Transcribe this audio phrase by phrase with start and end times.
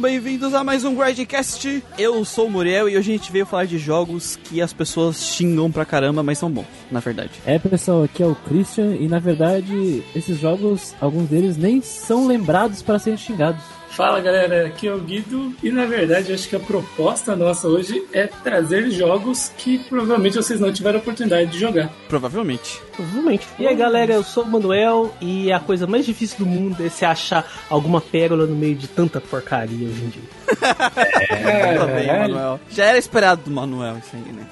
[0.00, 1.84] Bem-vindos a mais um Grindcast.
[1.98, 5.22] Eu sou o Muriel e hoje a gente veio falar de jogos que as pessoas
[5.22, 7.32] xingam pra caramba, mas são bons, na verdade.
[7.44, 12.26] É, pessoal, aqui é o Christian e na verdade esses jogos, alguns deles nem são
[12.26, 13.62] lembrados para serem xingados.
[13.90, 18.06] Fala galera, aqui é o Guido e na verdade acho que a proposta nossa hoje
[18.12, 21.90] é trazer jogos que provavelmente vocês não tiveram oportunidade de jogar.
[22.08, 22.80] Provavelmente.
[22.94, 23.46] Provavelmente.
[23.58, 26.88] E aí galera, eu sou o Manuel e a coisa mais difícil do mundo é
[26.88, 30.22] se achar alguma pérola no meio de tanta porcaria hoje em dia.
[31.30, 32.60] É, tá bem, Manuel.
[32.70, 34.46] Já era esperado do Manuel isso aí, né?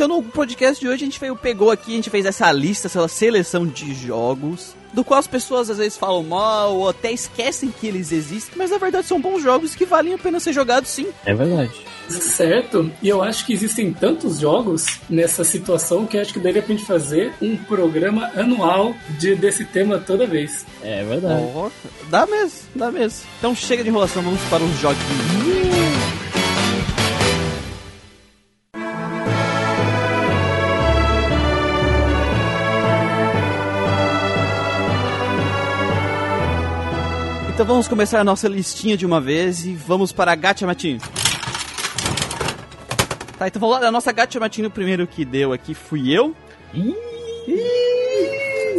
[0.00, 2.86] Então no podcast de hoje a gente veio, pegou aqui, a gente fez essa lista,
[2.86, 7.70] essa seleção de jogos, do qual as pessoas às vezes falam mal ou até esquecem
[7.70, 10.88] que eles existem, mas na verdade são bons jogos que valem a pena ser jogados
[10.88, 11.08] sim.
[11.26, 11.72] É verdade.
[12.08, 16.74] Certo, e eu acho que existem tantos jogos nessa situação que acho que daria pra
[16.74, 20.64] gente fazer um programa anual de, desse tema toda vez.
[20.82, 21.44] É verdade.
[21.54, 21.70] Oh,
[22.08, 23.28] dá mesmo, dá mesmo.
[23.38, 26.29] Então chega de enrolação, vamos para os joguinhos.
[37.60, 40.98] Então vamos começar a nossa listinha de uma vez e vamos para a Gacha Matinho.
[43.38, 46.34] Tá, então vamos lá, a nossa Gacha Matinho, o primeiro que deu aqui fui eu.
[46.72, 46.94] Ih,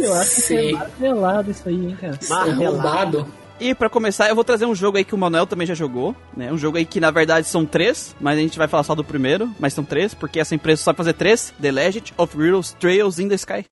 [0.02, 2.18] eu acho que é martelado isso aí, hein, cara.
[2.28, 3.32] Arrombado.
[3.60, 6.16] E pra começar, eu vou trazer um jogo aí que o Manuel também já jogou,
[6.36, 6.52] né?
[6.52, 9.04] Um jogo aí que na verdade são três, mas a gente vai falar só do
[9.04, 12.74] primeiro, mas são três, porque essa empresa só vai fazer três: The Legend of Heroes
[12.80, 13.64] Trails in the Sky.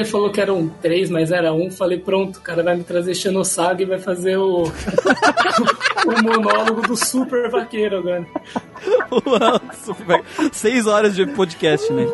[0.00, 3.14] Ele falou que eram três, mas era um, falei, pronto, o cara vai me trazer
[3.14, 4.64] Xenosaga e vai fazer o,
[6.06, 8.26] o monólogo do super vaqueiro agora.
[9.84, 10.22] Super-
[10.52, 12.06] Seis horas de podcast, né?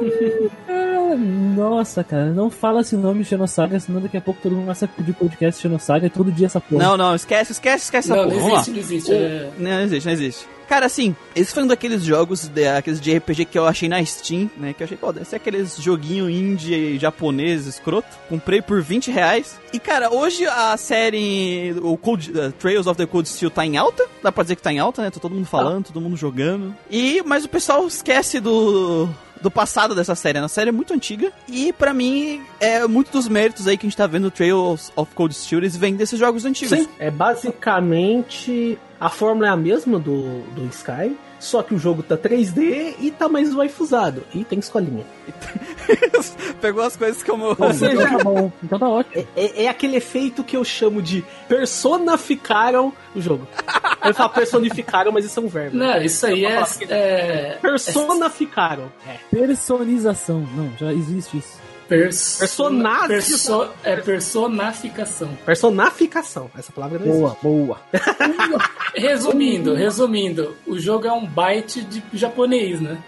[0.68, 4.84] Ah, Nossa, cara, não fala esse nome Xenosaga, senão daqui a pouco todo mundo começa
[4.84, 6.82] a pedir podcast Xenosaga e todo dia essa porra.
[6.82, 8.40] Não, não, esquece, esquece, esquece essa Não, porra.
[8.40, 8.60] não Vamos lá.
[8.60, 9.12] existe, não existe.
[9.12, 10.46] é- Não, não existe, não existe.
[10.68, 14.04] Cara, assim, esse foi um daqueles jogos, de, aqueles de RPG que eu achei na
[14.04, 14.72] Steam, né?
[14.72, 18.08] Que eu achei, pô, deve ser aqueles joguinho indie japonês escroto.
[18.28, 19.58] Comprei por 20 reais.
[19.72, 23.76] E, cara, hoje a série, o Cold, uh, Trails of the Cold Steel tá em
[23.76, 24.04] alta.
[24.22, 25.10] Dá pra dizer que tá em alta, né?
[25.10, 26.74] Tá todo mundo falando, todo mundo jogando.
[26.90, 29.08] E, mas o pessoal esquece do
[29.40, 30.38] do passado dessa série.
[30.38, 33.88] A série é muito antiga e pra mim é muito dos méritos aí que a
[33.88, 36.78] gente tá vendo Trails of Cold Steel eles vêm desses jogos antigos.
[36.78, 42.02] Sim, é basicamente a fórmula é a mesma do, do Sky, só que o jogo
[42.02, 44.24] tá 3D e tá mais waifuzado.
[44.34, 45.04] E tem escolinha.
[46.60, 49.26] Pegou as coisas como Ou seja, Então tá bom, então tá ótimo.
[49.36, 53.46] É, é- é aquele efeito que eu chamo de personificaram o jogo.
[54.04, 55.76] Eu falo personificaram, mas isso é um verbo.
[55.76, 56.62] Não, isso aí é.
[56.88, 58.90] é Personificaram.
[59.06, 59.16] É.
[59.30, 60.46] Personização.
[60.54, 61.65] Não, já existe isso.
[61.88, 63.08] Personagem.
[63.08, 65.36] perso- é personaficação.
[65.44, 66.50] Personificação.
[66.56, 67.20] Essa palavra não existe.
[67.20, 67.80] Boa, boa.
[68.94, 72.98] Resumindo, resumindo, o jogo é um byte de japonês, né?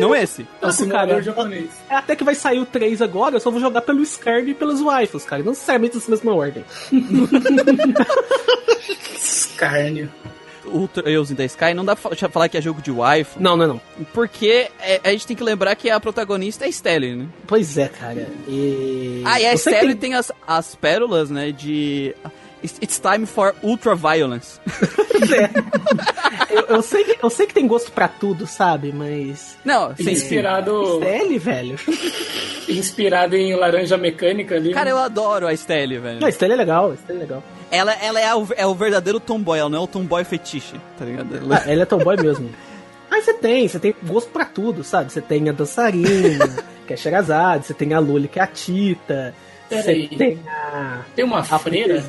[0.00, 0.46] Não esse.
[0.62, 1.22] É um simulador cara.
[1.22, 1.70] japonês.
[1.90, 4.54] É até que vai sair o 3 agora, eu só vou jogar pelo Scared e
[4.54, 5.42] pelos waifus, cara.
[5.42, 6.64] Não necessariamente nessa mesma ordem.
[9.14, 10.10] Escárnio.
[10.66, 13.40] O Trails in the Sky não dá pra fa- falar que é jogo de waifu,
[13.40, 13.80] Não, não, não.
[14.12, 17.26] porque é- a gente tem que lembrar que a protagonista é a Stelle, né?
[17.46, 18.28] Pois é, cara.
[18.48, 19.22] E...
[19.24, 22.14] Ah, e a que Stelle tem as, as pérolas, né, de...
[22.64, 24.58] It's time for ultra violence.
[26.50, 28.92] eu, eu sei que, eu sei que tem gosto pra tudo, sabe?
[28.92, 29.56] Mas.
[29.64, 30.10] Não, sim, sim.
[30.12, 31.76] Inspirado, Stelle, velho.
[32.68, 34.72] inspirado em Laranja Mecânica ali.
[34.72, 36.20] Cara, eu adoro a Stelle, velho.
[36.20, 37.44] Não, Stelle é legal, Stelle é legal.
[37.70, 41.04] Ela, ela é, o, é o verdadeiro tomboy, ela não é o tomboy fetiche, tá
[41.04, 41.36] ligado?
[41.36, 42.50] Ela- Ah, ele é tomboy mesmo.
[43.10, 45.12] Aí você tem, você tem gosto pra tudo, sabe?
[45.12, 46.48] Você tem a dançarina,
[46.86, 49.34] que é Sherazade, você tem a Lully, que é a Tita.
[49.68, 50.08] Você Peraí.
[50.16, 52.04] tem a, Tem uma a freira?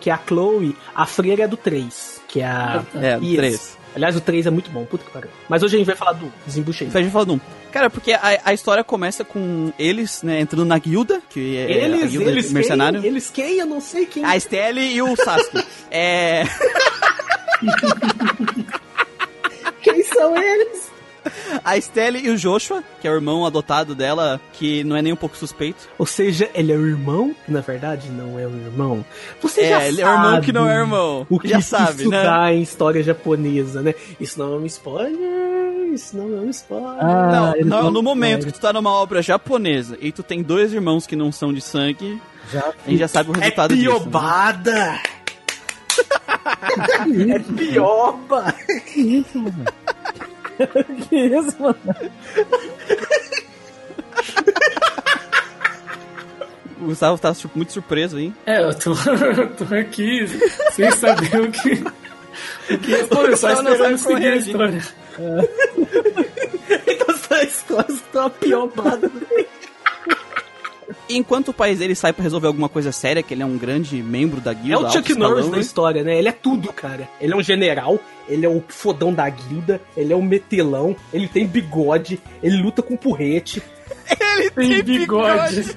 [0.00, 0.76] que é a Chloe.
[0.94, 2.82] A freira é do 3, que é a...
[3.00, 3.36] É, do Isso.
[3.36, 3.78] 3.
[3.96, 5.30] Aliás, o 3 é muito bom, puta que pariu.
[5.48, 6.90] Mas hoje a gente vai falar do desembucha aí.
[6.92, 7.40] A gente fala do um.
[7.72, 11.70] Cara, porque a, a história começa com eles, né, entrando na guilda, que é a
[11.70, 13.00] Eles, guilda eles mercenário.
[13.00, 13.10] quem?
[13.10, 13.58] Eles quem?
[13.58, 14.22] Eu não sei quem.
[14.22, 15.64] A Stelle e o Sasuke.
[15.90, 16.42] é...
[19.82, 20.90] Quem são eles?
[21.64, 25.12] A Stelle e o Joshua, que é o irmão adotado dela, que não é nem
[25.12, 25.88] um pouco suspeito.
[25.98, 29.04] Ou seja, ele é o irmão, que na verdade não é o irmão.
[29.42, 31.26] Você É, já ele sabe é o irmão que não é irmão.
[31.28, 32.22] O que Já isso sabe, né?
[32.22, 33.94] dá em história japonesa, né?
[34.20, 35.92] Isso não é um spoiler.
[35.92, 36.98] isso não é um spoiler.
[37.00, 40.22] Ah, não, ele não, no momento não, que tu tá numa obra japonesa e tu
[40.22, 42.20] tem dois irmãos que não são de sangue,
[42.52, 43.90] Já a gente já sabe o é resultado disso.
[43.90, 43.98] né?
[44.00, 44.98] piobada!
[47.34, 48.54] é pioba!
[48.92, 49.64] Que isso, mano?
[51.08, 51.76] que isso, mano?
[56.80, 58.32] O Gustavo tá tipo, muito surpreso aí.
[58.44, 58.94] É, eu tô,
[59.64, 60.26] tô aqui
[60.72, 61.84] sem saber o que.
[62.72, 64.82] O que responder, só esperando seguir a história.
[66.86, 69.10] Então são escolas que estão uma piobada.
[69.30, 69.46] E
[71.08, 74.02] enquanto o pai dele sai pra resolver alguma coisa séria, que ele é um grande
[74.02, 76.18] membro da guilda, É o Chuck escalão, Norris da história, né?
[76.18, 77.08] Ele é tudo, cara.
[77.20, 77.98] Ele é um general,
[78.28, 82.82] ele é o fodão da guilda, ele é um metelão, ele tem bigode, ele luta
[82.82, 83.62] com porrete.
[84.56, 85.76] Ele Tem bigode.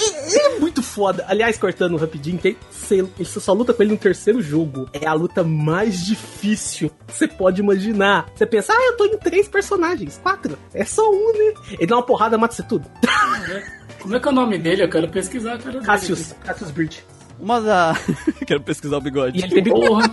[0.00, 1.24] Ele é muito foda.
[1.28, 4.88] Aliás, cortando rapidinho, tem, você, você só luta com ele no terceiro jogo.
[4.92, 8.30] É a luta mais difícil que você pode imaginar.
[8.34, 10.18] Você pensa, ah, eu tô em três personagens.
[10.22, 10.58] Quatro.
[10.72, 11.54] É só um, né?
[11.72, 12.90] Ele dá uma porrada, mata você tudo.
[14.00, 14.82] Como é que é o nome dele?
[14.82, 15.84] Eu quero pesquisar cara dele.
[15.84, 16.32] Cassius.
[16.44, 17.04] Cassius Bridge.
[17.40, 17.94] Uma da.
[18.46, 19.38] Quero pesquisar o bigode.
[19.38, 20.08] E ele tem bigode.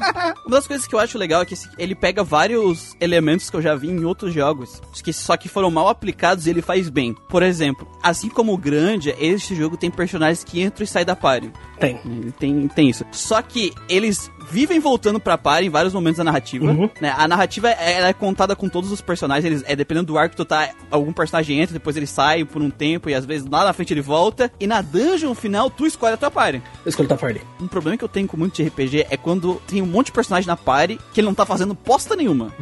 [0.45, 3.61] Uma das coisas que eu acho legal é que ele pega vários elementos que eu
[3.61, 7.13] já vi em outros jogos, que só que foram mal aplicados e ele faz bem.
[7.29, 11.15] Por exemplo, assim como o Grande, esse jogo tem personagens que entram e saem da
[11.15, 11.51] party.
[11.79, 11.97] Tem.
[12.39, 13.05] Tem, tem isso.
[13.11, 16.65] Só que eles vivem voltando pra par em vários momentos da narrativa.
[16.65, 16.89] Uhum.
[16.99, 17.13] né?
[17.17, 19.45] A narrativa é, ela é contada com todos os personagens.
[19.45, 20.69] Eles, é dependendo do arco que tu tá.
[20.89, 23.93] Algum personagem entra, depois ele sai por um tempo e às vezes lá na frente
[23.93, 24.51] ele volta.
[24.59, 26.61] E na dungeon final tu escolhe a tua party.
[26.85, 27.41] Eu escolhi o Tafardi.
[27.61, 30.11] Um problema que eu tenho com muito de RPG é quando tem um monte de
[30.13, 32.53] personagem na party que ele não tá fazendo posta nenhuma.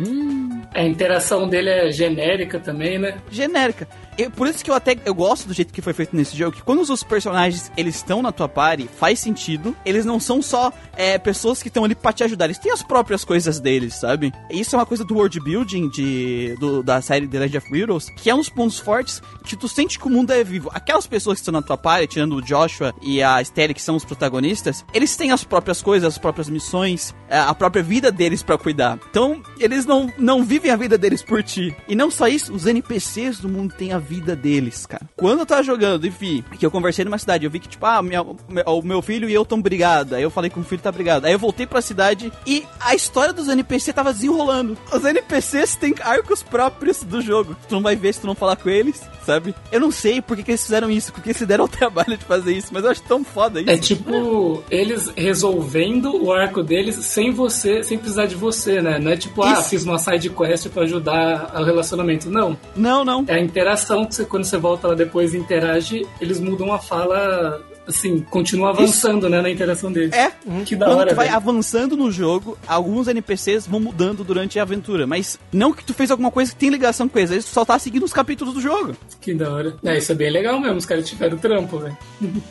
[0.74, 3.18] A interação dele é genérica também, né?
[3.30, 3.88] Genérica.
[4.18, 6.56] E por isso que eu até eu gosto do jeito que foi feito nesse jogo,
[6.56, 9.76] que quando os personagens eles estão na tua party, faz sentido.
[9.86, 12.82] Eles não são só é, pessoas que estão ali pra te ajudar, eles têm as
[12.84, 14.34] próprias coisas deles, sabe?
[14.50, 18.10] Isso é uma coisa do world building de, do- da série The Legend of Heroes,
[18.18, 20.70] que é um dos pontos fortes que tu sente que o mundo é vivo.
[20.74, 23.96] Aquelas pessoas que estão na tua party, tirando o Joshua e a Estelle, que são
[23.96, 28.42] os protagonistas, eles têm as próprias coisas, as próprias missões, é, a própria vida deles
[28.42, 29.00] pra cuidar.
[29.10, 31.76] Então, eles não, não vivem a vida deles por ti.
[31.88, 35.04] E não só isso, os NPCs do mundo têm a vida deles, cara.
[35.16, 37.86] Quando eu tava jogando e vi que eu conversei numa cidade, eu vi que, tipo,
[37.86, 40.14] ah, minha- o meu filho e eu tão brigados.
[40.14, 41.26] Aí eu falei com o filho tá brigado.
[41.26, 44.78] Aí eu voltei pra cidade e a história dos NPC tava desenrolando.
[44.92, 47.56] Os NPCs têm arcos próprios do jogo.
[47.68, 49.54] Tu não vai ver se tu não falar com eles, sabe?
[49.72, 52.18] Eu não sei por que, que eles fizeram isso, porque eles se deram o trabalho
[52.18, 53.70] de fazer isso, mas eu acho tão foda isso.
[53.70, 59.00] É tipo eles resolvendo o arco deles sem você, sem precisar de você, né?
[59.00, 59.70] Não é tipo, ah, Isso.
[59.70, 62.30] fiz uma side quest pra ajudar o relacionamento.
[62.30, 62.58] Não.
[62.76, 63.24] Não, não.
[63.28, 66.80] É a interação que você, quando você volta lá depois e interage, eles mudam a
[66.80, 70.12] fala, assim, continua avançando, né, na interação deles.
[70.12, 70.32] É,
[70.66, 71.38] Que da quando hora, tu vai velho.
[71.38, 76.10] avançando no jogo, alguns NPCs vão mudando durante a aventura, mas não que tu fez
[76.10, 78.96] alguma coisa que tem ligação com eles, eles só tá seguindo os capítulos do jogo.
[79.22, 79.76] Que da hora.
[79.84, 81.96] É, isso é bem legal mesmo, os caras tiveram trampo, velho.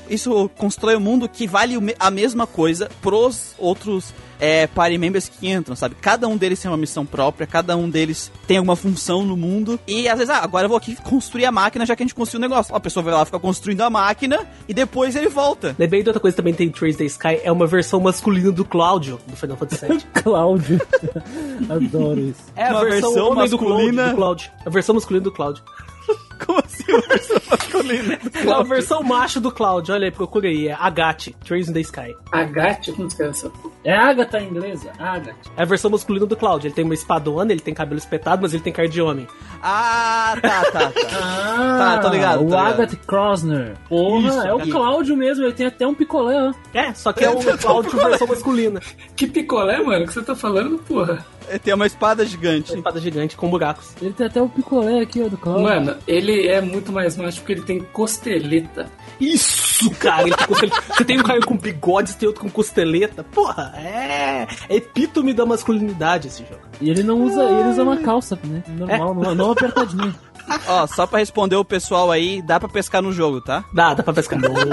[0.09, 5.49] Isso constrói um mundo que vale a mesma coisa pros outros é, party members que
[5.49, 5.95] entram, sabe?
[6.01, 9.79] Cada um deles tem uma missão própria, cada um deles tem alguma função no mundo.
[9.87, 12.15] E às vezes, ah, agora eu vou aqui construir a máquina já que a gente
[12.15, 12.75] construiu o negócio.
[12.75, 15.75] A pessoa vai lá, fica construindo a máquina e depois ele volta.
[15.79, 18.51] Lembrei de outra coisa que também tem em Trace the Sky, é uma versão masculina
[18.53, 20.01] do Cláudio, do Final Fantasy VII.
[20.23, 20.81] Cláudio.
[21.69, 22.41] Adoro isso.
[22.57, 24.09] É Uma versão homem do Cláudio, masculina.
[24.11, 24.51] do Cláudio.
[24.67, 25.63] A versão masculina do Cláudio.
[26.45, 28.19] Como assim uma versão masculina?
[28.35, 31.81] É a versão macho do Cláudio, olha aí, procura aí, é Agate, Trace in the
[31.81, 32.15] Sky.
[32.33, 33.51] Agathe, como que é essa?
[33.85, 34.91] É Agatha em inglesa?
[34.99, 35.35] Agatha.
[35.57, 38.55] É a versão masculina do Cláudio, ele tem uma espadona, ele tem cabelo espetado, mas
[38.55, 39.27] ele tem cara de homem.
[39.63, 40.93] Ah, tá, tá, tá.
[41.17, 42.67] Ah, Tá, tô ligado, tô O ligado.
[42.75, 43.77] Agatha Crosner.
[43.89, 44.61] Porra, Isso, é o.
[44.71, 46.53] Cláudio mesmo, ele tem até um picolé, ó.
[46.77, 48.81] É, só que é o Cláudio versão masculina.
[49.15, 51.25] Que picolé, mano, que você tá falando, porra?
[51.63, 52.71] Tem uma espada gigante.
[52.73, 53.93] Uma espada gigante com buracos.
[54.01, 55.63] Ele tem até o picolé aqui, ó, do Cláudio.
[55.65, 58.87] Mano, ele é muito mais macho porque ele tem costeleta.
[59.21, 60.83] Isso, cara, ele tem costeleta.
[60.95, 63.25] Você tem um cara com bigode, você tem outro com costeleta.
[63.25, 66.63] Porra, é, é epítome da masculinidade esse jogo.
[66.81, 68.63] E ele não usa, ele usa uma calça, né?
[68.69, 70.15] Normal, não, não apertadinha.
[70.67, 73.65] Ó, só pra responder o pessoal aí, dá pra pescar no jogo, tá?
[73.73, 74.39] Dá, dá pra pescar.
[74.41, 74.65] Boa!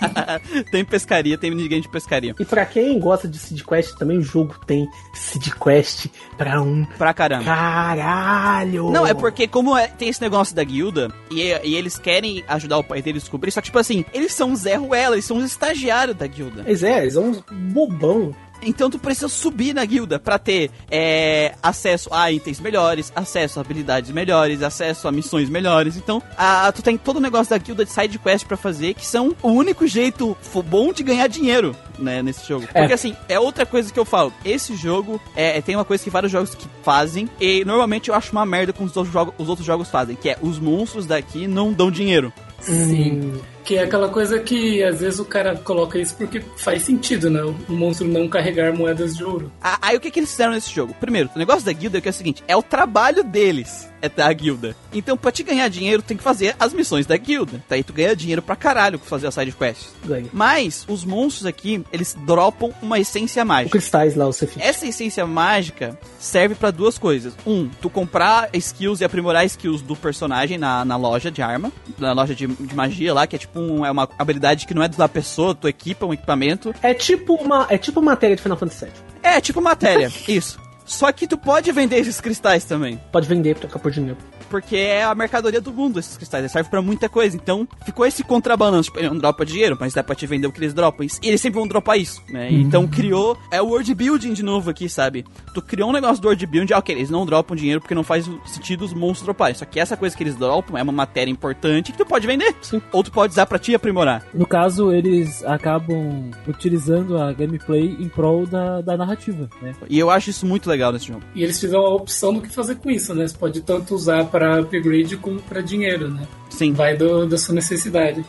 [0.70, 2.34] tem pescaria, tem ninguém de pescaria.
[2.38, 6.06] E pra quem gosta de Seed Quest, também o jogo tem Seed Quest
[6.36, 7.44] pra um Pra caramba.
[7.44, 8.90] caralho.
[8.90, 12.78] Não, é porque como é- tem esse negócio da guilda, e, e eles querem ajudar
[12.78, 15.36] o pai deles a descobrir, só que tipo assim, eles são Zé Ruela, eles são
[15.38, 16.64] os estagiários da guilda.
[16.66, 18.34] Mas é, eles são uns bobão.
[18.62, 23.62] Então tu precisa subir na guilda pra ter é, acesso a itens melhores, acesso a
[23.62, 25.96] habilidades melhores, acesso a missões melhores.
[25.96, 29.06] Então, a, tu tem todo o negócio da guilda de side quest pra fazer, que
[29.06, 30.36] são o único jeito
[30.66, 32.66] bom de ganhar dinheiro, né, nesse jogo.
[32.74, 32.80] É.
[32.80, 34.32] Porque assim, é outra coisa que eu falo.
[34.44, 38.32] Esse jogo é, tem uma coisa que vários jogos que fazem, e normalmente eu acho
[38.32, 41.46] uma merda com os outros, jogos, os outros jogos fazem, que é os monstros daqui
[41.46, 42.32] não dão dinheiro.
[42.60, 43.40] Sim.
[43.70, 47.40] Que é aquela coisa que às vezes o cara coloca isso porque faz sentido, né?
[47.44, 49.52] O monstro não carregar moedas de ouro.
[49.62, 50.92] Ah, Aí o que, que eles fizeram nesse jogo?
[50.98, 54.08] Primeiro, o negócio da guilda é que é o seguinte: é o trabalho deles, é
[54.08, 54.74] da guilda.
[54.92, 57.62] Então, pra te ganhar dinheiro, tem que fazer as missões da guilda.
[57.68, 59.90] Daí tu ganha dinheiro pra caralho com fazer as side quests.
[60.04, 60.26] Ganha.
[60.32, 63.70] Mas os monstros aqui, eles dropam uma essência O mágica.
[63.78, 64.60] cristais lá, o Cephit.
[64.60, 67.34] Essa essência mágica serve pra duas coisas.
[67.46, 72.12] Um, tu comprar skills e aprimorar skills do personagem na, na loja de arma, na
[72.12, 74.88] loja de, de magia lá, que é tipo um- é uma habilidade que não é
[74.88, 76.74] da pessoa, tu equipa um equipamento.
[76.82, 78.94] É tipo uma, é tipo matéria de Final Fantasy VII.
[79.22, 80.58] É, tipo matéria, isso.
[80.84, 83.00] Só que tu pode vender esses cristais também.
[83.12, 84.16] Pode vender pra trocar por dinheiro.
[84.50, 86.42] Porque é a mercadoria do mundo, esses cristais.
[86.42, 87.36] Eles servem pra muita coisa.
[87.36, 88.88] Então, ficou esse contrabalanço.
[88.90, 91.06] Tipo, ele não dropa dinheiro, mas dá pra te vender o que eles dropam.
[91.06, 92.50] E eles sempre vão dropar isso, né?
[92.52, 93.36] Então, criou...
[93.50, 95.24] É o world building de novo aqui, sabe?
[95.54, 96.74] Tu criou um negócio do world building.
[96.74, 99.54] ah, Ok, eles não dropam dinheiro porque não faz sentido os monstros droparem.
[99.54, 102.54] Só que essa coisa que eles dropam é uma matéria importante que tu pode vender.
[102.62, 102.80] Sim.
[102.92, 104.24] Ou tu pode usar pra te aprimorar.
[104.34, 109.72] No caso, eles acabam utilizando a gameplay em prol da, da narrativa, né?
[109.88, 111.20] E eu acho isso muito legal nesse jogo.
[111.34, 113.26] E eles fizeram a opção do que fazer com isso, né?
[113.26, 116.26] Você pode tanto usar para upgrade como para dinheiro, né?
[116.48, 116.72] Sim.
[116.72, 118.24] Vai do, da sua necessidade.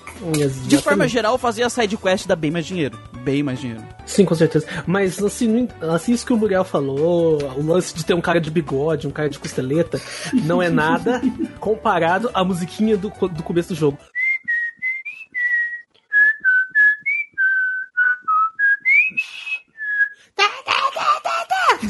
[0.67, 2.99] De forma geral, fazer a side quest dá bem mais dinheiro.
[3.23, 3.81] Bem mais dinheiro.
[4.05, 4.67] Sim, com certeza.
[4.85, 8.51] Mas assim, assim isso que o Muriel falou, o lance de ter um cara de
[8.51, 10.01] bigode, um cara de costeleta,
[10.43, 11.21] não é nada
[11.61, 13.97] comparado à musiquinha do, do começo do jogo.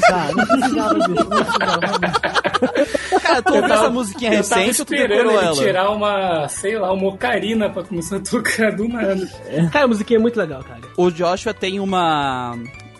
[0.08, 1.80] Tá, não precisava disso, não precisava.
[1.86, 2.98] realmente.
[3.32, 5.56] Cara, tu ouviu essa musiquinha eu recente ou tu esperando decorou ele ela?
[5.56, 9.26] tirar uma, sei lá, uma ocarina pra começar a tocar do nada.
[9.72, 10.80] Cara, a musiquinha é muito legal, cara.
[10.96, 12.56] O Joshua tem uma.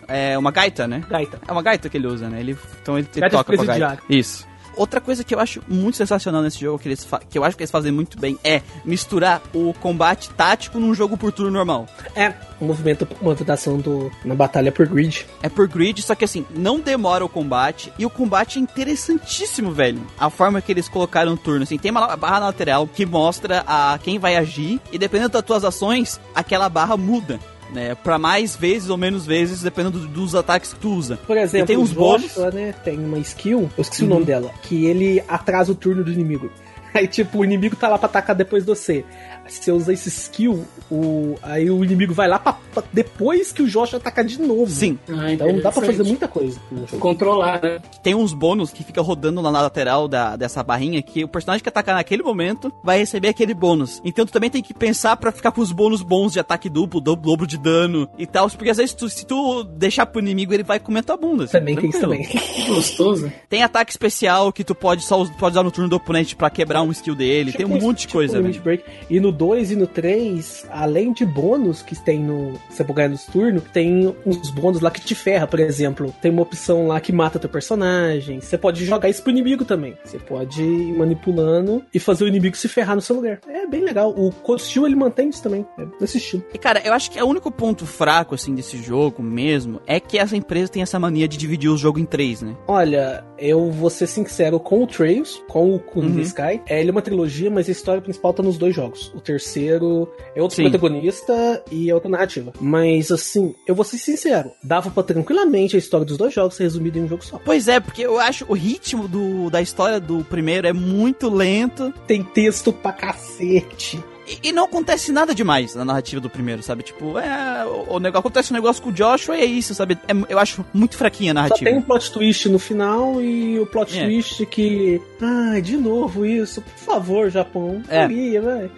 [0.07, 1.01] É uma gaita, né?
[1.09, 1.39] Gaita.
[1.47, 2.39] É uma gaita que ele usa, né?
[2.39, 3.99] Ele, então ele, ele Gaita toca com a gaita.
[4.09, 4.45] Isso.
[4.75, 7.63] Outra coisa que eu acho muito sensacional nesse jogo, que, eles que eu acho que
[7.63, 11.87] eles fazem muito bem, é misturar o combate tático num jogo por turno normal.
[12.15, 15.25] É, um movimento, movimentação do, na batalha por grid.
[15.41, 17.91] É por grid, só que assim, não demora o combate.
[17.97, 20.01] E o combate é interessantíssimo, velho.
[20.17, 21.63] A forma que eles colocaram o turno.
[21.63, 24.79] Assim, tem uma barra lateral que mostra a quem vai agir.
[24.91, 27.39] E dependendo das tuas ações, aquela barra muda.
[27.73, 31.17] Né, pra mais vezes ou menos vezes, dependendo do- dos ataques que tu usa.
[31.25, 32.35] Por exemplo, e tem uns bônus.
[32.53, 36.11] Né, tem uma skill, eu esqueci o nome dela, que ele atrasa o turno do
[36.11, 36.51] inimigo.
[36.93, 39.03] Aí, tipo, o inimigo tá lá pra atacar depois de você.
[39.47, 43.61] Se você usa esse skill, o, aí o inimigo vai lá pra, pra- depois que
[43.61, 44.67] o Joshua atacar de novo.
[44.71, 46.59] Sim, Ah, Então dá pra fazer muita coisa.
[46.99, 47.79] Controlar, né?
[48.01, 51.61] tem uns bônus que fica rodando lá na lateral da, dessa barrinha que o personagem
[51.63, 54.01] que atacar naquele momento vai receber aquele bônus.
[54.03, 56.99] Então tu também tem que pensar pra ficar com os bônus bons de ataque duplo,
[57.01, 60.53] do- dobro de dano e tal, porque às vezes tu- se tu deixar pro inimigo
[60.53, 61.43] ele vai comer tua bunda.
[61.45, 62.23] assim, Também tem isso também.
[62.23, 63.31] Que gostoso.
[63.49, 66.81] Tem ataque especial que tu pode só pode usar no turno do oponente pra quebrar
[66.81, 67.51] um skill dele.
[67.51, 68.41] tem um Tipo monte de tipo coisa.
[68.41, 68.83] Break.
[69.09, 72.53] E no 2 e no 3, além de bônus que tem no.
[72.69, 76.13] Você pode ganhar nos turnos, tem uns bônus lá que te ferra, por exemplo.
[76.21, 78.39] Tem uma opção lá que mata teu personagem.
[78.39, 79.97] Você pode jogar isso pro inimigo também.
[80.03, 83.39] Você pode ir manipulando e fazer o inimigo se ferrar no seu lugar.
[83.47, 84.11] É bem legal.
[84.11, 85.65] O Cold Steel ele mantém isso também.
[85.77, 86.43] É desse estilo.
[86.53, 90.17] E cara, eu acho que o único ponto fraco assim desse jogo mesmo é que
[90.17, 92.55] essa empresa tem essa mania de dividir o jogo em três, né?
[92.67, 96.19] Olha, eu vou ser sincero com o Trails, com o Kun Uhum.
[96.19, 96.61] Sky.
[96.67, 99.11] É, ele é uma trilogia, mas a história principal tá nos dois jogos.
[99.15, 100.63] O terceiro é outro Sim.
[100.63, 102.53] protagonista e é outra narrativa.
[102.59, 106.63] Mas assim, eu vou ser sincero, dava pra tranquilamente a história dos dois jogos ser
[106.63, 107.39] resumida em um jogo só.
[107.43, 111.93] Pois é, porque eu acho o ritmo do, da história do primeiro é muito lento.
[112.05, 114.03] Tem texto pra cacete.
[114.41, 116.83] E, e não acontece nada demais na narrativa do primeiro, sabe?
[116.83, 117.65] Tipo, é.
[117.65, 119.97] O, o negócio, acontece um negócio com o Joshua e é isso, sabe?
[120.07, 121.69] É eu acho muito fraquinha a Só narrativa.
[121.69, 124.05] tem um plot twist no final e o plot É.
[124.05, 125.01] twist que.
[125.21, 126.61] Ai, de novo isso.
[126.61, 127.81] Por favor, Japão.
[127.89, 128.07] É.
[128.07, 128.71] Queria, vai.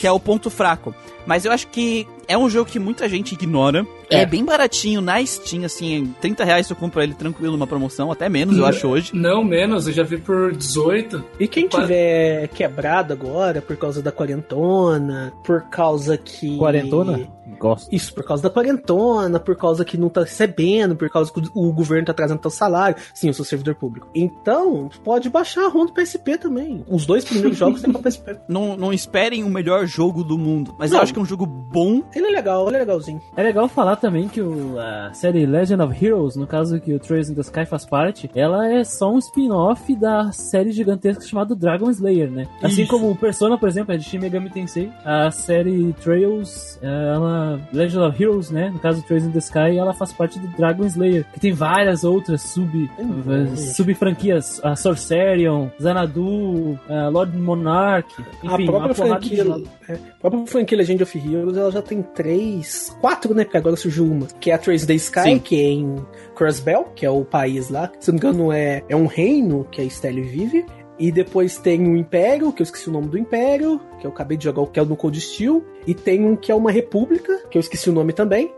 [0.00, 0.94] Que é o ponto fraco.
[1.26, 3.86] Mas eu acho que é um jogo que muita gente ignora.
[4.08, 4.26] É, É.
[4.26, 8.28] bem baratinho na Steam, assim, em 30 reais tu compra ele tranquilo numa promoção, até
[8.28, 9.10] menos, eu acho hoje.
[9.14, 11.24] Não menos, eu já vi por 18.
[11.38, 16.56] E quem Qua- tiver quebrado agora por causa da quarentona, por causa que.
[16.56, 17.28] Quarentona?
[17.58, 17.88] Gosto.
[17.94, 21.72] Isso por causa da quarentona, por causa que não tá recebendo, por causa que o
[21.72, 22.96] governo tá trazendo teu salário.
[23.14, 24.08] Sim, eu sou servidor público.
[24.14, 26.84] Então, pode baixar a ROM do PSP também.
[26.88, 28.38] Os dois primeiros jogos tem pra PSP.
[28.48, 31.02] Não, não esperem o melhor jogo do mundo, mas eu Não.
[31.02, 32.02] acho que é um jogo bom.
[32.14, 33.20] Ele é legal, ele é legalzinho.
[33.36, 36.98] É legal falar também que o, a série Legend of Heroes, no caso que o
[36.98, 41.54] Trails in the Sky faz parte, ela é só um spin-off da série gigantesca chamada
[41.54, 42.46] Dragon Slayer, né?
[42.62, 42.90] Assim Isso.
[42.90, 47.60] como o Persona, por exemplo, é de Shin Megami Tensei, a série Trails, é, ela,
[47.72, 48.70] Legend of Heroes, né?
[48.70, 52.04] No caso Trails in the Sky, ela faz parte do Dragon Slayer, que tem várias
[52.04, 58.08] outras sub, Hum, sub franquias, a Sorcerion, Xanadu, a Lord Monarch,
[58.42, 59.44] enfim, a própria de franquia,
[59.88, 63.44] é, a própria franquia Legend of Heroes, ela já tem três, quatro, né?
[63.44, 65.38] Porque agora surgiu uma, que é a Trace the Sky, Sim.
[65.38, 65.96] que é em
[66.34, 67.90] Crossbell, que é o país lá.
[68.00, 70.64] Se não me engano, é, é um reino que a Stelle vive.
[71.00, 74.36] E depois tem o Império, que eu esqueci o nome do Império, que eu acabei
[74.36, 75.64] de jogar, que é o no Cold Steel.
[75.86, 78.52] E tem um que é uma República, que eu esqueci o nome também.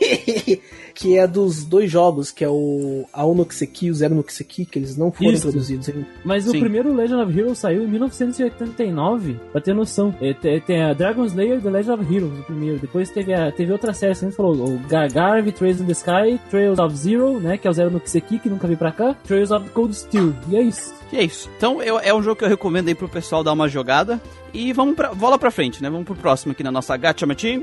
[0.94, 4.22] que é dos dois jogos, que é o Ao no Kiseki e o Zero no
[4.22, 5.42] Kiseki, que eles não foram Isso.
[5.50, 6.06] traduzidos ainda.
[6.24, 6.60] Mas o Sim.
[6.60, 10.14] primeiro Legend of Heroes saiu em 1989, pra ter noção.
[10.20, 12.78] É, te- Tem a Dragon Slayer The Legend of Heroes, o primeiro.
[12.78, 16.40] Depois teve, a, teve outra série, assim, falou, o Gar- Garv, Trails in the Sky,
[16.50, 19.14] Trails of Zero, né, que é o Zero no Kiseki, que nunca veio pra cá,
[19.26, 20.34] Trails of Cold Steel.
[20.48, 20.94] E é isso.
[21.10, 21.50] Que é isso.
[21.56, 24.20] Então eu- é um jogo que eu recomendo aí pro pessoal dar uma jogada.
[24.54, 25.14] E vamos pra.
[25.14, 25.88] Bola pra frente, né?
[25.88, 27.62] Vamos pro próximo aqui na nossa Gacha Team.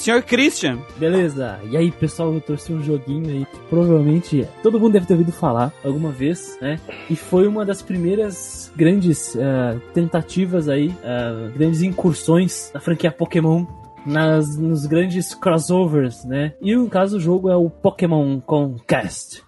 [0.00, 1.60] Senhor Christian, Beleza.
[1.70, 5.30] E aí, pessoal, eu trouxe um joguinho aí que provavelmente todo mundo deve ter ouvido
[5.30, 6.80] falar alguma vez, né?
[7.10, 13.66] E foi uma das primeiras grandes ah, tentativas aí, ah, grandes incursões da franquia Pokémon
[14.06, 16.54] nas, nos grandes crossovers, né?
[16.62, 19.42] E no caso o jogo é o Pokémon Conquest.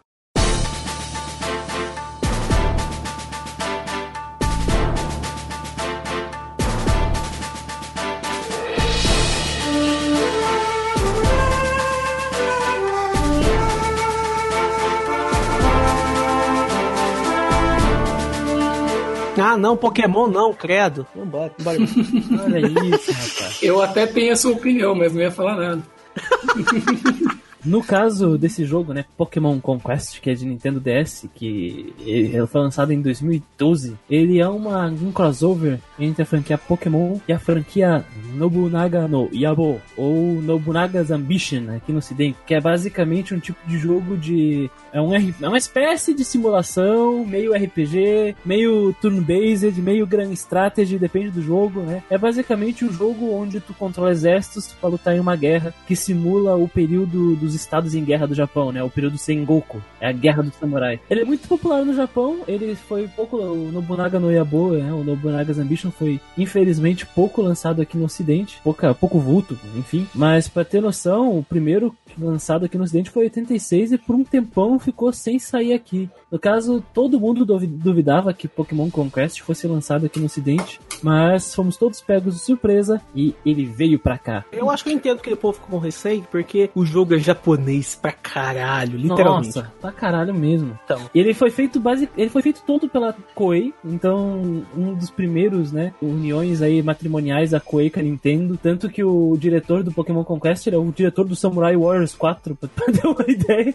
[19.53, 21.07] Ah, não, Pokémon não, credo.
[21.15, 21.79] Vambora, vambora.
[22.43, 22.59] Olha
[22.97, 23.63] isso, rapaz.
[23.63, 25.83] Eu até tenho a sua opinião, mas não ia falar nada.
[27.65, 32.61] No caso desse jogo, né, Pokémon Conquest, que é de Nintendo DS, que ele foi
[32.61, 38.05] lançado em 2012, ele é uma, um crossover entre a franquia Pokémon e a franquia
[38.35, 43.79] Nobunaga no Yabo, ou Nobunaga's Ambition aqui no ocidente, que é basicamente um tipo de
[43.79, 44.71] jogo de...
[44.93, 51.31] É, um, é uma espécie de simulação, meio RPG, meio turn-based, meio grand strategy, depende
[51.31, 52.03] do jogo, né?
[52.11, 56.57] É basicamente um jogo onde tu controla exércitos pra lutar em uma guerra que simula
[56.57, 58.83] o período dos estados em guerra do Japão, né?
[58.83, 61.01] O período Sengoku, é a guerra do samurai.
[61.09, 64.93] Ele é muito popular no Japão, ele foi pouco o Nobunaga no Yabo, né?
[64.93, 70.07] O Nobunaga's Ambition foi infelizmente pouco lançado aqui no ocidente, pouca, pouco vulto, enfim.
[70.15, 74.15] Mas pra ter noção, o primeiro lançado aqui no ocidente foi em 86 e por
[74.15, 76.09] um tempão ficou sem sair aqui.
[76.33, 81.55] No caso, todo mundo duvi- duvidava que Pokémon Conquest fosse lançado aqui no ocidente, mas
[81.55, 84.43] fomos todos pegos de surpresa e ele veio pra cá.
[84.51, 87.19] Eu acho que eu entendo que o povo ficou com receio, porque o jogo é
[87.19, 89.57] japonês pra caralho, literalmente.
[89.57, 90.79] Nossa, pra caralho mesmo.
[90.85, 91.03] Então.
[91.15, 92.09] E ele foi feito base...
[92.17, 97.61] ele foi feito todo pela Koei, então um dos primeiros, né, uniões aí matrimoniais da
[97.61, 101.37] Koei com a Nintendo, tanto que o diretor do Pokémon Conquest era o diretor do
[101.37, 103.75] Samurai Warriors 4, pra pra ter uma ideia.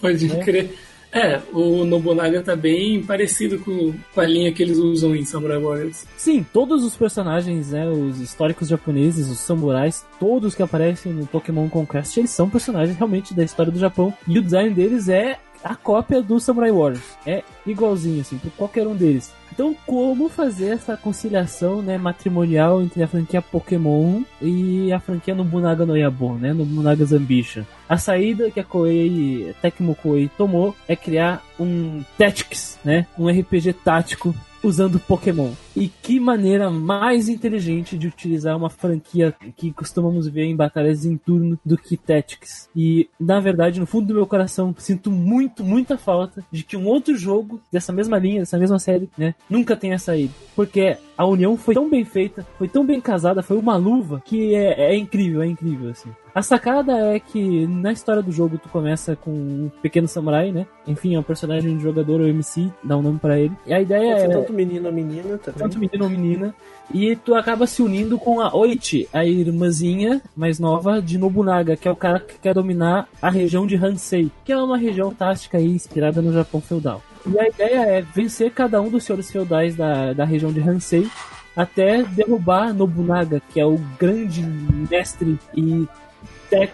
[0.00, 0.44] Pode É.
[0.44, 0.74] crer.
[1.12, 5.58] É, o Nobunaga tá bem parecido com, com a linha que eles usam em Samurai
[5.58, 6.06] Warriors.
[6.16, 11.68] Sim, todos os personagens, né, os históricos japoneses, os samurais, todos que aparecem no Pokémon
[11.68, 14.14] Conquest, eles são personagens realmente da história do Japão.
[14.26, 17.16] E o design deles é a cópia do Samurai Warriors.
[17.26, 19.32] É igualzinho, assim, por qualquer um deles.
[19.52, 25.84] Então, como fazer essa conciliação, né, matrimonial entre a franquia Pokémon e a franquia Nobunaga
[25.84, 27.64] no Yabo, né, Nobunaga's Ambition?
[27.86, 33.74] A saída que a Koei, Tecmo Koei tomou é criar um Tactics, né, um RPG
[33.74, 35.50] tático usando Pokémon.
[35.74, 41.16] E que maneira mais inteligente de utilizar uma franquia que costumamos ver em batalhas em
[41.16, 42.68] turno do que Tactics.
[42.74, 46.86] E, na verdade, no fundo do meu coração, sinto muito, muita falta de que um
[46.86, 50.34] outro jogo dessa mesma linha, dessa mesma série, né, nunca tenha saído.
[50.54, 54.54] Porque a união foi tão bem feita, foi tão bem casada, foi uma luva que
[54.54, 56.10] é, é incrível, é incrível, assim.
[56.34, 60.66] A sacada é que na história do jogo tu começa com um pequeno samurai, né?
[60.86, 63.52] Enfim, é um personagem de jogador ou MC, dá um nome pra ele.
[63.66, 65.58] E a ideia Pode é tanto menino ou menina também.
[65.58, 66.54] tanto menino ou menina.
[66.92, 71.86] E tu acaba se unindo com a Oichi, a irmãzinha mais nova de Nobunaga, que
[71.86, 75.58] é o cara que quer dominar a região de Hansei, que é uma região fantástica
[75.58, 77.02] aí, inspirada no Japão feudal.
[77.26, 81.08] E a ideia é vencer cada um dos senhores feudais da, da região de Hansei
[81.56, 85.86] até derrubar Nobunaga, que é o grande mestre e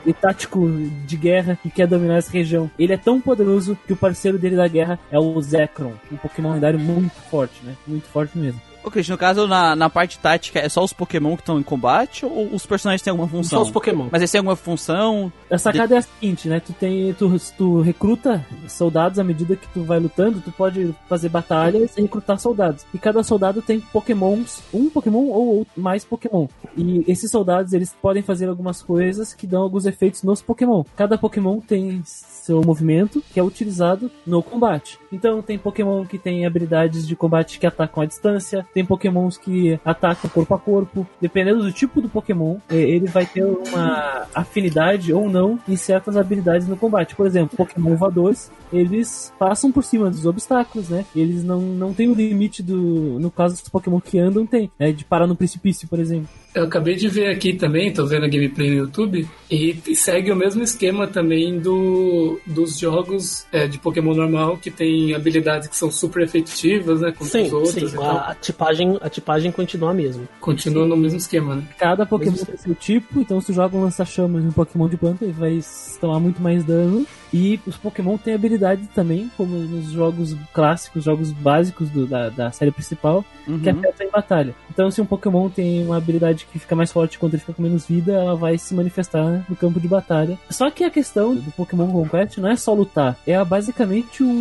[0.07, 0.69] e tático
[1.07, 2.71] de guerra que quer dominar essa região.
[2.79, 6.53] Ele é tão poderoso que o parceiro dele da guerra é o Zekrom, um Pokémon
[6.55, 7.75] lendário muito forte, né?
[7.87, 8.67] Muito forte mesmo.
[8.88, 12.24] Ô, no caso, na, na parte tática, é só os Pokémon que estão em combate
[12.24, 13.59] ou os personagens têm alguma função?
[13.59, 14.09] Só os Pokémon.
[14.11, 15.31] Mas eles têm alguma função?
[15.51, 16.61] A sacada é a seguinte, né?
[16.61, 17.12] Tu tem.
[17.14, 22.03] Tu, tu recruta soldados à medida que tu vai lutando, tu pode fazer batalhas e
[22.03, 22.87] recrutar soldados.
[22.94, 26.46] E cada soldado tem Pokémons, um Pokémon ou mais Pokémon.
[26.77, 30.83] E esses soldados, eles podem fazer algumas coisas que dão alguns efeitos nos Pokémon.
[30.96, 34.98] Cada Pokémon tem seu movimento que é utilizado no combate.
[35.12, 39.79] Então tem Pokémon que tem habilidades de combate que atacam à distância, tem Pokémons que
[39.85, 41.07] atacam corpo a corpo.
[41.21, 46.17] Dependendo do tipo do Pokémon, é, ele vai ter uma afinidade ou não em certas
[46.17, 47.17] habilidades no combate.
[47.17, 51.05] Por exemplo, Pokémon voadores, eles passam por cima dos obstáculos, né?
[51.14, 53.19] Eles não, não tem o limite do.
[53.19, 54.93] No caso dos Pokémon que andam, tem, né?
[54.93, 56.29] De parar no precipício, por exemplo.
[56.54, 60.37] Eu acabei de ver aqui também, tô vendo a gameplay no YouTube, e segue o
[60.37, 65.90] mesmo esquema também do, dos jogos é, de Pokémon normal, que tem habilidades que são
[65.90, 67.12] super efetivas, né?
[67.12, 67.90] Contra Sim, os outros.
[67.90, 67.98] sim.
[67.98, 70.24] A, a tipagem, a tipagem continua a mesma.
[70.40, 71.64] Continua no mesmo esquema, né?
[71.78, 75.34] Cada Pokémon tem seu tipo, então se joga um lança-chamas um Pokémon de planta, ele
[75.34, 75.61] vai
[76.00, 77.06] tomar muito mais dano.
[77.33, 82.51] E os Pokémon têm habilidade também, como nos jogos clássicos, jogos básicos do- da, da
[82.51, 83.59] série principal, Uhum.
[83.61, 84.55] que afetam em batalha.
[84.71, 87.62] Então, se um Pokémon tem uma habilidade que fica mais forte quando ele fica com
[87.62, 90.38] menos vida, ela vai se manifestar no campo de batalha.
[90.51, 94.33] Só que a questão do Pokémon Conquest não é só lutar, é basicamente um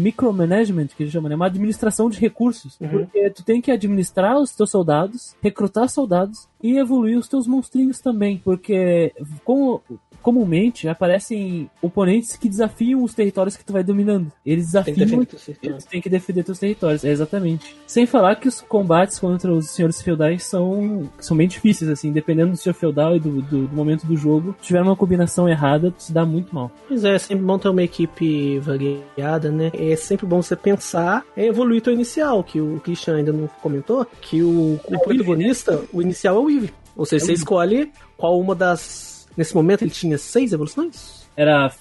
[0.00, 1.36] micromanagement, que eles chamam, né?
[1.36, 2.76] Uma administração de recursos.
[2.78, 8.00] Porque tu tem que administrar os teus soldados, recrutar soldados e evoluir os teus monstrinhos
[8.00, 8.40] também.
[8.44, 9.12] Porque
[9.44, 9.82] como
[10.20, 14.30] comumente aparecem oponentes que desafiam os territórios que tu vai dominando.
[14.44, 15.58] Eles Tem que desafiam defender territórios.
[15.62, 17.76] eles têm que defender teus territórios, é, exatamente.
[17.86, 22.52] Sem falar que os combates contra os senhores feudais são, são bem difíceis, assim, dependendo
[22.52, 24.54] do senhor feudal e do, do, do momento do jogo.
[24.60, 26.70] Se tiver uma combinação errada, se dá muito mal.
[26.88, 29.70] Pois é, é sempre bom ter uma equipe variada, né?
[29.74, 34.06] É sempre bom você pensar em evoluir teu inicial, que o Christian ainda não comentou,
[34.20, 36.70] que o, o protagonista, o inicial é o Eevee.
[36.96, 39.09] Ou seja, você escolhe qual uma das...
[39.36, 41.26] Nesse momento ele tinha seis evoluções?
[41.36, 41.72] Era.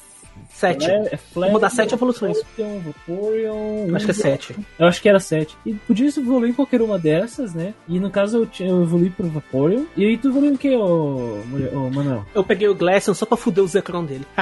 [0.54, 0.90] Sete.
[0.90, 2.38] É Fle- Uma das sete evoluções.
[2.58, 4.56] Vaporeon, Acho que é sete.
[4.78, 5.56] Eu acho que era 7.
[5.66, 7.74] E podia evoluir em qualquer uma dessas, né?
[7.90, 9.84] E no caso eu, tinha- eu evolui pro Vaporeon.
[9.98, 11.40] E aí tu evoluiu em que, ô,
[11.74, 12.26] ô Manuel?
[12.34, 14.26] Eu peguei o Glaceon só pra fuder o Zekrom dele.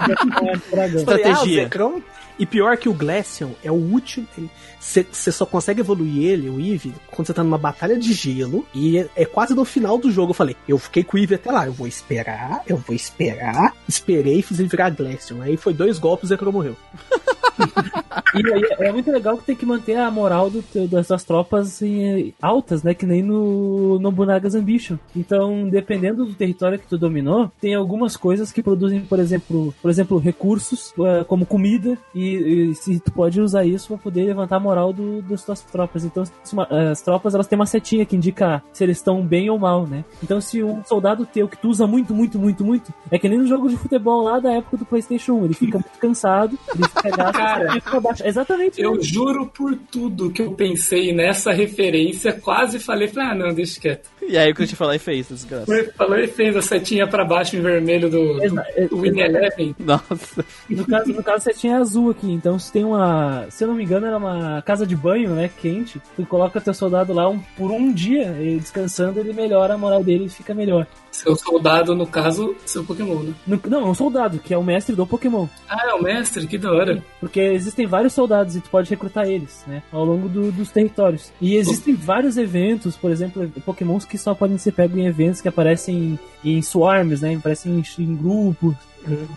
[0.00, 1.62] Ah, o Estratégia.
[1.64, 2.00] Zekrom.
[2.38, 4.26] E pior que o Glaceon é o último.
[4.80, 8.66] Você só consegue evoluir ele, o Eevee, quando você tá numa batalha de gelo.
[8.74, 10.30] E é, é quase no final do jogo.
[10.30, 11.66] Eu falei, eu fiquei com o Eevee até lá.
[11.66, 13.74] Eu vou esperar, eu vou esperar.
[13.88, 15.42] Esperei e fiz ele virar Glaceon.
[15.42, 16.76] Aí foi dois golpes e Zekrom morreu.
[18.34, 21.24] E aí é muito legal que tem que manter a moral do teu- das tuas
[21.24, 22.94] tropas assim, altas, né?
[22.94, 24.96] Que nem no Nobunaga's Ambition.
[25.14, 29.90] Então, dependendo do território que tu dominou, tem algumas coisas que produzem, por exemplo, por
[29.90, 34.56] exemplo, recursos, eh, como comida, e, e se tu pode usar isso para poder levantar
[34.56, 36.04] a moral do, das tuas tropas.
[36.04, 39.58] Então, uma- as tropas elas têm uma setinha que indica se eles estão bem ou
[39.58, 40.04] mal, né?
[40.22, 43.38] Então, se um soldado teu que tu usa muito, muito, muito, muito, é que nem
[43.38, 46.88] no jogo de futebol lá da época do PlayStation 1, ele fica muito cansado, ele
[46.88, 48.23] fica gasto, Cara, ele fica baixo.
[48.24, 48.80] Exatamente.
[48.80, 53.80] Eu juro por tudo que eu pensei nessa referência, quase falei, falei, ah, não, deixa
[53.80, 54.08] quieto.
[54.34, 55.66] E aí o que eu te falar e fez, desgraça.
[55.66, 59.76] Foi- Falou e fez a setinha pra baixo em vermelho do, do, do Win Eleven.
[59.78, 60.44] Nossa.
[60.68, 62.30] No caso, no caso, você tinha azul aqui.
[62.32, 63.46] Então, se tem uma.
[63.50, 65.50] Se eu não me engano, era uma casa de banho, né?
[65.60, 66.00] Quente.
[66.16, 70.02] Tu coloca teu soldado lá um- por um dia, ele descansando, ele melhora a moral
[70.02, 70.86] dele e fica melhor.
[71.12, 73.34] Seu soldado, no caso, seu Pokémon, né?
[73.46, 75.46] No- não, é um soldado, que é o mestre do Pokémon.
[75.68, 77.02] Ah, é o mestre, que da hora.
[77.20, 79.82] Porque existem vários soldados e tu pode recrutar eles, né?
[79.92, 81.30] Ao longo do- dos territórios.
[81.40, 85.48] E existem vários eventos, por exemplo, Pokémons que só podem ser pegos em eventos que
[85.48, 87.34] aparecem em, em swarms, né?
[87.34, 88.74] Aparecem em, em grupos.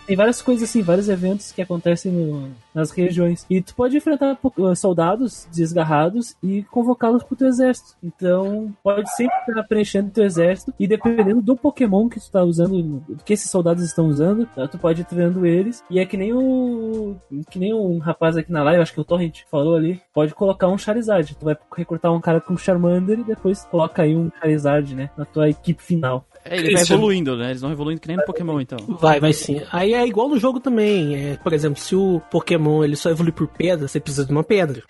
[0.06, 3.44] Tem várias coisas assim, vários eventos que acontecem no- nas regiões.
[3.50, 7.96] E tu pode enfrentar uh, soldados desgarrados e convocá-los pro teu exército.
[8.02, 10.72] Então, pode sempre estar preenchendo teu exército.
[10.78, 14.66] E dependendo do Pokémon que tu tá usando, do que esses soldados estão usando, tá?
[14.68, 15.82] tu pode ir treinando eles.
[15.90, 17.16] E é que nem o.
[17.50, 20.00] Que nem um rapaz aqui na live, acho que o Torrent falou ali.
[20.12, 21.34] Pode colocar um Charizard.
[21.34, 25.10] Tu vai recrutar um cara com Charmander e depois coloca aí um Charizard, né?
[25.16, 26.24] Na tua equipe final.
[26.50, 26.92] É, ele vai Isso.
[26.92, 27.50] evoluindo, né?
[27.50, 28.78] Eles vão evoluindo que nem no Pokémon, então.
[29.00, 29.60] Vai, vai sim.
[29.70, 31.14] Aí é igual no jogo também.
[31.14, 34.42] É, por exemplo, se o Pokémon ele só evolui por pedra, você precisa de uma
[34.42, 34.82] pedra.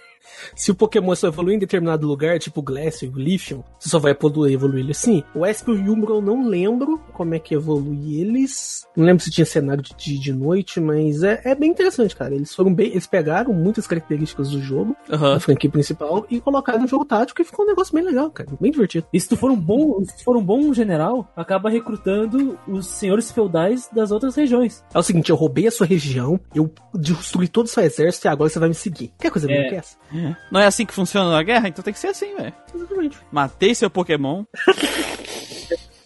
[0.54, 3.98] Se o Pokémon só evolui em determinado lugar, tipo o e o Lithium, você só
[3.98, 5.22] vai poder evoluir ele assim.
[5.34, 8.86] O Esp e o Umbro eu não lembro como é que evolui eles.
[8.96, 12.14] Não lembro se tinha cenário de dia e de noite, mas é, é bem interessante,
[12.14, 12.34] cara.
[12.34, 12.88] Eles foram bem.
[12.88, 15.34] Eles pegaram muitas características do jogo, Aham.
[15.34, 18.48] da franquia principal, e colocaram no jogo tático e ficou um negócio bem legal, cara.
[18.60, 19.06] Bem divertido.
[19.12, 23.30] E se tu for um bom, se for um bom general, acaba recrutando os senhores
[23.30, 24.84] feudais das outras regiões.
[24.94, 28.28] É o seguinte, eu roubei a sua região, eu destruí todo o seu exército e
[28.28, 29.12] agora você vai me seguir.
[29.18, 29.68] Quer coisa É.
[29.68, 29.96] que essa?
[30.50, 31.68] Não é assim que funciona na guerra?
[31.68, 32.52] Então tem que ser assim, velho.
[32.74, 33.18] Exatamente.
[33.30, 34.44] Matei seu Pokémon.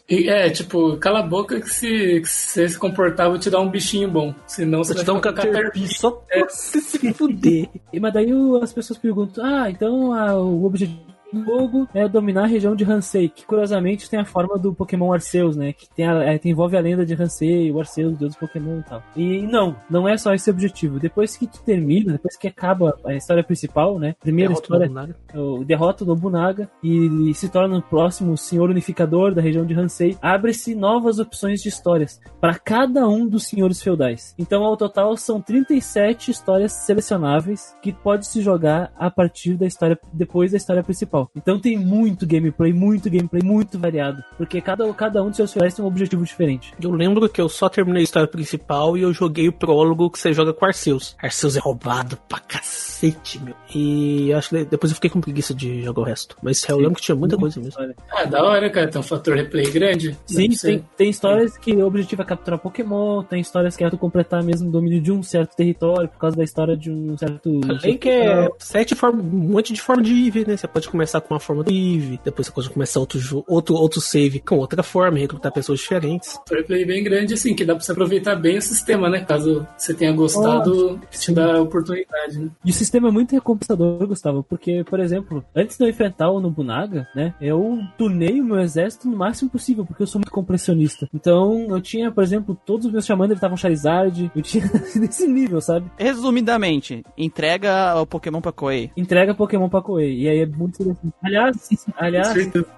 [0.09, 3.49] É, tipo, cala a boca que se, que se você se comportar, eu vou te
[3.49, 4.35] dar um bichinho bom.
[4.47, 7.69] Senão você Vou te vai dar um Caterpie só pra você se fuder.
[7.93, 8.31] E, mas daí
[8.63, 13.29] as pessoas perguntam: ah, então ah, o objetivo jogo é dominar a região de Hansei,
[13.29, 15.73] que curiosamente tem a forma do Pokémon Arceus, né?
[15.73, 18.81] Que tem a, é, envolve a lenda de Hansei, o Arceus, o deus do Pokémon
[18.81, 19.03] e tal.
[19.17, 20.99] E não, não é só esse objetivo.
[20.99, 24.15] Depois que tu termina, depois que acaba a história principal, né?
[24.21, 29.43] Primeira Derrota história o derrota o Nobunaga e se torna o próximo senhor unificador da
[29.43, 34.35] região de Hansei, abre-se novas opções de histórias para cada um dos senhores feudais.
[34.39, 39.99] Então, ao total, são 37 histórias selecionáveis que pode se jogar a partir da história,
[40.13, 41.22] depois da história principal.
[41.35, 45.75] Então, tem muito gameplay, muito gameplay, muito variado, porque cada, cada um dos seus feudais
[45.75, 46.73] tem um objetivo diferente.
[46.81, 50.19] Eu lembro que eu só terminei a história principal e eu joguei o prólogo que
[50.19, 51.17] você joga com Arceus.
[51.23, 53.55] Arceus é roubado pra cacete, meu.
[53.75, 56.37] E acho que depois eu fiquei com preguiça de jogar o resto.
[56.43, 57.81] Mas eu lembro que tinha muita coisa mesmo.
[58.11, 58.89] Ah, da hora, cara.
[58.89, 60.17] Tem um fator replay grande.
[60.27, 63.99] Sim, tem, tem histórias que o objetivo é capturar Pokémon, tem histórias que é tu
[63.99, 67.61] completar mesmo o domínio de um certo território por causa da história de um certo.
[67.69, 70.57] Além que é sete formas, um monte de forma de Eevee, né?
[70.57, 74.01] Você pode começar com uma forma do Eevee, depois você pode começar outro, outro, outro
[74.01, 76.35] save com outra forma, recrutar pessoas diferentes.
[76.35, 79.25] fator replay bem grande, assim, que dá pra você aproveitar bem o sistema, né?
[79.25, 82.51] Caso você tenha gostado, te dá a oportunidade, né?
[82.65, 86.41] E o sistema é muito recompensador, Gustavo, porque, por exemplo, antes de eu enfrentar o
[86.41, 91.09] Nobunaga, né, eu tunei o meu exército no máximo possível, porque eu sou muito compressionista.
[91.15, 94.65] Então, eu tinha, por exemplo, todos os meus chamandos estavam Charizard, eu tinha
[94.97, 95.91] nesse nível, sabe?
[95.99, 98.91] Resumidamente, entrega o Pokémon pra Koei.
[98.97, 101.57] Entrega Pokémon pra Koei, e aí é muito Aliás,
[101.97, 102.29] aliás,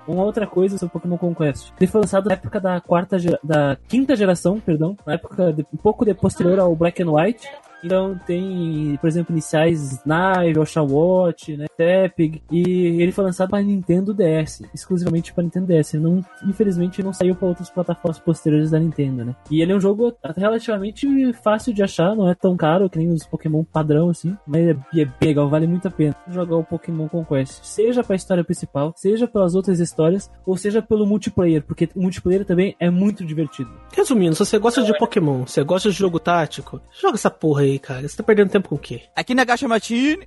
[0.07, 1.73] uma outra coisa sobre Pokémon Conquest.
[1.81, 5.67] Ele foi lançado na época da quarta gera- da quinta geração, perdão, na época de-
[5.73, 7.49] um pouco de posterior ao Black and White.
[7.85, 13.62] Então tem, por exemplo, iniciais Snipe, Ocean Watch, né, Tepig, e ele foi lançado para
[13.62, 15.94] Nintendo DS, exclusivamente para Nintendo DS.
[15.94, 19.37] Não, infelizmente não saiu para outras plataformas posteriores da Nintendo, né?
[19.51, 23.11] E ele é um jogo relativamente fácil de achar, não é tão caro que nem
[23.11, 27.09] os Pokémon padrão assim, mas é, é legal, vale muito a pena jogar o Pokémon
[27.09, 31.88] Conquest, seja para a história principal, seja pelas outras histórias, ou seja pelo multiplayer, porque
[31.94, 33.70] o multiplayer também é muito divertido.
[33.92, 37.74] Resumindo, se você gosta de Pokémon, você gosta de jogo tático, joga essa porra aí,
[37.79, 38.09] cara.
[38.09, 39.03] Você tá perdendo tempo com o quê?
[39.15, 40.27] Aqui na Gacha Matine.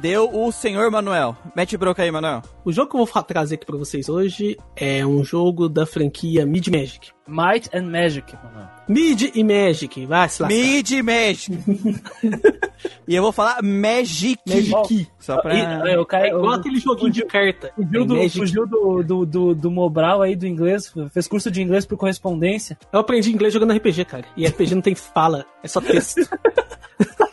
[0.00, 1.36] Deu o senhor Manuel.
[1.54, 2.40] Mete broca aí, Manuel.
[2.64, 6.46] O jogo que eu vou trazer aqui pra vocês hoje é um jogo da franquia
[6.46, 7.10] Mid Magic.
[7.28, 8.68] Might and Magic, mano.
[8.88, 10.56] Mid e Magic, vai se lascar.
[10.56, 11.52] Mid Magic.
[13.06, 14.38] e eu vou falar Magic.
[14.48, 15.06] Magic.
[15.18, 15.54] Só pra...
[15.54, 17.70] É, o cara, É igual o- aquele joguinho de carta.
[17.76, 21.84] Fugiu, do, fugiu do, do, do, do Mobral aí do inglês, fez curso de inglês
[21.84, 22.78] por correspondência.
[22.90, 24.24] Eu aprendi inglês jogando RPG, cara.
[24.34, 26.20] E RPG não tem fala, é só texto.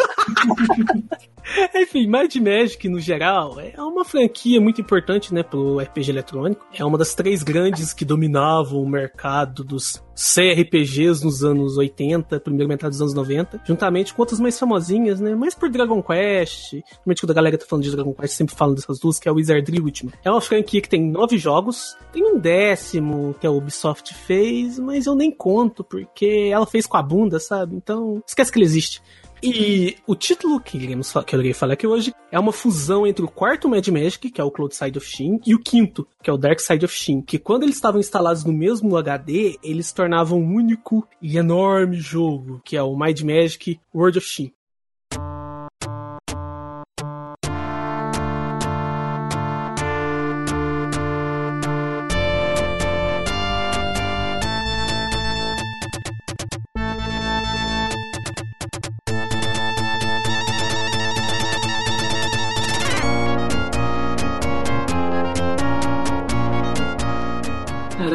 [1.75, 6.65] Enfim, Might Magic, no geral, é uma franquia muito importante, né, pro RPG eletrônico.
[6.73, 12.67] É uma das três grandes que dominavam o mercado dos CRPGs nos anos 80, primeira
[12.67, 16.73] metade dos anos 90, juntamente com outras mais famosinhas, né, mais por Dragon Quest.
[16.73, 19.31] Normalmente quando a galera tá falando de Dragon Quest, sempre falam dessas duas, que é
[19.31, 20.11] o Wizardry Ultima.
[20.23, 25.05] É uma franquia que tem nove jogos, tem um décimo que a Ubisoft fez, mas
[25.05, 27.75] eu nem conto, porque ela fez com a bunda, sabe?
[27.75, 29.01] Então, esquece que ele existe.
[29.41, 33.69] E o título que, eu irei falar aqui hoje é uma fusão entre o quarto
[33.69, 36.37] Mad Magic, que é o Cloud Side of Shin, e o quinto, que é o
[36.37, 37.21] Dark Side of Shin.
[37.21, 42.61] Que quando eles estavam instalados no mesmo HD, eles tornavam um único e enorme jogo,
[42.65, 44.51] que é o Mad Magic World of Shin.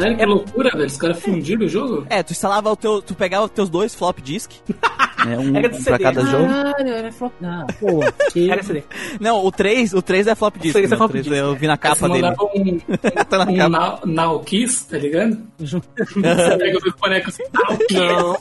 [0.03, 0.85] Caralho, que loucura, velho.
[0.85, 2.05] Os caras fundiram o jogo?
[2.09, 3.01] É, tu instalava o teu.
[3.01, 4.51] Tu pegava os teus dois flop disk.
[5.25, 5.37] né?
[5.39, 6.03] Um, Era de um pra CD.
[6.03, 6.45] cada jogo.
[6.47, 7.33] Caralho, era flop.
[7.43, 7.99] Ah, pô.
[8.31, 8.83] que- Era CD.
[9.19, 10.73] Não, o 3, o 3 é flop disk.
[10.73, 10.95] três é né?
[10.95, 12.27] O flop 3 disk, eu vi na capa dele.
[12.27, 12.79] um,
[13.29, 14.05] Tá na um capa.
[14.05, 15.37] now, Kiss, tá ligado?
[15.57, 15.79] Você
[16.57, 17.43] pega os bonecos assim.
[17.91, 18.35] Não,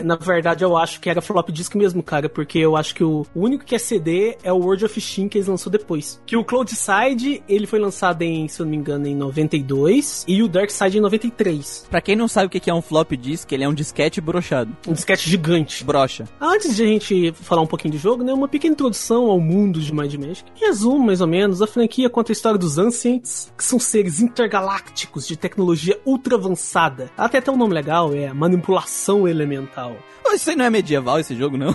[0.00, 3.02] é, na verdade eu acho que era flop disk mesmo, cara, porque eu acho que
[3.04, 6.20] o, o único que é CD é o World of Steam que eles lançou depois.
[6.26, 10.42] Que o Cloudside, ele foi lançado em, se eu não me engano, em 92 e
[10.42, 11.86] o Dark Side em 93.
[11.90, 14.76] Pra quem não sabe o que é um flop disk, ele é um disquete brochado.
[14.86, 15.84] Um disquete gigante.
[15.84, 16.24] Brocha.
[16.40, 19.80] Antes de a gente falar um pouquinho do jogo, né, uma pequena introdução ao mundo
[19.80, 20.44] de Mind Magic.
[20.56, 24.20] Em resumo, mais ou menos, a franquia conta a história dos Ancients, que são seres
[24.20, 27.10] intergalácticos de tecnologia ultra avançada.
[27.30, 29.96] Tem até um nome legal, é manipulação elemental.
[30.32, 31.74] Isso aí não é medieval, esse jogo, não?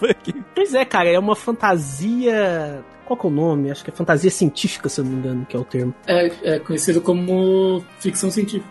[0.54, 2.82] Pois é, cara, é uma fantasia.
[3.06, 3.70] Qual que é o nome?
[3.70, 5.94] Acho que é fantasia científica, se eu não me engano, que é o termo.
[6.06, 8.68] É, é conhecido como ficção científica.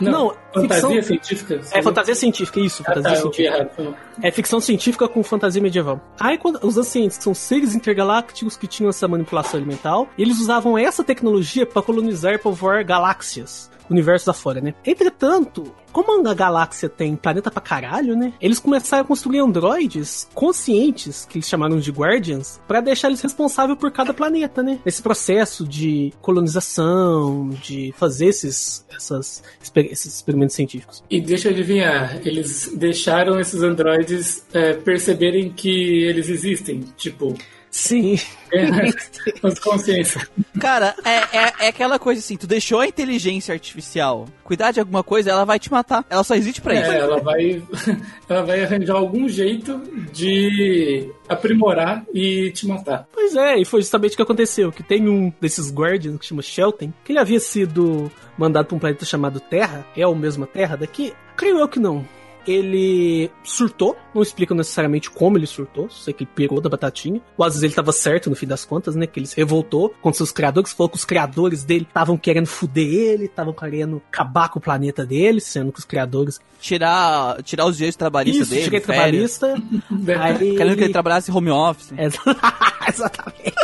[0.00, 1.60] Não, Não, fantasia ficção- científica?
[1.72, 3.96] É fantasia científica, isso, Ah, fantasia tá, eu vi científica.
[4.20, 6.00] É ficção científica com fantasia medieval.
[6.18, 10.40] Aí quando, os ancientes, que são seres intergalácticos que tinham essa manipulação elemental, e eles
[10.40, 13.70] usavam essa tecnologia para colonizar e povoar galáxias.
[13.90, 14.74] Universos afora, né?
[14.84, 18.34] Entretanto, como a galáxia tem planeta pra caralho, né?
[18.40, 23.78] Eles começaram a construir androides conscientes, que eles chamaram de Guardians, pra deixar eles responsáveis
[23.78, 24.78] por cada planeta, né?
[24.84, 29.42] Esse processo de colonização, de fazer esses, essas,
[29.74, 31.02] esses experimentos científicos.
[31.08, 37.34] E deixa eu adivinhar, eles deixaram esses androides é, perceberem que eles existem, tipo,
[37.76, 38.18] Sim.
[39.42, 40.26] as consciência.
[40.58, 45.02] Cara, é, é, é aquela coisa assim, tu deixou a inteligência artificial cuidar de alguma
[45.02, 46.06] coisa, ela vai te matar.
[46.08, 46.90] Ela só existe pra isso.
[46.90, 47.62] É, ela vai,
[48.26, 49.78] ela vai arranjar algum jeito
[50.10, 53.06] de aprimorar e te matar.
[53.12, 56.40] Pois é, e foi justamente o que aconteceu, que tem um desses Guardians que chama
[56.40, 60.76] Shelton, que ele havia sido mandado para um planeta chamado Terra, é o mesmo Terra
[60.76, 61.12] daqui?
[61.36, 62.06] Creio eu que não.
[62.46, 67.20] Ele surtou, não explica necessariamente como ele surtou, sei que ele pegou da batatinha.
[67.36, 69.06] Ou às vezes ele tava certo no fim das contas, né?
[69.06, 72.86] Que ele se revoltou contra seus criadores, falou que os criadores dele estavam querendo fuder
[72.86, 76.38] ele, estavam querendo acabar com o planeta dele, sendo que os criadores.
[76.60, 78.62] Tirar, tirar os direitos trabalhistas dele.
[78.64, 79.54] direito trabalhista.
[80.20, 80.56] aí...
[80.56, 81.92] Querendo que ele trabalhasse home office.
[81.96, 82.20] Exa-
[82.88, 83.54] Exatamente.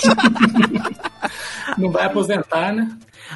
[1.79, 2.91] Não vai aposentar, né?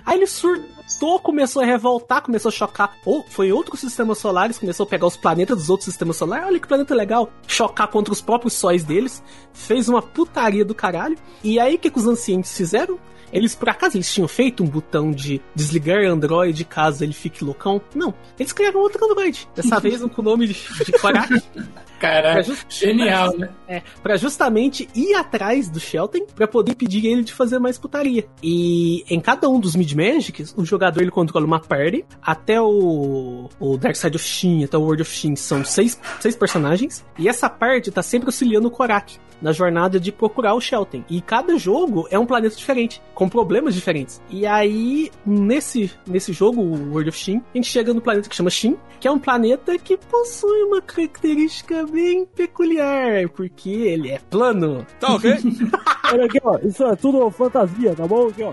[0.04, 2.96] Aí ele surtou, começou a revoltar, começou a chocar.
[3.04, 6.46] Ou foi outros sistemas solares, começou a pegar os planetas dos outros sistemas solares.
[6.46, 7.30] Olha que planeta legal.
[7.46, 9.22] Chocar contra os próprios sóis deles.
[9.52, 11.16] Fez uma putaria do caralho.
[11.42, 12.98] E aí o que, que os ancientes fizeram?
[13.32, 17.80] Eles, por acaso, eles tinham feito um botão de desligar Android caso ele fique loucão?
[17.94, 18.14] Não.
[18.38, 19.48] Eles criaram outro Android.
[19.54, 20.92] Dessa vez um com o nome de, de.
[22.00, 23.48] Caraca, Pra just- genial, né?
[23.68, 28.24] É, pra justamente ir atrás do Shelton pra poder impedir ele de fazer mais putaria.
[28.42, 33.48] E em cada um dos Mid Magics, o jogador ele controla uma party, até o,
[33.58, 37.28] o Dark Side of Shin, até o World of Shin, são seis, seis personagens, e
[37.28, 41.02] essa party tá sempre auxiliando o Korak na jornada de procurar o Shelton.
[41.10, 44.22] E cada jogo é um planeta diferente, com problemas diferentes.
[44.30, 48.36] E aí, nesse, nesse jogo, o World of Shin, a gente chega no planeta que
[48.36, 54.18] chama Shin, que é um planeta que possui uma característica bem peculiar, porque ele é
[54.30, 54.86] plano.
[55.00, 55.32] Tá ok?
[56.12, 56.58] Olha aqui, ó.
[56.62, 58.28] Isso é tudo fantasia, tá bom?
[58.28, 58.52] Aqui, ó.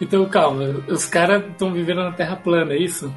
[0.00, 3.12] Então, calma, os caras estão vivendo na Terra plana, é isso?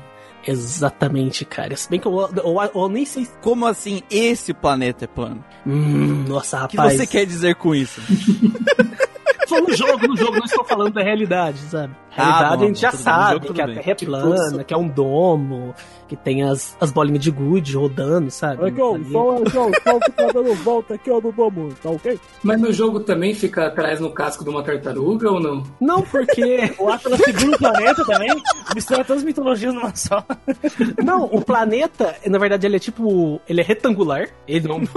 [0.48, 1.76] Exatamente, cara.
[1.76, 3.28] Se bem que eu, eu, eu- eu nem sei.
[3.42, 5.44] Como assim esse planeta é plano?
[5.68, 6.96] Hum, nossa, O que rapaz.
[6.98, 8.02] você quer dizer com isso?
[9.48, 11.94] Só no jogo, no jogo, não estou falando da realidade, sabe?
[12.20, 13.76] Ah, Realidade bom, a gente já sabe jogo que a bem.
[13.76, 15.76] Terra é Tipo, plana, que é um domo,
[16.08, 18.62] que tem as, as bolinhas de gude rodando, sabe?
[18.64, 18.96] Olha aqui, ó.
[18.96, 19.12] Ali.
[19.12, 19.72] Só, aqui, ó.
[19.84, 22.20] Só o que tá dando volta aqui, ó, no domo, tá ok?
[22.44, 25.64] Mas no jogo também fica atrás no casco de uma tartaruga ou não?
[25.80, 26.74] Não, porque.
[26.80, 28.30] O Atlas segura o planeta também.
[28.74, 30.24] Mistura todas as mitologias numa só.
[31.04, 33.40] não, o planeta, na verdade, ele é tipo.
[33.48, 34.28] Ele é retangular.
[34.48, 34.80] Ele não.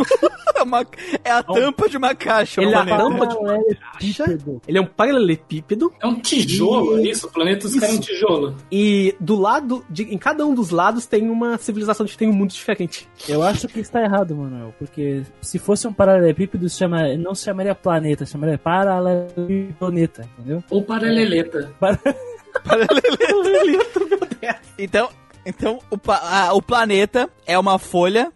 [0.55, 0.87] É, uma-
[1.25, 3.59] é a tampa de uma caixa, Ele é a tampa de uma
[3.91, 4.39] caixa.
[4.69, 5.93] Ele é um paralelepípedo.
[6.01, 7.27] É um tijolo, E- é isso?
[7.27, 8.57] O planeta dos caras é um tijolo.
[8.70, 12.51] E do lado, de, em cada um dos lados tem uma civilização, tem um mundo
[12.51, 13.09] diferente.
[13.29, 14.75] Eu acho que está errado, Manuel.
[14.79, 20.62] Porque se fosse um paralelepípedo, se chama, não se chamaria planeta, se chamaria paraleleplaneta, entendeu?
[20.70, 21.72] Ou paraleleta.
[24.79, 25.09] Então,
[25.46, 28.33] então o, pa- ah, o planeta é uma folha.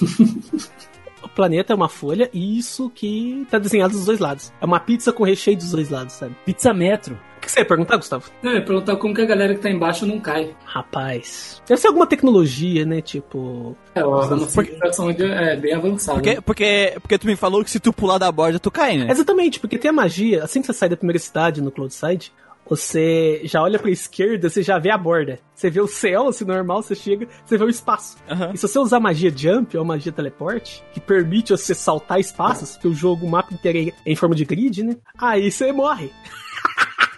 [1.22, 4.50] O planeta é uma folha e isso que tá desenhado dos dois lados.
[4.58, 6.34] É uma pizza com recheio dos dois lados, sabe?
[6.46, 7.16] Pizza Metro.
[7.40, 8.30] O que você ia perguntar, Gustavo?
[8.42, 10.54] Não, eu ia perguntar como que a galera que tá embaixo não cai.
[10.64, 11.62] Rapaz.
[11.66, 13.00] Deve ser alguma tecnologia, né?
[13.00, 13.74] Tipo.
[13.94, 16.20] É, uma civilização de- é, bem avançada.
[16.20, 19.06] Porque, porque, porque tu me falou que se tu pular da borda, tu cai, né?
[19.10, 22.30] Exatamente, porque tem a magia, assim que você sai da primeira cidade no Cloudside,
[22.68, 25.40] você já olha pra esquerda, você já vê a borda.
[25.54, 28.16] Você vê o céu, assim, normal, você chega, você vê o espaço.
[28.30, 28.50] Aham.
[28.54, 32.86] E se você usar magia jump ou magia teleporte, que permite você saltar espaços, porque
[32.88, 34.96] o jogo, o mapa inteiro é em forma de grid, né?
[35.18, 36.10] Aí você morre.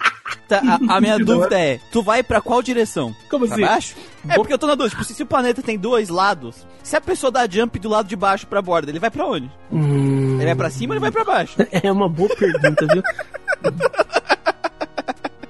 [0.60, 3.14] Tá, a, a minha dúvida é, tu vai pra qual direção?
[3.30, 3.64] Como Pra assim?
[3.64, 3.94] baixo?
[4.28, 6.94] É porque eu tô na dúvida, tipo, se, se o planeta tem dois lados, se
[6.96, 9.50] a pessoa dá jump do lado de baixo pra borda, ele vai pra onde?
[9.70, 11.56] Hum, Ele vai pra cima ou ele vai pra baixo?
[11.72, 13.02] é uma boa pergunta, viu?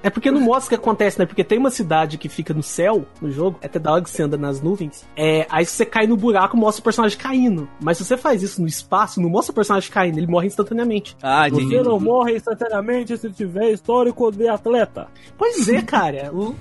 [0.03, 1.27] É porque não mostra o que acontece, né?
[1.27, 4.11] Porque tem uma cidade que fica no céu, no jogo, é até da hora que
[4.11, 5.05] você anda nas nuvens.
[5.17, 7.69] É, aí se você cai no buraco, mostra o personagem caindo.
[7.81, 11.17] Mas se você faz isso no espaço, não mostra o personagem caindo, ele morre instantaneamente.
[11.23, 11.77] Ah, entendi.
[11.77, 15.07] Você não morre instantaneamente se tiver histórico de atleta.
[15.39, 16.31] Pois é, cara.
[16.33, 16.55] Os,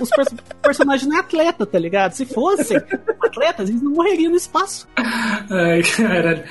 [0.00, 2.12] os perso- personagens não é atleta, tá ligado?
[2.12, 2.76] Se fossem
[3.22, 4.88] atletas, eles não morreriam no espaço.
[4.96, 6.42] Ai, caralho.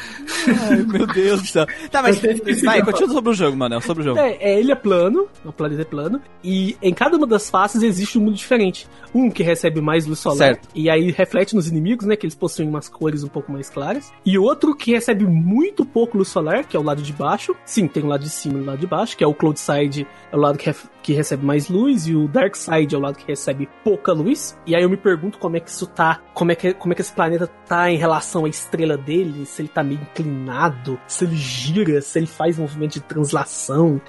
[0.69, 1.65] Ai, meu Deus do céu.
[1.91, 2.19] Tá, mas
[2.63, 4.19] vai, continua sobre o jogo, Manel, sobre o jogo.
[4.19, 7.83] É, é, ele é plano, o planeta é plano, e em cada uma das faces
[7.83, 8.87] existe um mundo diferente.
[9.13, 10.69] Um que recebe mais luz solar, Certo.
[10.73, 14.11] e aí reflete nos inimigos, né, que eles possuem umas cores um pouco mais claras.
[14.25, 17.55] E outro que recebe muito pouco luz solar, que é o lado de baixo.
[17.65, 19.59] Sim, tem o lado de cima e o lado de baixo, que é o Cloud
[19.59, 23.01] Side, é o lado que, que recebe mais luz, e o Dark Side é o
[23.01, 24.57] lado que recebe pouca luz.
[24.65, 26.95] E aí eu me pergunto como é que isso tá, como é que, como é
[26.95, 31.25] que esse planeta tá em relação à estrela dele, se ele tá meio inclinado, se
[31.25, 33.99] ele gira, se ele faz movimento de translação.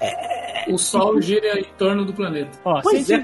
[0.69, 2.59] O Sol gira em torno do planeta.
[2.65, 3.23] Ó, Pois é.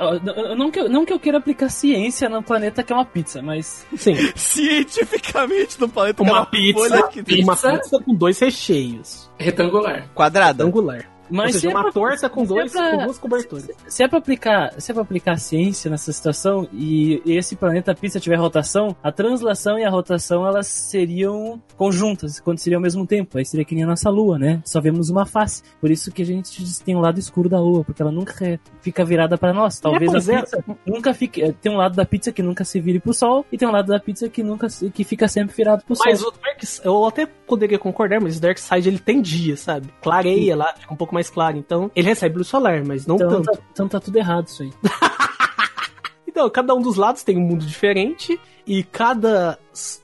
[0.00, 3.04] ó, não, que eu, não que eu queira aplicar ciência no planeta que é uma
[3.04, 3.86] pizza, mas.
[3.96, 4.14] Sim.
[4.34, 6.88] Cientificamente no planeta Uma tem uma pizza.
[6.88, 7.72] folha que tem Uma Pizza?
[7.78, 9.30] pizza com dois recheios.
[9.38, 10.08] Retangular.
[10.14, 10.64] quadrada.
[10.64, 11.10] Angular.
[11.30, 13.18] Mas Ou seja, se é uma pra- torta com, se é dois, pra- com duas
[13.18, 13.70] coberturas.
[13.88, 18.20] Se é pra aplicar, se é pra aplicar ciência nessa situação e esse planeta pizza
[18.20, 23.38] tiver rotação, a translação e a rotação elas seriam conjuntas, aconteceriam ao mesmo tempo.
[23.38, 24.60] Aí seria que nem a nossa lua, né?
[24.64, 25.62] Só vemos uma face.
[25.80, 28.60] Por isso que a gente tem um lado escuro da lua, porque ela nunca re-
[28.80, 29.78] fica virada pra nós.
[29.80, 30.40] Talvez pois a é.
[30.40, 33.44] pizza nunca fique, eh, tem um lado da pizza que nunca se vire pro sol
[33.50, 36.20] e tem um lado da pizza que nunca se- que fica sempre virado pro Mas
[36.20, 36.28] sol.
[36.28, 39.88] o Dark eu até poderia concordar, mas o Dark Side ele tem dia, sabe?
[40.02, 41.56] Clareia lá, fica um pouco mais claro.
[41.56, 43.52] Então, ele recebe luz solar, mas não Então tanto.
[43.52, 44.72] tá, então tá tudo errado isso aí.
[46.26, 49.58] Então, cada um dos lados tem um mundo diferente e cada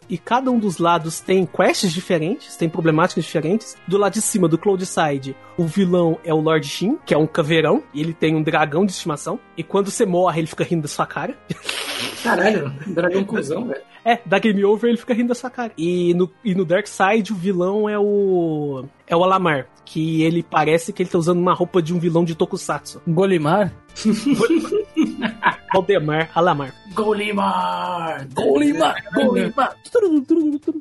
[0.09, 3.77] e cada um dos lados tem quests diferentes, tem problemáticas diferentes.
[3.87, 7.19] Do lado de cima do Cloud Side, o vilão é o Lord Shin, que é
[7.19, 9.39] um caveirão, e ele tem um dragão de estimação.
[9.57, 11.39] E quando você morre, ele fica rindo da sua cara.
[12.23, 13.83] Caralho, dragão cuzão, velho.
[14.05, 15.73] É, da Game Over ele fica rindo da sua cara.
[15.77, 18.85] E no, e no Dark Side o vilão é o.
[19.07, 19.69] É o Alamar.
[19.85, 23.03] Que ele parece que ele tá usando uma roupa de um vilão de Tokusatsu.
[23.07, 23.73] Golimar?
[25.73, 26.75] Valdemar Alamar.
[26.95, 28.27] Golimar!
[28.33, 28.50] Golimar!
[28.53, 28.97] Golimar!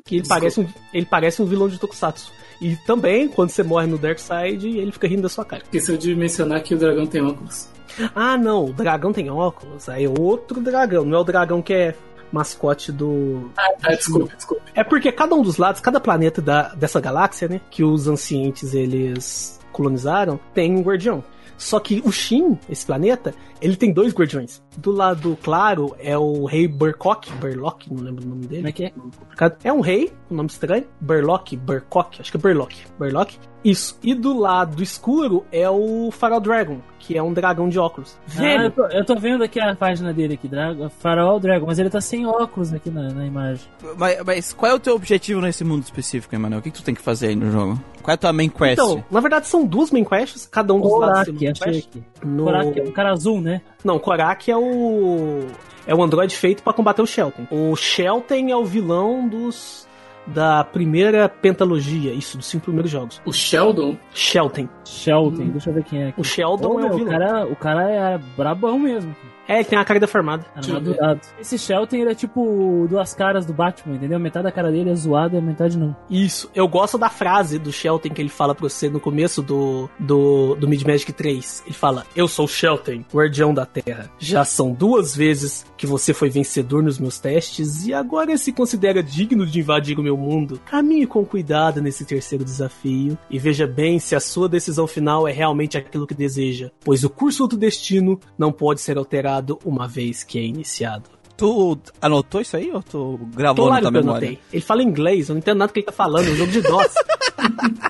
[0.04, 2.32] Que ele parece, um, ele parece um vilão de Tokusatsu.
[2.60, 5.62] E também, quando você morre no Dark Side, ele fica rindo da sua cara.
[5.62, 7.68] Esqueceu de mencionar que o dragão tem óculos.
[8.14, 9.88] Ah, não, o dragão tem óculos.
[9.88, 11.94] Aí é outro dragão, não é o dragão que é
[12.32, 13.50] mascote do.
[13.56, 14.62] Ah, desculpa, desculpa.
[14.74, 18.74] É porque cada um dos lados, cada planeta da, dessa galáxia, né, que os ancientes
[18.74, 21.24] eles colonizaram, tem um guardião.
[21.60, 24.62] Só que o Shin, esse planeta, ele tem dois guardiões.
[24.78, 28.62] Do lado claro é o rei Burkok, Burlock, não lembro o nome dele.
[28.62, 29.68] Como é que é?
[29.68, 30.86] É um rei, um nome estranho.
[31.02, 32.74] Burlock, Burkok, acho que é Burlock.
[32.98, 33.38] Burlock.
[33.64, 33.98] Isso.
[34.02, 38.16] E do lado escuro é o Farol Dragon, que é um dragão de óculos.
[38.28, 41.66] Ah, eu, Velho, tô, eu tô vendo aqui a página dele aqui, Dragon, Farol Dragon,
[41.66, 43.66] mas ele tá sem óculos aqui na, na imagem.
[43.96, 46.60] Mas, mas qual é o teu objetivo nesse mundo específico, Emanuel?
[46.60, 47.78] O que, que tu tem que fazer aí no jogo?
[48.02, 48.72] Qual é a tua main quest?
[48.72, 52.04] então, na verdade são duas main quests, cada um dos lados Korak, uma achei aqui.
[52.24, 52.44] No...
[52.44, 53.60] Korak, o cara azul, né?
[53.84, 55.46] Não, Korak é o.
[55.86, 57.46] É o androide feito pra combater o Shelton.
[57.50, 59.88] O Shelton é o vilão dos.
[60.26, 63.20] Da primeira pentalogia, isso, dos cinco primeiros jogos.
[63.24, 63.96] O Sheldon?
[64.14, 64.68] Shelton.
[64.84, 66.20] Shelton, deixa eu ver quem é aqui.
[66.20, 67.10] O Sheldon Pô, é o o, vilão.
[67.12, 69.14] cara, o cara é brabão mesmo.
[69.50, 70.46] É, ele tem a cara deformada.
[70.54, 71.20] Armadurado.
[71.40, 74.16] Esse Shelton, ele é tipo duas caras do Batman, entendeu?
[74.20, 75.96] Metade da cara dele é zoada e a metade não.
[76.08, 79.90] Isso, eu gosto da frase do Shelton que ele fala pra você no começo do,
[79.98, 81.64] do, do Mid Magic 3.
[81.66, 84.08] Ele fala: Eu sou Shelton, guardião da Terra.
[84.20, 89.02] Já são duas vezes que você foi vencedor nos meus testes e agora se considera
[89.02, 90.60] digno de invadir o meu mundo.
[90.64, 95.32] Caminhe com cuidado nesse terceiro desafio e veja bem se a sua decisão final é
[95.32, 100.22] realmente aquilo que deseja, pois o curso do destino não pode ser alterado uma vez
[100.24, 101.04] que é iniciado.
[101.36, 104.28] Tu anotou isso aí ou tu gravou Claro na que tua eu memória?
[104.30, 104.42] notei.
[104.52, 106.52] Ele fala inglês, eu não entendo nada do que ele tá falando, é um jogo
[106.52, 106.94] de DOS.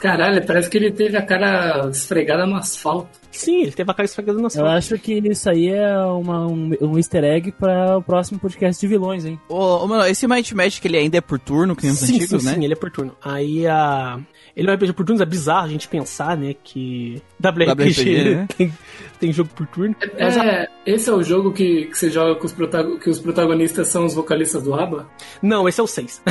[0.00, 3.08] Caralho, parece que ele teve a cara esfregada no asfalto.
[3.32, 4.74] Sim, ele teve a cara esfregada na Eu sua.
[4.76, 8.86] acho que isso aí é uma, um, um easter egg para o próximo podcast de
[8.86, 9.40] vilões, hein?
[9.48, 12.14] Ô, ô, mano, esse Might Magic ele ainda é por turno, que nem os Sim,
[12.14, 12.54] antigos, sim, né?
[12.54, 13.16] sim, ele é por turno.
[13.24, 14.20] Aí a.
[14.54, 18.34] Ele é um RPG por turnos, é bizarro a gente pensar, né, que WRPG, WRPG,
[18.36, 18.46] né?
[18.56, 18.72] tem,
[19.18, 19.94] tem jogo por turno.
[20.16, 22.54] É, esse é o jogo que, que você joga com os
[23.02, 25.08] que os protagonistas são os vocalistas do ABBA?
[25.42, 26.22] Não, esse é o 6.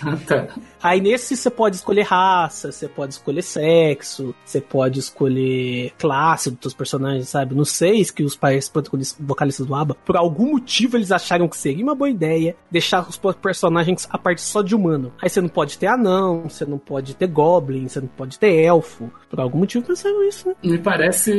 [0.00, 0.46] Ah, tá.
[0.82, 6.60] Aí nesse você pode escolher raça, você pode escolher sexo, você pode escolher classe dos
[6.62, 7.54] seus personagens, sabe?
[7.54, 8.70] No 6, que os pais
[9.18, 13.18] vocalistas do ABBA, por algum motivo eles acharam que seria uma boa ideia deixar os
[13.36, 15.12] personagens a parte só de humano.
[15.20, 18.54] Aí você não pode ter anão, você não pode ter goblin, você não pode ter
[18.62, 19.10] elfo.
[19.28, 20.54] Por algum motivo pensaram isso, né?
[20.62, 21.32] Me parece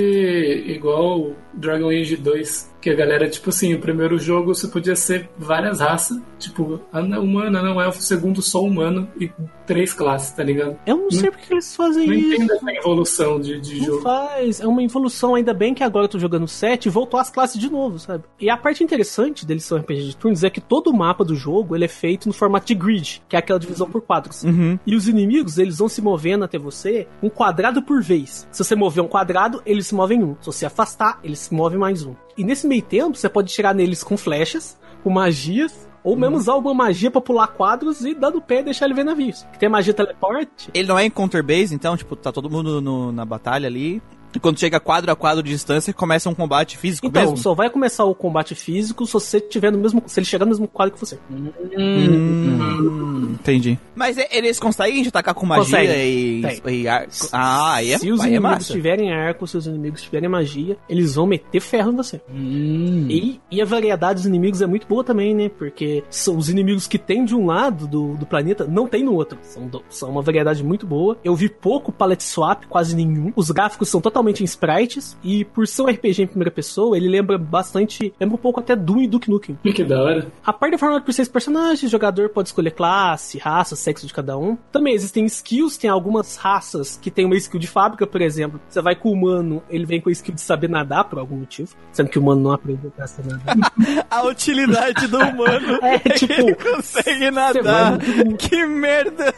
[0.67, 5.29] igual Dragon Age 2, que a galera, tipo assim, o primeiro jogo você podia ser
[5.37, 9.28] várias raças, tipo, anão, humano, anão, elfo, segundo só humano e
[9.65, 10.77] três classes, tá ligado?
[10.86, 12.34] Eu não sei porque eles fazem Não isso.
[12.36, 14.01] entendo essa evolução de, de Não jogo.
[14.01, 17.30] faz, é uma evolução, ainda bem que agora eu tô jogando 7 e voltou às
[17.30, 18.23] classes de novo, sabe?
[18.39, 21.36] E a parte interessante deles um RPG de turnos é que todo o mapa do
[21.36, 24.43] jogo ele é feito no formato de grid, que é aquela divisão por quadros.
[24.43, 24.80] Uhum.
[24.86, 28.47] E os inimigos, eles vão se movendo até você um quadrado por vez.
[28.51, 30.36] Se você mover um quadrado, eles se movem um.
[30.41, 32.15] Se você afastar, eles se movem mais um.
[32.38, 36.53] E nesse meio tempo, você pode tirar neles com flechas, com magias, ou mesmo usar
[36.53, 39.45] alguma magia pra pular quadros e dar no pé e deixar ele ver navios.
[39.53, 40.69] Que tem magia teleporte.
[40.73, 44.01] Ele não é em counter base, então, tipo, tá todo mundo no- na batalha ali.
[44.36, 47.38] E quando chega quadro a quadro de distância, começa um combate físico Então, mesmo.
[47.38, 50.03] só vai começar o combate físico se você tiver no mesmo.
[50.05, 51.17] Se ele chegar no mesmo quadro que você.
[51.32, 53.80] Hum, entendi.
[53.95, 56.07] Mas e- eles conseguem atacar com magia Conseguem.
[56.07, 56.41] e,
[56.84, 57.11] e arco?
[57.32, 58.73] Ah, aí é, se os é inimigos massa.
[58.73, 62.21] tiverem arco, se os inimigos tiverem magia, eles vão meter ferro em você.
[62.32, 63.07] Hum.
[63.09, 65.49] E, e a variedade dos inimigos é muito boa também, né?
[65.49, 69.13] Porque são os inimigos que tem de um lado do, do planeta não tem no
[69.15, 69.38] outro.
[69.41, 71.17] São, são uma variedade muito boa.
[71.23, 73.34] Eu vi pouco palette swap, quase nenhum.
[73.36, 75.17] Os gráficos são totalmente em sprites.
[75.24, 78.13] E por ser um RPG em primeira pessoa, ele lembra bastante.
[78.20, 79.57] Lembra um pouco até Doom e Duke Nukem.
[79.80, 80.28] Que da hora.
[80.45, 84.13] A parte da forma por seis personagens, o jogador pode escolher classe, raça, sexo de
[84.13, 84.57] cada um.
[84.74, 88.59] Também existem skills, tem algumas raças que tem uma skill de fábrica, por exemplo.
[88.67, 91.38] Você vai com o humano, ele vem com a skill de saber nadar por algum
[91.38, 93.72] motivo, sendo que o humano não aprendeu a saber nadar.
[94.09, 97.97] A utilidade do humano É, tipo, ele consegue nadar.
[98.38, 99.34] Que merda!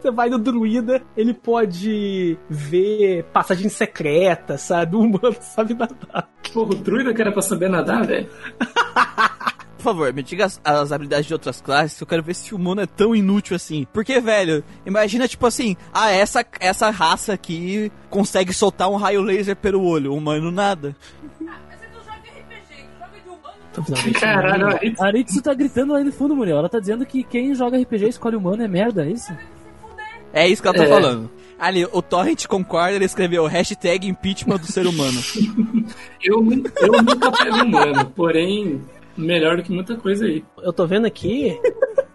[0.00, 3.95] Você vai no druida, ele pode ver passagem secreta,
[4.58, 4.96] sabe?
[4.96, 6.28] O humano sabe nadar.
[6.52, 8.28] Porra, o druida que era pra saber nadar, velho.
[9.76, 12.52] Por favor, me diga as, as habilidades de outras classes, que eu quero ver se
[12.52, 13.86] o humano é tão inútil assim.
[13.92, 19.54] Porque, velho, imagina, tipo assim, ah, essa, essa raça aqui consegue soltar um raio laser
[19.54, 20.96] pelo olho, o humano nada.
[21.40, 23.84] Mas você não joga RPG, tu joga de humano.
[23.84, 25.02] Finalmente, Caralho, isso.
[25.04, 26.58] A Aritsu tá gritando lá no fundo, Muriel.
[26.58, 29.32] Ela tá dizendo que quem joga RPG escolhe humano é merda, é isso?
[30.32, 30.88] É isso que ela tá É.
[30.88, 31.30] falando.
[31.58, 35.18] Ali, o Torrent concorda, ele escreveu hashtag impeachment do ser humano.
[36.22, 38.82] Eu, eu nunca pego humano, porém,
[39.16, 40.42] melhor do que muita coisa aí.
[40.60, 41.56] eu tô vendo aqui.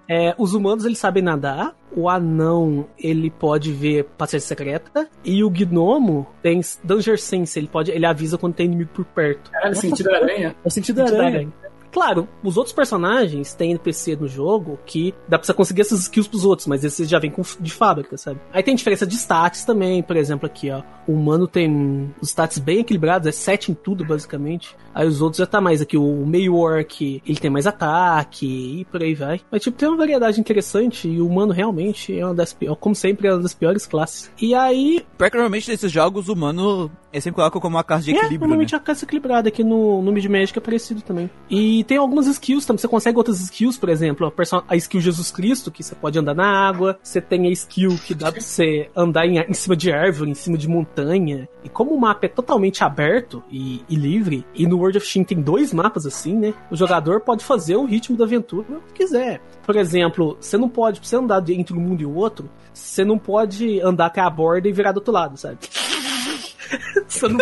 [0.09, 5.49] é, os humanos eles sabem nadar, o anão ele pode ver passagem secreta e o
[5.49, 9.49] gnomo tem Danger Sense, ele pode, ele avisa quando tem inimigo por perto.
[9.51, 10.55] Caralho, sentido da aranha.
[10.63, 11.53] É o sentido da aranha.
[11.91, 16.27] Claro, os outros personagens têm NPC no jogo que dá pra você conseguir essas skills
[16.27, 18.39] pros outros, mas esses já vêm com, de fábrica, sabe?
[18.53, 20.81] Aí tem diferença de stats também, por exemplo, aqui, ó.
[21.07, 24.75] O humano tem os stats bem equilibrados, é 7 em tudo, basicamente.
[24.93, 25.97] Aí os outros já tá mais aqui.
[25.97, 28.45] O meio orc, ele tem mais ataque
[28.81, 29.41] e por aí vai.
[29.51, 32.95] Mas, tipo, tem uma variedade interessante e o humano realmente é uma das piores, como
[32.95, 34.31] sempre, é uma das piores classes.
[34.41, 38.13] E aí, normalmente nesses jogos, o humano, eles sempre colocam como uma casa de é,
[38.13, 38.77] equilíbrio, normalmente né?
[38.77, 41.29] a casa equilibrada aqui no, no Mid Magic é parecido também.
[41.49, 42.79] E tem algumas skills também.
[42.79, 44.33] Você consegue outras skills, por exemplo,
[44.67, 46.99] a, skill Jesus Cristo, que você pode andar na água.
[47.01, 50.35] Você tem a skill que dá pra você andar em, em cima de árvore, em
[50.35, 51.47] cima de montanha.
[51.63, 55.23] E como o mapa é totalmente aberto e, e livre, e no World of Steam
[55.23, 56.53] tem dois mapas assim, né?
[56.69, 59.41] O jogador pode fazer o ritmo da aventura que quiser.
[59.65, 63.03] Por exemplo, você não pode, pra você andar entre um mundo e o outro, você
[63.03, 65.57] não pode andar até a borda e virar do outro lado, sabe?
[67.07, 67.37] você não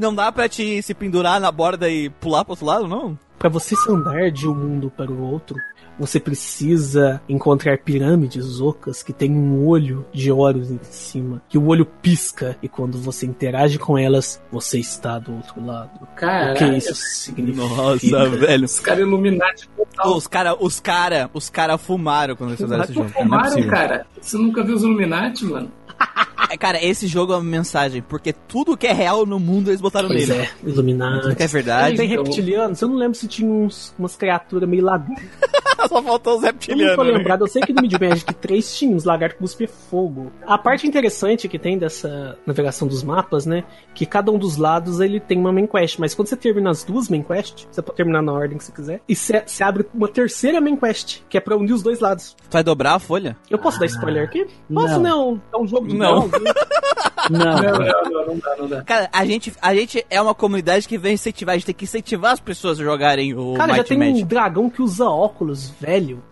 [0.00, 3.18] Não dá pra te se pendurar na borda e pular pro outro lado, não?
[3.38, 5.56] Para você se andar de um mundo para o outro,
[5.98, 11.66] você precisa encontrar pirâmides ocas que tem um olho de olhos em cima, que o
[11.66, 15.90] olho pisca e quando você interage com elas, você está do outro lado.
[16.02, 17.66] O que isso significa?
[17.66, 18.64] Nossa, velho.
[18.64, 20.16] Os caras Illuminati total.
[20.16, 23.10] Os cara, os cara, os cara fumaram quando eles fizeram esse jogo.
[23.10, 23.70] Não é Fumaram, possível.
[23.70, 24.06] cara.
[24.18, 25.70] Você nunca viu os Illuminati, mano?
[26.58, 30.08] cara, esse jogo é uma mensagem, porque tudo que é real no mundo eles botaram
[30.08, 30.42] Pois nele.
[30.42, 31.22] é, Illuminati.
[31.22, 31.96] Tudo que é verdade.
[31.96, 32.80] Tem reptilianos?
[32.80, 35.24] Eu não lembro se tinha uns, umas criaturas meio lagartas.
[35.88, 37.06] Só faltou os Eu não tô reptilianos.
[37.06, 37.12] né?
[37.12, 40.30] lembrado, eu sei que no Mid Magic 3 tinha uns lagartos que cuspem fogo.
[40.46, 43.64] A parte interessante que tem dessa navegação dos mapas, né?
[43.94, 46.84] Que cada um dos lados ele tem uma main quest, mas quando você termina as
[46.84, 50.06] duas main quests, você pode terminar na ordem que você quiser, e você, abre uma
[50.08, 52.36] terceira main quest, que é pra unir os dois lados.
[52.48, 53.36] Tu vai dobrar a folha?
[53.48, 54.46] Eu posso dar spoiler aqui?
[54.72, 55.32] Posso não.
[55.32, 56.29] não, é um jogo de Não.
[56.30, 57.38] Não.
[57.38, 58.82] Não, não, não, não dá, não dá.
[58.82, 61.84] Cara, a gente, a gente é uma comunidade que vem incentivar, a gente tem que
[61.84, 64.22] incentivar as pessoas a jogarem o Cara, já Might tem Magic.
[64.22, 66.22] um dragão que usa óculos, velho.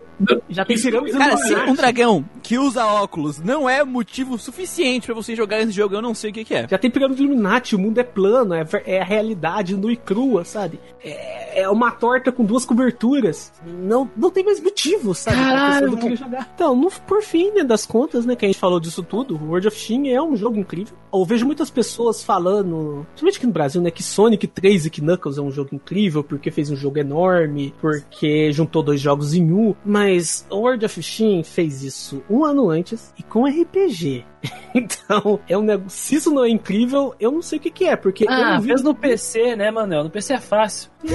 [0.49, 5.15] Já tem pirâmide Cara, se um dragão que usa óculos não é motivo suficiente pra
[5.15, 6.67] você jogar esse jogo, eu não sei o que, que é.
[6.67, 10.43] Já tem pirâmide Illuminati, o mundo é plano, é, é a realidade nua e crua,
[10.43, 10.79] sabe?
[11.03, 13.53] É, é uma torta com duas coberturas.
[13.65, 15.37] Não, não tem mais motivo, sabe?
[15.37, 16.51] Caralho, não jogar.
[16.53, 19.49] Então, no, por fim, né, das contas, né, que a gente falou disso tudo, o
[19.49, 20.97] World of Steam é um jogo incrível.
[21.13, 25.37] Eu vejo muitas pessoas falando, principalmente aqui no Brasil, né, que Sonic 3 e Knuckles
[25.37, 29.75] é um jogo incrível, porque fez um jogo enorme, porque juntou dois jogos em um,
[29.85, 30.08] mas
[30.49, 34.25] o World of Steam fez isso um ano antes e com RPG.
[34.75, 35.89] Então, é um negócio.
[35.89, 38.53] Se isso não é incrível, eu não sei o que, que é, porque eu Ah,
[38.53, 38.67] não vi.
[38.67, 40.03] fez no PC, né, Manuel?
[40.03, 40.91] No PC é fácil.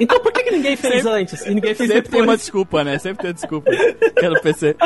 [0.00, 1.46] Então por que, que ninguém fez antes?
[1.46, 2.40] E ninguém fez Sempre tem uma depois?
[2.40, 2.98] desculpa, né?
[2.98, 3.70] Sempre tem desculpa.
[3.70, 4.76] que é PC.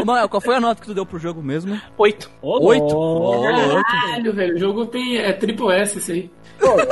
[0.00, 1.80] Ô, Manuel, qual foi a nota que tu deu pro jogo mesmo?
[1.98, 2.30] Oito.
[2.40, 2.94] Oito?
[2.94, 3.82] louco.
[3.82, 5.16] Caralho, velho, o jogo tem.
[5.18, 6.30] É triple S esse aí.
[6.60, 6.86] Mas,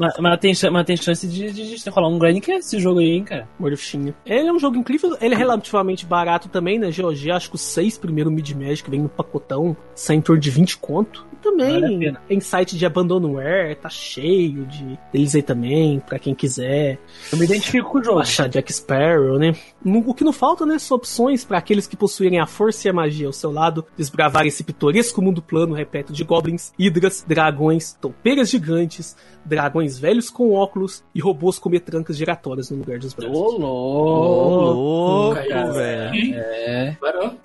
[0.00, 2.78] mas- mas tem, mas tem chance de, de, de rolar um grande que é esse
[2.78, 3.48] jogo aí, hein, cara.
[3.76, 4.14] Steam.
[4.26, 6.90] Ele é um jogo incrível, ele é relativamente barato também, né?
[6.90, 10.50] GOG, acho que os seis primeiros Mid Magic vem no pacotão, sai em torno de
[10.50, 11.26] 20 conto.
[11.32, 16.34] E também Vale em site de Abandonware, tá cheio de deles aí também, pra quem
[16.34, 16.98] quiser.
[17.30, 18.18] Eu me identifico com o jogo.
[18.20, 19.54] Achar Jack Sparrow, né?
[19.84, 22.92] O que não falta, né, são opções para aqueles que possuírem a força e a
[22.94, 28.50] magia ao seu lado, desbravar esse pitoresco mundo plano repleto de goblins, hidras, dragões, toupeiras
[28.50, 29.16] gigantes,
[29.48, 33.36] dragões velhos com óculos e robôs com metrancas giratórias no lugar dos braços.
[33.36, 35.40] Ô, Ô, louco.
[35.72, 36.34] velho.
[36.34, 36.96] É.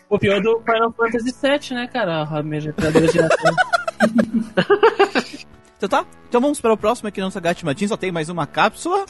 [0.10, 2.24] O pior do Final Fantasy VII, né, cara?
[2.24, 3.56] A metralhadora giratória.
[5.86, 6.06] Então tá?
[6.30, 9.06] Então vamos para o próximo aqui na nossa Gatimatin, só tem mais uma cápsula.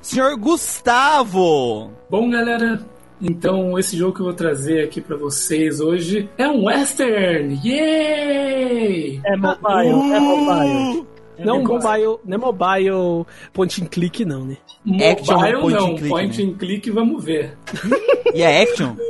[0.00, 1.92] Senhor Gustavo!
[2.08, 2.80] Bom, galera,
[3.22, 7.58] então esse jogo que eu vou trazer aqui pra vocês hoje é um western.
[7.64, 9.20] Yay!
[9.24, 11.06] É mobile, é mobile.
[11.38, 11.88] É Não Negócio.
[11.88, 14.56] mobile, não é mobile point and click não, né?
[15.10, 16.50] Action Mobile point não, and click, point né?
[16.50, 17.56] and click, vamos ver.
[18.34, 18.94] E é action?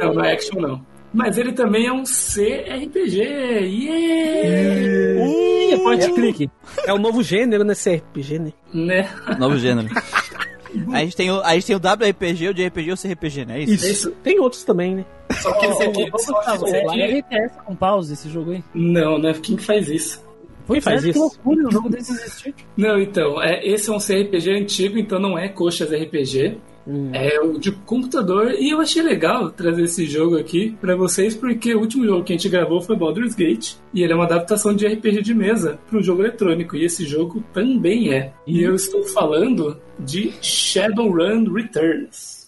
[0.00, 0.80] Não, não é action não.
[1.12, 3.18] Mas ele também é um CRPG.
[3.20, 5.26] Yeah!
[5.26, 6.50] Ih, é point and click.
[6.86, 8.52] É o novo gênero nesse RPG, né?
[8.72, 9.10] Né?
[9.38, 9.88] Novo gênero.
[10.92, 13.54] A gente, tem o, a gente tem o WRPG, o JRPG e o CRPG, não
[13.54, 13.74] é isso?
[13.74, 13.86] Isso.
[13.86, 14.10] Isso.
[14.22, 15.04] Tem outros também, né?
[15.32, 17.18] Só que esse aqui, só que esse é.
[17.20, 18.64] RTS com pause esse jogo aí.
[18.74, 19.32] Não, né?
[19.40, 20.24] Quem que faz isso?
[20.66, 21.18] Quem faz Que isso?
[21.18, 22.54] loucura, um jogo desse existir.
[22.76, 26.58] Não, então, é, esse é um CRPG antigo, então não é Coxas RPG.
[26.86, 27.10] Hum.
[27.12, 28.52] É o de computador.
[28.52, 32.32] E eu achei legal trazer esse jogo aqui pra vocês, porque o último jogo que
[32.32, 33.74] a gente gravou foi Baldur's Gate.
[33.92, 36.76] E ele é uma adaptação de RPG de mesa para um jogo eletrônico.
[36.76, 38.32] E esse jogo também é.
[38.46, 42.39] E eu estou falando de Shadowrun Returns.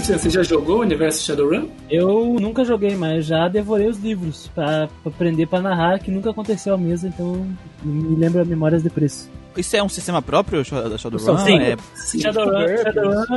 [0.00, 1.68] Christian, você já jogou o universo Shadowrun?
[1.90, 6.30] Eu nunca joguei, mas já devorei os livros pra, pra aprender pra narrar, que nunca
[6.30, 7.46] aconteceu à mesa, então
[7.82, 9.28] me lembra memórias de preço.
[9.56, 11.38] Isso é um sistema próprio da Shadowrun?
[11.38, 11.58] Sim.
[11.60, 12.20] É, Sim.
[12.20, 12.60] Shadowrun,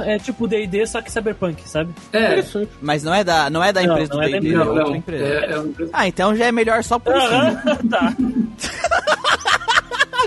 [0.05, 1.91] é tipo D&D, só que cyberpunk, sabe?
[2.13, 2.41] É,
[2.81, 4.61] mas não é da, não é da Não, empresa não do é da D&D, empresa,
[4.61, 4.95] é não, outra não.
[4.95, 5.23] empresa.
[5.25, 7.27] É, é um- Ah, então já é melhor só por isso.
[7.89, 8.15] tá.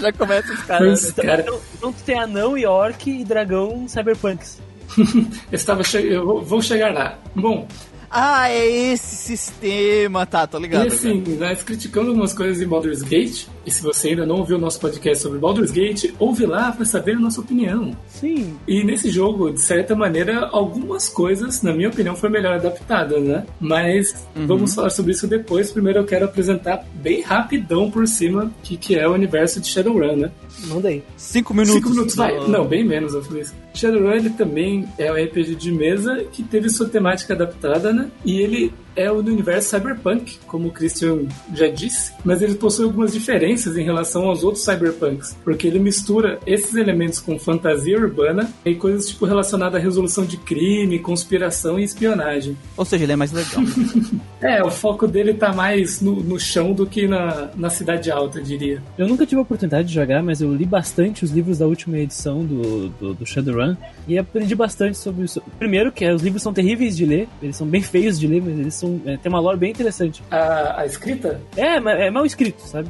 [0.02, 1.12] já começa os caras.
[1.12, 4.60] Cara, Então, então tu tem anão e orc e dragão cyberpunks.
[4.98, 7.18] Eu, estava che- eu vou- vou chegar lá.
[7.34, 7.66] Bom,
[8.10, 10.84] Ah, é esse sistema, tá, tô ligado.
[10.84, 14.56] E assim, nós criticamos algumas coisas em Baldur's Gate, e se você ainda não ouviu
[14.56, 17.96] o nosso podcast sobre Baldur's Gate, ouve lá para saber a nossa opinião.
[18.06, 18.56] Sim.
[18.66, 23.44] E nesse jogo, de certa maneira, algumas coisas, na minha opinião, foram melhor adaptadas, né?
[23.58, 25.72] Mas vamos falar sobre isso depois.
[25.72, 30.16] Primeiro eu quero apresentar bem rapidão por cima que, que é o universo de Shadowrun,
[30.16, 30.30] né?
[30.68, 31.02] Manda aí.
[31.16, 31.74] Cinco minutos.
[31.74, 32.36] Cinco minutos, vai.
[32.38, 32.48] Não.
[32.48, 33.54] Não, bem menos, eu falei isso.
[33.74, 38.08] Shadowrun, ele também é um RPG de mesa que teve sua temática adaptada, né?
[38.24, 42.86] E ele é o do universo cyberpunk, como o Christian já disse, mas ele possui
[42.86, 48.50] algumas diferenças em relação aos outros cyberpunks, porque ele mistura esses elementos com fantasia urbana
[48.64, 52.56] e coisas tipo relacionadas à resolução de crime, conspiração e espionagem.
[52.76, 53.62] Ou seja, ele é mais legal.
[54.38, 58.38] É, o foco dele tá mais no, no chão do que na, na cidade alta,
[58.38, 58.82] eu diria.
[58.98, 61.98] Eu nunca tive a oportunidade de jogar, mas eu li bastante os livros da última
[61.98, 63.74] edição do, do, do Shadowrun
[64.06, 65.42] e aprendi bastante sobre isso.
[65.58, 68.58] Primeiro, que os livros são terríveis de ler, eles são bem feios de ler, mas
[68.58, 70.22] eles são, é, tem uma lore bem interessante.
[70.30, 72.88] A, a escrita É, é mal escrito, sabe?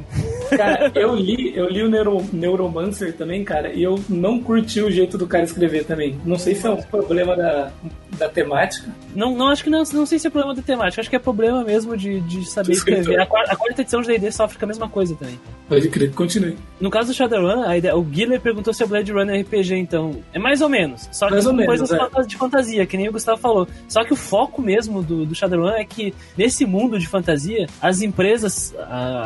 [0.55, 4.89] Cara, eu li, eu li o Neuro, Neuromancer também, cara, e eu não curti o
[4.91, 6.17] jeito do cara escrever também.
[6.25, 7.71] Não sei se é um problema da,
[8.17, 8.87] da temática.
[9.15, 11.19] Não, não acho que não, não sei se é problema da temática, acho que é
[11.19, 13.19] problema mesmo de, de saber escrever.
[13.19, 15.39] A, quarta- a quarta edição de D&D sofre com a mesma coisa também.
[15.67, 16.57] Pode crer, continue.
[16.79, 20.19] No caso do Shadowrun, a ideia, o Guilherme perguntou se é Blade Runner RPG, então
[20.33, 21.09] é mais ou menos.
[21.11, 22.21] Só que Mais ou menos, coisas é.
[22.23, 23.67] de fantasia, que nem o Gustavo falou.
[23.87, 28.01] Só que o foco mesmo do, do Shadowrun é que nesse mundo de fantasia, as
[28.01, 28.73] empresas,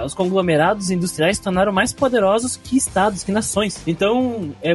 [0.05, 3.81] os conglomerados industriais se tornaram mais poderosos que estados, que nações.
[3.85, 4.73] Então, é,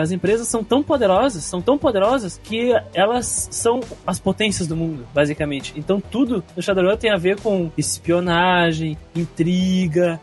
[0.00, 5.06] as empresas são tão poderosas, são tão poderosas que elas são as potências do mundo,
[5.14, 5.72] basicamente.
[5.76, 10.20] Então, tudo no Shadowrun tem a ver com espionagem, intriga,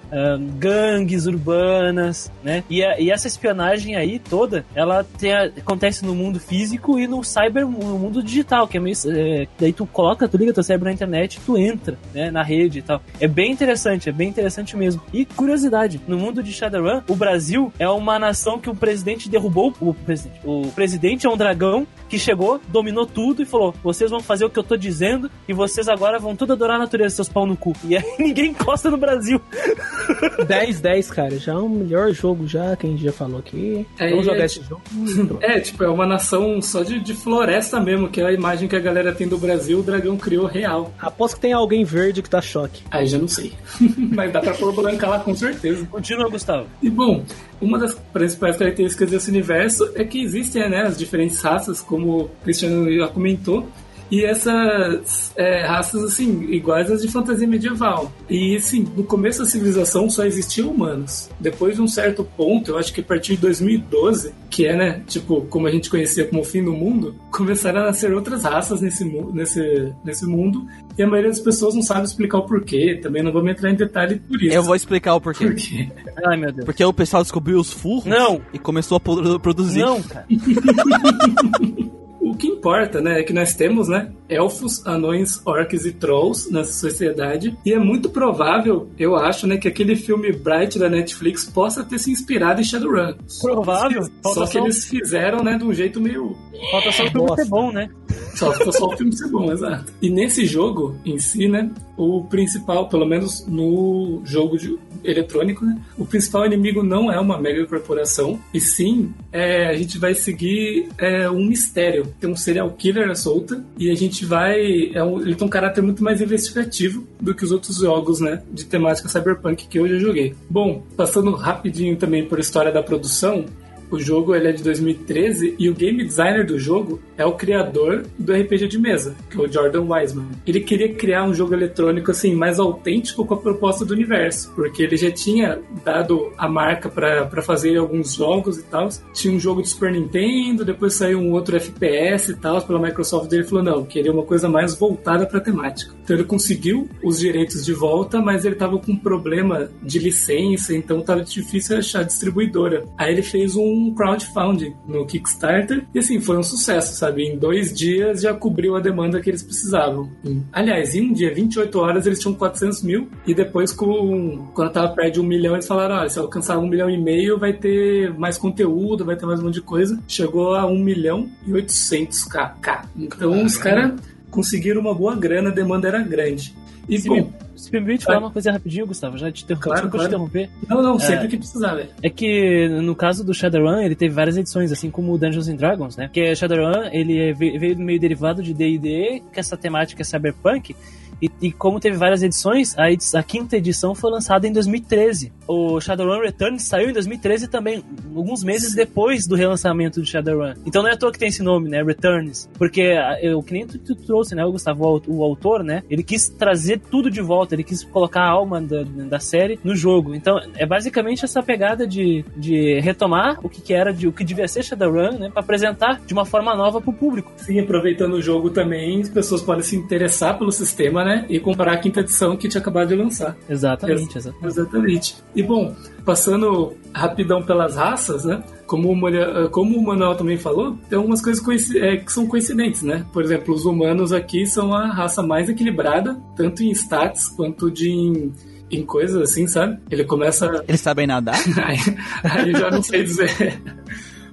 [0.58, 2.64] gangues urbanas, né?
[2.70, 7.24] E, a- e essa espionagem aí toda, ela a- acontece no mundo físico e no
[7.24, 8.96] cyber, no mundo digital, que é meio.
[9.08, 12.30] é, daí tu coloca, tu liga teu cérebro na internet tu entra, né?
[12.30, 13.02] Na rede e tal.
[13.20, 15.02] É bem interessante, é bem interessante mesmo.
[15.14, 19.74] E curiosidade, no mundo de Shadowrun, o Brasil é uma nação que o presidente derrubou.
[19.80, 24.20] O presidente, o presidente é um dragão que chegou, dominou tudo e falou: vocês vão
[24.20, 27.30] fazer o que eu tô dizendo e vocês agora vão tudo adorar a natureza, seus
[27.30, 27.74] pau no cu.
[27.86, 29.42] E aí ninguém encosta no Brasil.
[30.46, 31.38] 10-10, cara.
[31.38, 33.86] Já é o melhor jogo, já, que a gente já falou aqui.
[33.98, 34.82] É, Vamos jogar é- esse jogo.
[35.42, 38.76] É, tipo, é uma nação só de, de floresta mesmo, que é a imagem que
[38.76, 40.81] a galera tem do Brasil, o dragão criou real.
[41.00, 42.84] Aposto que tem alguém verde que tá choque.
[42.90, 43.54] Aí já não sei.
[43.98, 45.86] Mas dá pra pôr branca lá com certeza.
[45.86, 46.68] Continua, Gustavo.
[46.82, 47.24] E bom,
[47.60, 52.30] uma das principais características desse universo é que existem né, as diferentes raças, como o
[52.44, 53.68] Cristiano já comentou,
[54.12, 58.12] e essas é, raças, assim, iguais às de fantasia medieval.
[58.30, 61.30] E, assim, no começo da civilização só existiam humanos.
[61.40, 65.02] Depois de um certo ponto, eu acho que a partir de 2012, que é, né,
[65.08, 68.82] tipo, como a gente conhecia como o fim do mundo, começaram a nascer outras raças
[68.82, 73.00] nesse, nesse, nesse mundo, e a maioria das pessoas não sabe explicar o porquê.
[73.02, 74.54] Também não vamos entrar em detalhe por isso.
[74.54, 75.46] Eu vou explicar o porquê.
[75.46, 75.90] Por quê?
[76.28, 76.66] Ai, meu Deus.
[76.66, 78.42] Porque o pessoal descobriu os furros Não.
[78.54, 79.80] e começou a produ- produzir.
[79.80, 80.26] Não, cara.
[82.32, 86.72] O que importa, né, é que nós temos, né, elfos, anões, orcs e trolls nessa
[86.72, 87.58] sociedade.
[87.66, 92.00] E é muito provável, eu acho, né, que aquele filme Bright da Netflix possa ter
[92.00, 93.16] se inspirado em Shadowrun.
[93.42, 94.04] Provável.
[94.04, 96.34] Só Falta que só, eles fizeram, né, de um jeito meio
[96.72, 97.90] falta só o filme ser bom, né?
[98.34, 99.92] só ficou só o filme ser bom, exato.
[100.02, 105.80] E nesse jogo em si, né, o principal, pelo menos no jogo de eletrônico, né,
[105.98, 110.90] o principal inimigo não é uma mega corporação, e sim é, a gente vai seguir
[110.98, 112.14] é, um mistério.
[112.20, 114.92] Tem um serial killer solta, e a gente vai.
[114.94, 118.42] É um, ele tem um caráter muito mais investigativo do que os outros jogos, né,
[118.52, 120.36] de temática cyberpunk que hoje eu joguei.
[120.50, 123.46] Bom, passando rapidinho também por história da produção,
[123.92, 128.06] o jogo ele é de 2013 e o game designer do jogo é o criador
[128.18, 130.28] do RPG de mesa, que é o Jordan Wiseman.
[130.48, 134.84] Ele queria criar um jogo eletrônico assim mais autêntico com a proposta do universo, porque
[134.84, 138.88] ele já tinha dado a marca para fazer alguns jogos e tal.
[139.14, 143.32] Tinha um jogo de Super Nintendo, depois saiu um outro FPS e tal pela Microsoft.
[143.32, 145.94] Ele falou não, queria uma coisa mais voltada para temática.
[146.04, 150.74] Então ele conseguiu os direitos de volta, mas ele tava com um problema de licença,
[150.74, 152.86] então tava difícil achar distribuidora.
[152.98, 157.24] Aí ele fez um crowdfunding no Kickstarter e assim foi um sucesso, sabe?
[157.24, 160.10] Em dois dias já cobriu a demanda que eles precisavam.
[160.24, 164.72] Em- aliás, em um dia, 28 horas, eles tinham 400 mil e depois com quando
[164.72, 167.54] tava perto de um milhão eles falaram, olha, se alcançar um milhão e meio vai
[167.54, 170.00] ter mais conteúdo, vai ter mais um monte de coisa.
[170.08, 172.56] Chegou a um milhão e 800 k.
[172.98, 173.94] Então os caras
[174.30, 176.56] conseguiram uma boa grana, a demanda era grande.
[176.92, 179.82] E Se bom, me, se permite falar uma coisa rapidinho, Gustavo, já te interrompi, Claro,
[179.84, 180.26] desculpa te claro.
[180.30, 180.50] interromper.
[180.68, 181.90] não, não, sempre que precisar, velho.
[182.04, 185.56] É que no caso do Shadowrun, ele teve várias edições, assim como o Dungeons and
[185.56, 186.08] Dragons, né?
[186.08, 190.76] Porque Shadowrun, ele é- veio meio derivado de D&D, que essa temática é cyberpunk,
[191.22, 192.88] E, e como teve várias edições, a,
[193.20, 195.32] a quinta edição foi lançada em 2013.
[195.48, 197.84] O Shadowrun Returns saiu em 2013 também,
[198.16, 200.54] alguns meses depois do relançamento do Shadowrun.
[200.66, 201.84] Então não é à toa que tem esse nome, né?
[201.84, 202.50] Returns.
[202.58, 205.84] Porque eu, que nem tu, tu trouxe, né, o Gustavo, o, o autor, né?
[205.90, 209.76] Ele quis trazer tudo de volta, ele quis colocar a alma da, da série no
[209.76, 210.16] jogo.
[210.16, 214.24] Então é basicamente essa pegada de, de retomar o que, que era, de, o que
[214.24, 215.30] devia ser Shadowrun, né?
[215.30, 217.32] Pra apresentar de uma forma nova pro público.
[217.36, 221.11] Sim, aproveitando o jogo também, as pessoas podem se interessar pelo sistema, né?
[221.30, 223.36] E comprar a quinta edição que tinha acabado de lançar.
[223.50, 224.46] Exatamente, exatamente.
[224.48, 225.16] Exatamente.
[225.36, 228.44] E bom, passando rapidão pelas raças, né?
[228.66, 232.82] Como o, Molha- como o Manuel também falou, tem algumas coisas é, que são coincidentes,
[232.84, 233.06] né?
[233.12, 237.90] Por exemplo, os humanos aqui são a raça mais equilibrada, tanto em stats quanto de
[237.92, 238.32] em,
[238.70, 239.78] em coisas assim, sabe?
[239.90, 241.36] Ele começa Eles sabem nadar?
[241.66, 241.78] aí,
[242.24, 243.62] aí eu já não sei dizer.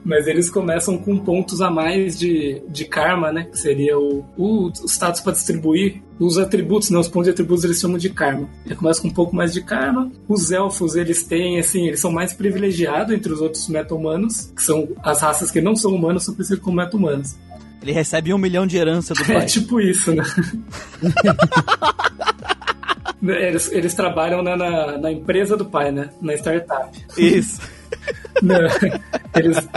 [0.04, 3.44] Mas eles começam com pontos a mais de, de karma, né?
[3.50, 6.00] Que seria o, o, status para distribuir.
[6.18, 6.98] Os atributos, né?
[6.98, 8.48] Os pontos de atributos eles chamam de karma.
[8.64, 10.10] Ele começa com um pouco mais de karma.
[10.28, 14.88] Os elfos, eles têm, assim, eles são mais privilegiados entre os outros meta-humanos, que são
[15.02, 17.36] as raças que não são humanas, são conhecidas como meta-humanos.
[17.80, 19.46] Ele recebe um milhão de herança do É pai.
[19.46, 20.24] tipo isso, né?
[23.22, 26.10] eles, eles trabalham na, na, na empresa do pai, né?
[26.20, 26.90] Na startup.
[27.16, 27.60] Isso.
[28.42, 28.56] Não,
[29.34, 29.68] eles,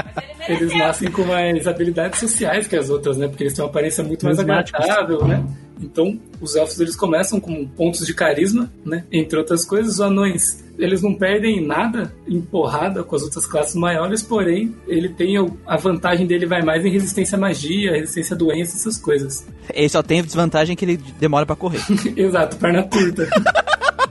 [0.48, 3.28] eles nascem com mais habilidades sociais que as outras, né?
[3.28, 5.44] Porque eles têm uma aparência muito mais agradável, né?
[5.82, 9.04] Então, os elfos eles começam com pontos de carisma, né?
[9.12, 13.76] Entre outras coisas, os anões eles não perdem nada em porrada com as outras classes
[13.76, 15.36] maiores, porém ele tem
[15.66, 19.46] a vantagem dele vai mais em resistência à magia, resistência a doença, essas coisas.
[19.74, 21.82] Ele só tem a desvantagem que ele demora pra correr.
[22.18, 23.28] Exato, perna curta.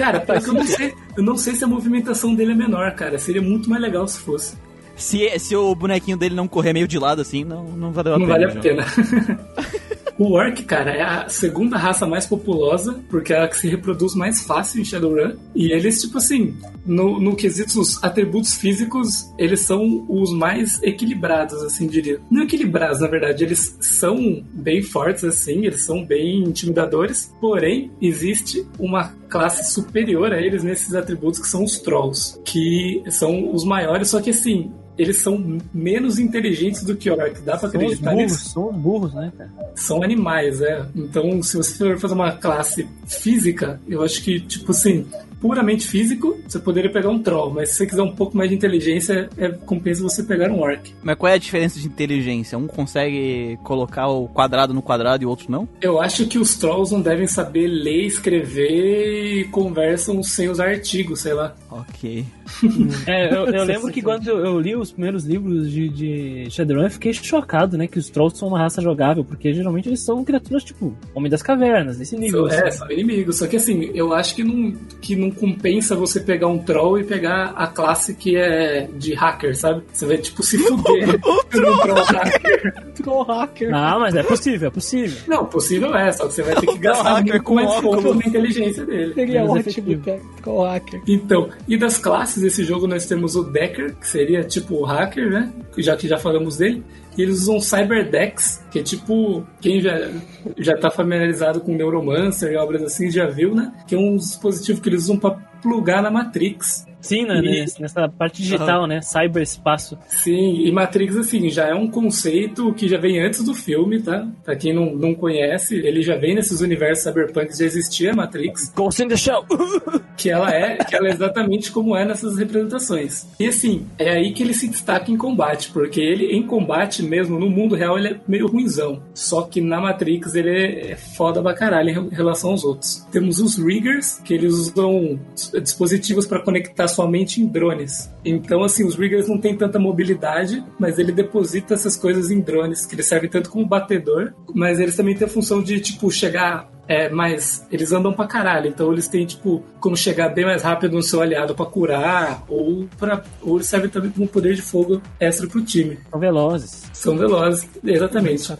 [0.00, 3.18] cara, que eu não sei, eu não sei se a movimentação dele é menor, cara.
[3.18, 4.54] Seria muito mais legal se fosse.
[4.96, 8.18] Se, se o bonequinho dele não correr meio de lado assim, não, não valeu a
[8.18, 8.32] Não pena.
[8.38, 8.62] vale a João.
[8.62, 8.86] pena.
[10.20, 14.14] o Orc, cara, é a segunda raça mais populosa, porque é a que se reproduz
[14.14, 15.34] mais fácil em Shadowrun.
[15.54, 16.54] E eles, tipo assim,
[16.84, 22.20] no, no quesito dos atributos físicos, eles são os mais equilibrados, assim, diria.
[22.30, 27.34] Não equilibrados, na verdade, eles são bem fortes, assim, eles são bem intimidadores.
[27.40, 33.54] Porém, existe uma classe superior a eles nesses atributos que são os Trolls, que são
[33.54, 34.70] os maiores, só que assim.
[35.00, 38.48] Eles são menos inteligentes do que Orc, dá pra São acreditar burros, nisso?
[38.50, 39.50] são os burros, né, cara?
[39.74, 40.84] são animais, é.
[40.94, 45.06] Então, se você for fazer uma classe física, eu acho que, tipo assim,
[45.40, 48.56] puramente físico, você poderia pegar um troll, mas se você quiser um pouco mais de
[48.56, 50.94] inteligência, é, compensa você pegar um orc.
[51.02, 52.58] Mas qual é a diferença de inteligência?
[52.58, 55.68] Um consegue colocar o quadrado no quadrado e o outro não?
[55.80, 61.20] Eu acho que os trolls não devem saber ler, escrever e conversam sem usar artigos,
[61.20, 61.54] sei lá.
[61.70, 62.24] Ok.
[63.06, 66.90] É, eu, eu lembro que quando eu, li os primeiros livros de, de Shadowrun, eu
[66.90, 67.86] fiquei chocado, né?
[67.86, 71.42] Que os Trolls são uma raça jogável, porque geralmente eles são criaturas tipo Homem das
[71.42, 72.48] Cavernas, desse nível.
[72.48, 72.78] São, é, assim.
[72.78, 73.38] são inimigos.
[73.38, 77.04] Só que assim, eu acho que não, que não compensa você pegar um troll e
[77.04, 79.82] pegar a classe que é de hacker, sabe?
[79.92, 81.06] Você vai, tipo, se fuder
[81.54, 82.74] num troll hacker.
[82.94, 83.74] Troll hacker.
[83.74, 85.18] Ah, mas é possível, é possível.
[85.26, 88.16] Não, possível é, só que você vai ter que gastar hacker muito com mais pontos
[88.16, 89.14] na inteligência dele.
[89.14, 90.02] Seria ótimo.
[90.42, 91.02] Troll hacker.
[91.06, 95.30] Então, e das classes desse jogo nós temos o Decker, que seria tipo o hacker,
[95.30, 95.52] né?
[95.78, 96.82] Já que já falamos dele.
[97.16, 100.10] E eles usam Cyberdex, que é tipo, quem já,
[100.56, 103.72] já tá familiarizado com Neuromancer e obras assim já viu, né?
[103.86, 106.86] Que é um dispositivo que eles usam pra plugar na Matrix.
[107.00, 109.00] Sim, né, E- nessa- nessa parte digital, né?
[109.00, 109.96] Cyberespaço.
[110.06, 114.28] Sim, e Matrix, assim, já é um conceito que já vem antes do filme, tá?
[114.44, 118.70] Pra quem não, não conhece, ele já vem nesses universos cyberpunk, já existia a Matrix.
[118.76, 119.46] Ghost in the Shell!
[120.14, 123.26] que ela é, que ela é exatamente como é nessas representações.
[123.40, 127.38] E assim, é aí que ele se destaca em combate, porque ele em combate mesmo,
[127.38, 129.02] no mundo real, ele é meio ruinzão.
[129.14, 130.50] Só que na Matrix ele
[130.90, 133.06] é foda pra caralho em relação aos outros.
[133.10, 135.18] Temos os Riggers, que eles usam
[135.62, 138.10] dispositivos para conectar sua mente em drones.
[138.24, 142.86] Então, assim, os Riggers não têm tanta mobilidade, mas ele deposita essas coisas em drones,
[142.86, 146.70] que eles servem tanto como batedor, mas eles também têm a função de, tipo, chegar
[146.90, 150.96] é, mas eles andam pra caralho, então eles têm, tipo, como chegar bem mais rápido
[150.96, 155.00] no seu aliado pra curar, ou, pra, ou eles servem também como poder de fogo
[155.20, 156.00] extra pro time.
[156.10, 156.90] São velozes.
[156.92, 158.52] São velozes, exatamente.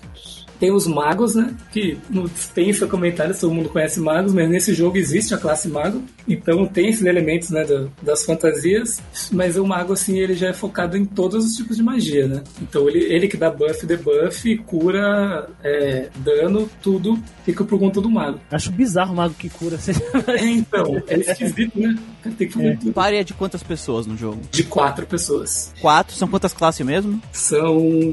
[0.61, 1.55] Tem os magos, né?
[1.73, 6.03] Que não dispensa comentários, todo mundo conhece magos, mas nesse jogo existe a classe mago.
[6.29, 9.01] Então tem esses elementos, né, do- das fantasias.
[9.33, 12.45] Mas o mago, assim, ele já é focado em todos os tipos de magia, né?
[12.61, 18.11] Então ele, ele que dá buff, debuff, cura, é, dano, tudo fica por conta do
[18.11, 18.39] mago.
[18.51, 19.79] Acho bizarro o mago que cura.
[20.29, 21.97] É, então, é esquisito, né?
[22.37, 22.93] Tem que fazer tudo.
[22.93, 24.41] Pare é de quantas pessoas no jogo?
[24.53, 25.73] De quatro pessoas.
[25.81, 26.15] Quatro?
[26.15, 27.21] São quantas classes mesmo?
[27.33, 28.13] São.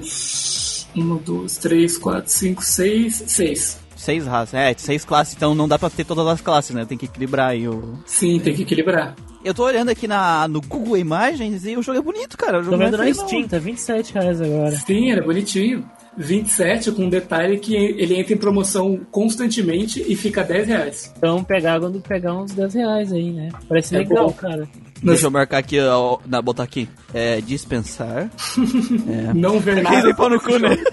[0.98, 3.24] Uma, duas, três, quatro, cinco, seis.
[3.28, 3.80] Seis.
[3.96, 4.54] seis raças.
[4.54, 6.86] É, seis classes, então não dá pra ter todas as classes, né?
[6.86, 8.00] Tem que equilibrar aí o.
[8.06, 9.16] Sim, tem que equilibrar.
[9.44, 12.60] Eu tô olhando aqui na, no Google Imagens e o jogo é bonito, cara.
[12.60, 13.28] O jogo Tô é vendo na feio, não.
[13.28, 14.76] Steam, tá 27 reais agora.
[14.76, 15.90] Sim, era bonitinho.
[16.18, 21.14] 27 com um detalhe que ele entra em promoção constantemente e fica 10 reais.
[21.18, 23.50] Então pegar quando pegar uns 10 reais aí, né?
[23.70, 24.34] Parece É legal, bom.
[24.34, 24.68] cara.
[25.04, 26.90] Deixa eu marcar aqui, ó, na, botar aqui.
[27.14, 28.30] É, dispensar.
[29.36, 30.16] Não ver Quem nada.
[30.16, 30.76] pau no cu, né?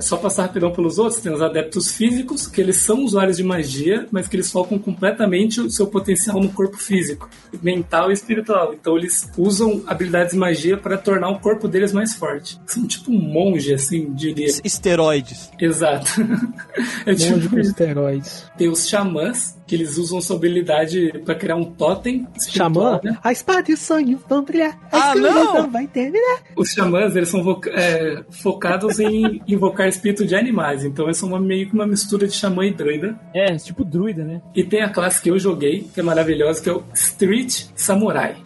[0.00, 4.06] Só passar rapidão pelos outros, tem os adeptos físicos, que eles são usuários de magia,
[4.10, 7.28] mas que eles focam completamente o seu potencial no corpo físico,
[7.62, 8.72] mental e espiritual.
[8.74, 12.60] Então eles usam habilidades de magia para tornar o corpo deles mais forte.
[12.66, 14.46] São tipo um monge, assim, diria.
[14.64, 15.50] Esteroides.
[15.60, 16.08] Exato.
[17.04, 17.70] é tipo Monge com isso.
[17.70, 18.44] esteroides.
[18.56, 23.16] Tem os xamãs, que eles usam sua habilidade para criar um totem Xamã, né?
[23.22, 24.76] a espada e o sonho vão brilhar.
[24.90, 25.70] A Ah, escuridão não!
[25.70, 26.38] vai terminar.
[26.56, 30.84] Os xamãs, eles são é, focados em invocar espírito de animais.
[30.84, 33.18] Então eles são uma- meio que uma mistura de xamã e druida.
[33.34, 34.40] É, tipo druida, né?
[34.54, 38.36] E tem a classe que eu joguei, que é maravilhosa, que é o Street Samurai.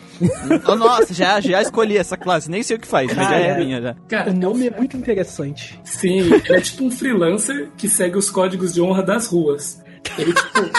[0.68, 2.50] Oh, nossa, já, já escolhi essa classe.
[2.50, 3.64] Nem sei o que faz, mas já é Cara.
[3.64, 3.94] minha já.
[4.08, 5.80] Cara, O nome é muito interessante.
[5.84, 6.20] sim,
[6.50, 9.80] é tipo um freelancer que segue os códigos de honra das ruas.
[10.18, 10.70] Ele, tipo,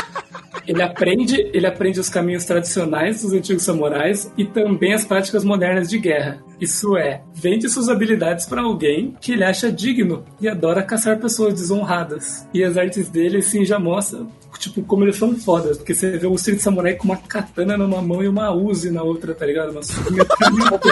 [0.67, 5.89] ele aprende, ele aprende os caminhos tradicionais dos antigos samurais e também as práticas modernas
[5.89, 6.43] de guerra.
[6.59, 11.53] Isso é, vende suas habilidades para alguém que ele acha digno e adora caçar pessoas
[11.53, 12.47] desonradas.
[12.53, 14.27] E as artes dele, assim, já mostram,
[14.59, 15.77] tipo, como eles são fodas.
[15.77, 19.03] Porque você vê o Street Samurai com uma katana numa mão e uma Uzi na
[19.03, 19.71] outra, tá ligado?
[19.71, 19.81] Uma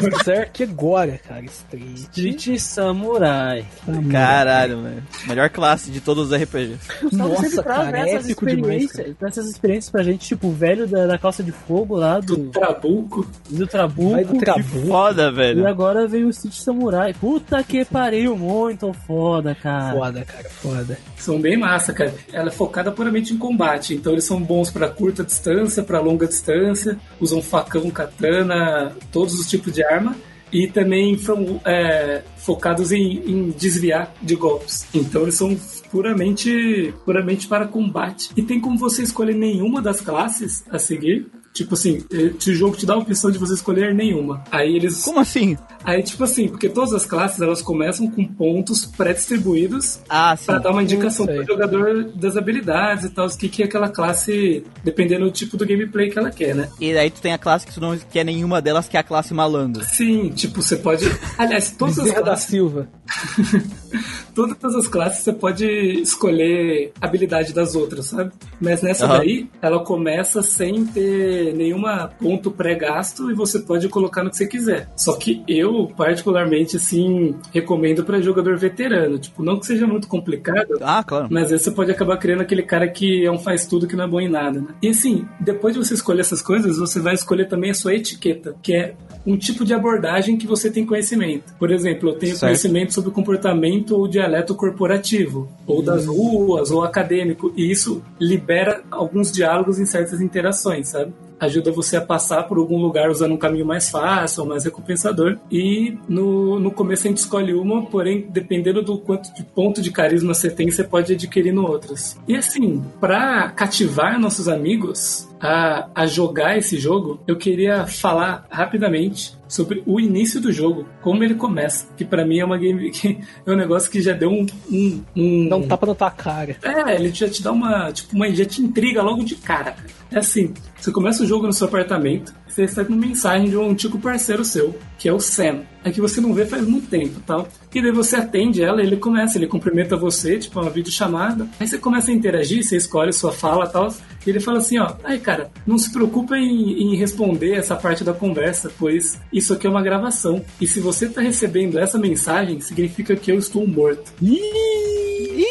[0.01, 1.45] Berserk agora, cara.
[1.45, 1.97] Street.
[1.97, 3.65] Street Samurai.
[4.11, 5.03] Caralho, velho.
[5.27, 6.79] Melhor classe de todos os RPGs.
[7.11, 10.87] Nossa, cara, é essas épico demais, experiências, traz essas experiências pra gente, tipo, o velho
[10.87, 13.25] da, da calça de fogo lá, do, Trabuco.
[13.49, 14.11] do Trabuco.
[14.11, 14.87] Vai do Trabuco.
[14.87, 15.67] Foda, E velho.
[15.67, 17.13] agora veio o Street Samurai.
[17.13, 19.95] Puta que pariu, muito foda, cara.
[19.95, 20.99] Foda, cara, foda.
[21.17, 22.13] São bem massa, cara.
[22.31, 26.27] Ela é focada puramente em combate, então eles são bons pra curta distância, pra longa
[26.27, 30.15] distância, usam facão, katana, todos os tipos de arma.
[30.51, 34.85] E também são é, focados em, em desviar de golpes.
[34.93, 35.57] Então eles são
[35.89, 38.31] puramente, puramente para combate.
[38.35, 41.31] E tem como você escolher nenhuma das classes a seguir.
[41.53, 44.43] Tipo assim, eh, o jogo te dá a opção de você escolher nenhuma.
[44.51, 45.57] Aí eles Como assim?
[45.83, 50.45] Aí, tipo assim, porque todas as classes elas começam com pontos pré-distribuídos Ah, sim.
[50.45, 53.89] para dar uma indicação pro jogador das habilidades e tal, o que, que é aquela
[53.89, 56.69] classe, dependendo do tipo do gameplay que ela quer, né?
[56.79, 59.03] E aí tu tem a classe que tu não quer nenhuma delas, que é a
[59.03, 59.83] classe malandro.
[59.83, 61.05] Sim, tipo, você pode.
[61.37, 62.87] Aliás, todas as, Bezerra da classes, Silva.
[64.33, 68.31] todas as classes você pode escolher a habilidade das outras, sabe?
[68.59, 69.17] Mas nessa Aham.
[69.17, 74.47] daí, ela começa sem ter nenhuma ponto pré-gasto e você pode colocar no que você
[74.47, 74.89] quiser.
[74.95, 79.17] Só que eu, particularmente, assim, recomendo para jogador veterano.
[79.19, 81.27] Tipo, não que seja muito complicado, Ah, claro.
[81.29, 83.95] Mas às vezes você pode acabar criando aquele cara que é um faz tudo que
[83.95, 84.67] não é bom em nada, né?
[84.81, 88.55] E assim, depois de você escolher essas coisas, você vai escolher também a sua etiqueta,
[88.61, 88.93] que é
[89.25, 91.53] um tipo de abordagem que você tem conhecimento.
[91.59, 92.41] Por exemplo, eu tenho Certo.
[92.49, 98.83] conhecimento sobre o comportamento ou dialeto corporativo, ou das ruas, ou acadêmico, e isso libera
[98.89, 101.13] alguns diálogos em certas interações, sabe?
[101.41, 105.37] Ajuda você a passar por algum lugar usando um caminho mais fácil, mais recompensador.
[105.51, 109.91] E no, no começo a gente escolhe uma, porém, dependendo do quanto de ponto de
[109.91, 112.17] carisma você tem, você pode adquirir no outras.
[112.27, 119.35] E assim, para cativar nossos amigos a, a jogar esse jogo, eu queria falar rapidamente
[119.47, 123.19] sobre o início do jogo, como ele começa, que para mim é uma game que
[123.45, 126.55] é um negócio que já deu um, um, um Dá um tapa na tua cara.
[126.63, 129.75] é, ele já te dá uma, tipo, uma, já te intriga logo de cara.
[130.11, 133.69] É assim, você começa o jogo no seu apartamento, você recebe uma mensagem de um
[133.69, 135.61] antigo parceiro seu, que é o Sam.
[135.83, 137.47] É que você não vê faz muito tempo, tal.
[137.73, 141.47] E daí você atende ela, ele começa, ele cumprimenta você, tipo, uma videochamada.
[141.59, 143.91] Aí você começa a interagir, você escolhe sua fala, tal.
[144.25, 148.03] E ele fala assim, ó, aí cara, não se preocupa em, em responder essa parte
[148.03, 150.43] da conversa, pois isso aqui é uma gravação.
[150.59, 154.13] E se você tá recebendo essa mensagem, significa que eu estou morto.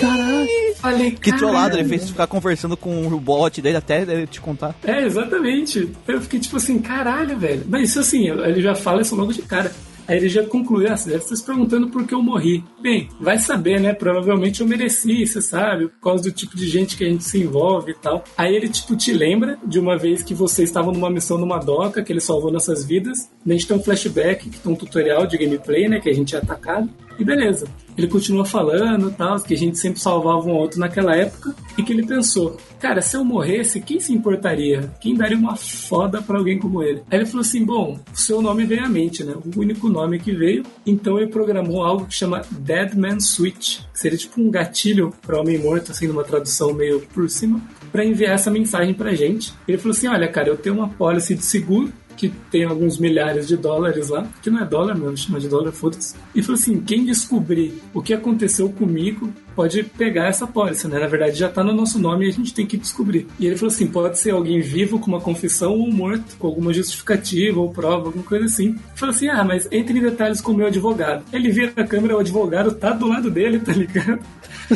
[0.01, 0.49] Caralho.
[0.77, 4.75] Falei, Que trollado, ele fez ficar conversando com o bot dele até ele te contar.
[4.83, 5.91] É, exatamente.
[6.09, 7.65] Eu fiquei tipo assim, caralho, velho.
[7.69, 9.73] Mas isso assim, ele já fala isso logo de cara.
[10.09, 12.65] Aí ele já conclui, ah, você deve estar se perguntando por que eu morri.
[12.83, 13.95] Bem, vai saber, né?
[13.95, 17.41] Provavelmente eu mereci, você sabe, por causa do tipo de gente que a gente se
[17.41, 18.25] envolve e tal.
[18.37, 22.03] Aí ele, tipo, te lembra de uma vez que vocês estavam numa missão numa doca,
[22.03, 23.31] que ele salvou nossas vidas.
[23.47, 26.01] A gente tem um flashback, que tem um tutorial de gameplay, né?
[26.01, 26.91] Que a gente é atacado.
[27.21, 27.69] E beleza.
[27.99, 31.93] Ele continua falando tal, que a gente sempre salvava um outro naquela época, e que
[31.93, 34.91] ele pensou, cara, se eu morresse, quem se importaria?
[35.01, 37.03] Quem daria uma foda pra alguém como ele?
[37.11, 39.35] Aí ele falou assim, bom, o seu nome veio à mente, né?
[39.35, 40.65] O único nome que veio.
[40.87, 45.39] Então ele programou algo que chama Dead Man Switch, que seria tipo um gatilho para
[45.39, 47.61] homem morto, assim, numa tradução meio por cima,
[47.93, 49.53] para enviar essa mensagem pra gente.
[49.69, 53.49] Ele falou assim, olha, cara, eu tenho uma policy de seguro que tem alguns milhares
[53.49, 56.15] de dólares lá, que não é dólar mesmo, chama de dólar, foda-se.
[56.35, 60.99] E falou assim: quem descobrir o que aconteceu comigo pode pegar essa pólice, né?
[60.99, 63.27] Na verdade já tá no nosso nome e a gente tem que descobrir.
[63.39, 66.73] E ele falou assim: pode ser alguém vivo com uma confissão ou morto, com alguma
[66.73, 68.79] justificativa ou prova, alguma coisa assim.
[68.95, 71.23] Falou assim: ah, mas entre em detalhes com o meu advogado.
[71.31, 74.21] Ele vira a câmera, o advogado tá do lado dele, tá ligado?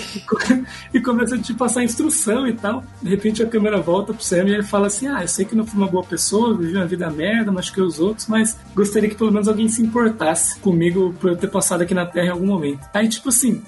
[0.92, 2.84] e começa a te passar instrução e tal.
[3.00, 5.56] De repente a câmera volta pro Sam e ele fala assim: Ah, eu sei que
[5.56, 9.16] não fui uma boa pessoa, vivi uma vida merda, machuquei os outros, mas gostaria que
[9.16, 12.46] pelo menos alguém se importasse comigo por eu ter passado aqui na Terra em algum
[12.46, 12.80] momento.
[12.92, 13.62] Aí, tipo assim,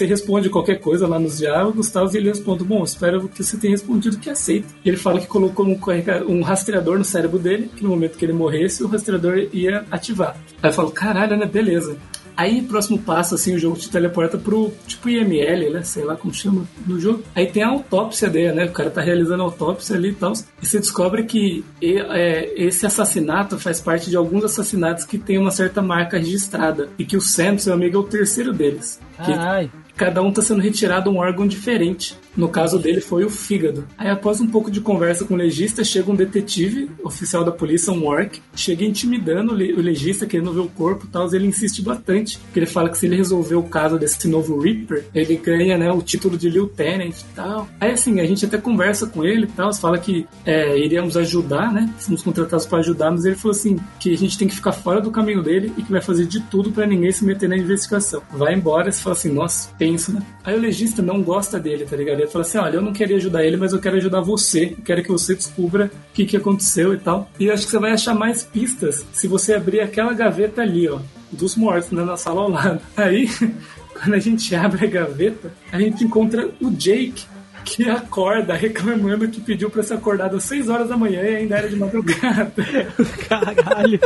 [0.00, 3.58] você responde qualquer coisa lá nos diálogos tal, e ele responde: Bom, espero que você
[3.58, 4.68] tenha respondido que aceita.
[4.82, 5.78] E ele fala que colocou um,
[6.26, 10.36] um rastreador no cérebro dele, que no momento que ele morresse, o rastreador ia ativar.
[10.62, 11.44] Aí eu falo: Caralho, né?
[11.44, 11.98] Beleza.
[12.36, 15.82] Aí, próximo passo, assim, o jogo te teleporta pro, tipo, IML, né?
[15.82, 17.22] Sei lá como chama no jogo.
[17.34, 18.64] Aí tem a autópsia dele, né?
[18.64, 20.32] O cara tá realizando a autópsia ali e tal.
[20.62, 25.50] E você descobre que é, esse assassinato faz parte de alguns assassinatos que tem uma
[25.50, 26.88] certa marca registrada.
[26.98, 28.98] E que o Sam, seu amigo, é o terceiro deles.
[29.24, 29.70] Que Ai.
[29.96, 32.16] cada um tá sendo retirado um órgão diferente.
[32.36, 33.84] No caso dele foi o fígado.
[33.98, 37.92] Aí após um pouco de conversa com o legista, chega um detetive, oficial da polícia,
[37.92, 41.46] um orc, chega intimidando o le- o legista, querendo ver o corpo e tal, ele
[41.48, 45.36] insiste bastante, porque ele fala que se ele resolver o caso desse novo Reaper, ele
[45.36, 47.68] ganha, né, o título de Lieutenant e tal.
[47.80, 51.72] Aí assim, a gente até conversa com ele e tal, fala que é, iríamos ajudar,
[51.72, 54.72] né, fomos contratados para ajudar, mas ele falou assim, que a gente tem que ficar
[54.72, 57.56] fora do caminho dele e que vai fazer de tudo para ninguém se meter na
[57.56, 58.22] investigação.
[58.30, 60.22] Vai embora, você fala assim, nossa, tenso, né?
[60.44, 62.20] Aí o legista não gosta dele, tá ligado?
[62.20, 64.76] Ele fala assim: olha, eu não queria ajudar ele, mas eu quero ajudar você.
[64.78, 67.28] Eu quero que você descubra o que, que aconteceu e tal.
[67.38, 71.00] E acho que você vai achar mais pistas se você abrir aquela gaveta ali, ó,
[71.30, 72.80] dos mortos, né, na sala ao lado.
[72.96, 73.28] Aí,
[73.94, 77.24] quando a gente abre a gaveta, a gente encontra o Jake.
[77.62, 81.58] Que acorda reclamando que pediu pra ser acordado às 6 horas da manhã e ainda
[81.58, 82.54] era de madrugada.
[83.28, 84.00] Caralho.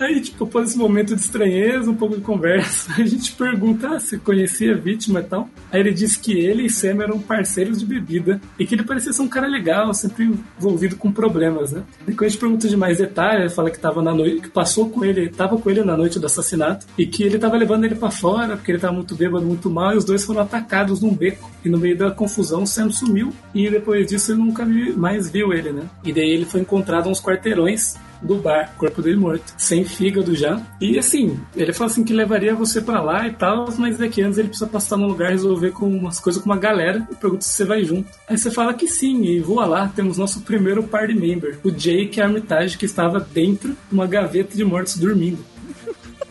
[0.00, 4.00] Aí, tipo, após esse momento de estranheza, um pouco de conversa, a gente pergunta ah,
[4.00, 5.46] se conhecia a vítima e tal.
[5.70, 9.12] Aí ele disse que ele e Sam eram parceiros de bebida e que ele parecia
[9.12, 11.82] ser um cara legal, sempre envolvido com problemas, né?
[12.08, 14.48] E quando a gente pergunta de mais detalhes, ele fala que tava na noite, que
[14.48, 17.84] passou com ele, tava com ele na noite do assassinato e que ele tava levando
[17.84, 21.02] ele pra fora porque ele tava muito bêbado, muito mal, e os dois foram atacados
[21.02, 21.50] num beco.
[21.62, 24.64] E no meio da confusão, Sam sumiu e depois disso ele nunca
[24.96, 25.82] mais viu ele, né?
[26.02, 30.60] E daí ele foi encontrado uns quarteirões do bar, corpo dele morto, sem fígado já.
[30.80, 34.38] E assim, ele falou assim que levaria você pra lá e tal, mas daqui antes
[34.38, 37.50] ele precisa passar num lugar resolver com umas coisas com uma galera e pergunta se
[37.50, 38.08] você vai junto.
[38.28, 42.20] Aí você fala que sim, e voa lá, temos nosso primeiro party member, o Jake
[42.20, 45.44] Armitage, que estava dentro de uma gaveta de mortos dormindo.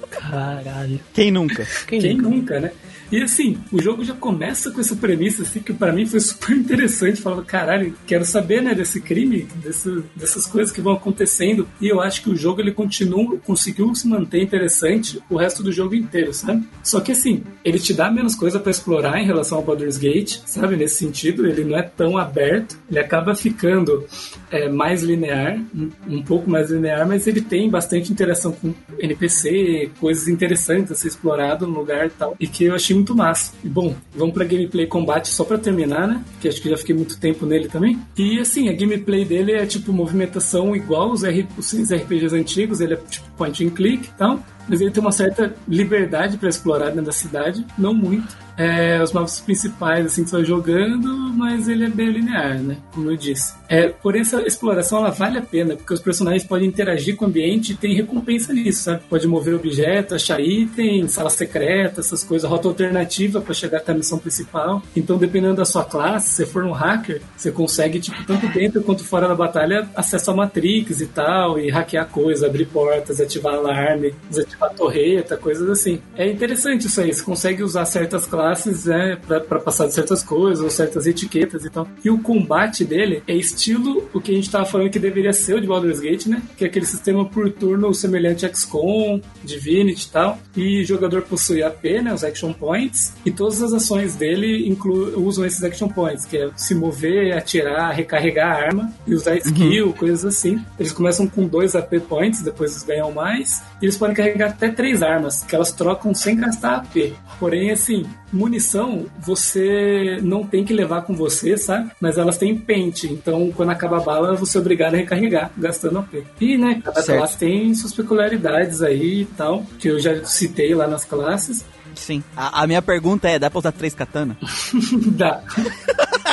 [0.09, 0.99] Caralho.
[1.13, 1.65] Quem nunca?
[1.87, 2.29] Quem, Quem nunca?
[2.29, 2.71] nunca, né?
[3.11, 6.55] E assim, o jogo já começa com essa premissa, assim, que pra mim foi super
[6.55, 7.21] interessante.
[7.21, 11.67] Falava, caralho, quero saber, né, desse crime, desse, dessas coisas que vão acontecendo.
[11.81, 15.71] E eu acho que o jogo, ele continua, conseguiu se manter interessante o resto do
[15.71, 16.67] jogo inteiro, sabe?
[16.83, 20.39] Só que assim, ele te dá menos coisa pra explorar em relação ao Baldur's Gate,
[20.45, 20.75] sabe?
[20.75, 24.05] Nesse sentido, ele não é tão aberto, ele acaba ficando
[24.51, 29.91] é, mais linear, um, um pouco mais linear, mas ele tem bastante interação com NPC,
[29.99, 33.53] coisas interessantes a ser explorado no lugar e tal, e que eu achei muito massa.
[33.63, 36.23] E bom, vamos pra gameplay combate só pra terminar, né?
[36.39, 37.99] Que acho que já fiquei muito tempo nele também.
[38.17, 43.29] E assim, a gameplay dele é tipo movimentação igual os RPGs antigos, ele é tipo
[43.37, 44.39] point and click e tal.
[44.69, 48.37] Mas ele tem uma certa liberdade pra explorar dentro da cidade, não muito.
[48.59, 52.75] É, os mapas principais, assim, que você vai jogando, mas ele é bem linear, né?
[52.93, 53.53] Como eu disse.
[53.69, 57.27] É, por essa exploração, ela vale a pena, porque os personagens podem interagir com o
[57.29, 59.01] ambiente e tem recompensa nisso, sabe?
[59.09, 63.95] Pode mover objetos, achar item, sala secreta, essas coisas, rota alternativa para chegar até a
[63.95, 64.83] missão principal.
[64.93, 69.05] Então, dependendo da sua classe, se for um hacker, você consegue, tipo, tanto dentro quanto
[69.05, 74.13] fora da batalha, acesso a Matrix e tal, e hackear coisas, abrir portas, ativar alarme,
[74.29, 76.01] desativar torreta, coisas assim.
[76.17, 80.63] É interessante isso aí, você consegue usar certas classes, né, pra passar de certas coisas,
[80.63, 81.87] ou certas etiquetas e tal.
[82.03, 85.55] E o combate dele é estilo o que a gente tava falando que deveria ser
[85.55, 86.41] o de Baldur's Gate, né?
[86.57, 90.39] Que é aquele sistema por turno semelhante a XCOM, Divinity e tal.
[90.55, 94.75] E o jogador possui AP, né, os action points, e todas as ações dele
[95.15, 99.93] usam esses action points, que é se mover, atirar, recarregar a arma e usar skill,
[99.93, 100.59] coisas assim.
[100.79, 103.61] Eles começam com dois AP points, depois eles ganham mais.
[103.81, 107.13] E eles podem carregar até três armas, que elas trocam sem gastar AP.
[107.39, 111.91] Porém, assim, munição você não tem que levar com você, sabe?
[111.99, 115.99] Mas elas têm pente, então quando acaba a bala, você é obrigado a recarregar, gastando
[115.99, 116.23] AP.
[116.39, 117.17] E, né, cada Certo.
[117.19, 121.65] classe tem suas peculiaridades aí e tal, que eu já citei lá nas classes.
[121.95, 122.23] Sim.
[122.35, 124.37] A, a minha pergunta é: dá pra usar três katana?
[125.11, 125.41] Dá.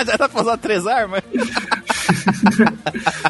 [0.07, 1.23] Já dá pra usar três armas?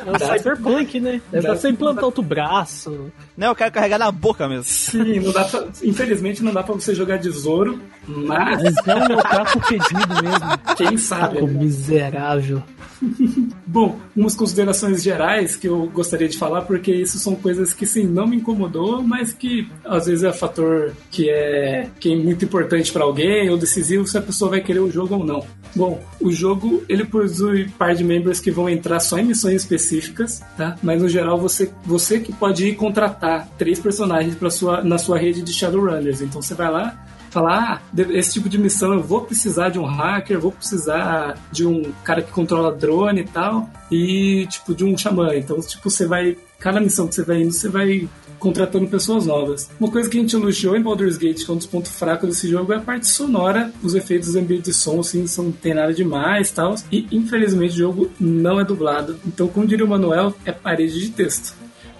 [0.07, 1.21] É o Cyberpunk, né?
[1.33, 1.41] Dá.
[1.43, 3.11] pra você implantar outro braço.
[3.37, 4.65] Não, eu quero carregar na boca mesmo.
[4.65, 8.95] Sim, não dá pra, infelizmente não dá pra você jogar de Zoro, mas Mas é
[8.95, 10.59] um otaku pedido mesmo.
[10.77, 11.39] quem sabe.
[11.39, 11.53] Ô, né?
[11.53, 12.63] miserável.
[13.67, 18.05] Bom, umas considerações gerais que eu gostaria de falar, porque isso são coisas que sim,
[18.05, 22.93] não me incomodou, mas que às vezes é fator que é, que é muito importante
[22.93, 25.45] para alguém ou decisivo se a pessoa vai querer o jogo ou não.
[25.75, 30.41] Bom, o jogo ele possui par de membros que vão entrar só em missões específicas,
[30.57, 30.77] tá?
[30.83, 35.19] Mas no geral você, você que pode ir contratar três personagens para sua na sua
[35.19, 36.23] rede de Shadowrunners.
[36.23, 37.07] Então você vai lá
[37.37, 41.67] falar, ah, esse tipo de missão eu vou precisar de um hacker, vou precisar de
[41.67, 45.35] um cara que controla drone e tal, e tipo de um xamã.
[45.35, 48.09] Então, tipo, você vai, cada missão que você vai indo, você vai
[48.39, 49.69] contratando pessoas novas.
[49.79, 52.29] Uma coisa que a gente elogiou em Baldur's Gate, que é um dos pontos fracos
[52.31, 53.71] desse jogo, é a parte sonora.
[53.83, 56.75] Os efeitos dos ambientes de som, assim, são, não tem nada demais tal.
[56.91, 59.19] E, infelizmente, o jogo não é dublado.
[59.27, 61.55] Então, como diria o Manuel, é parede de texto.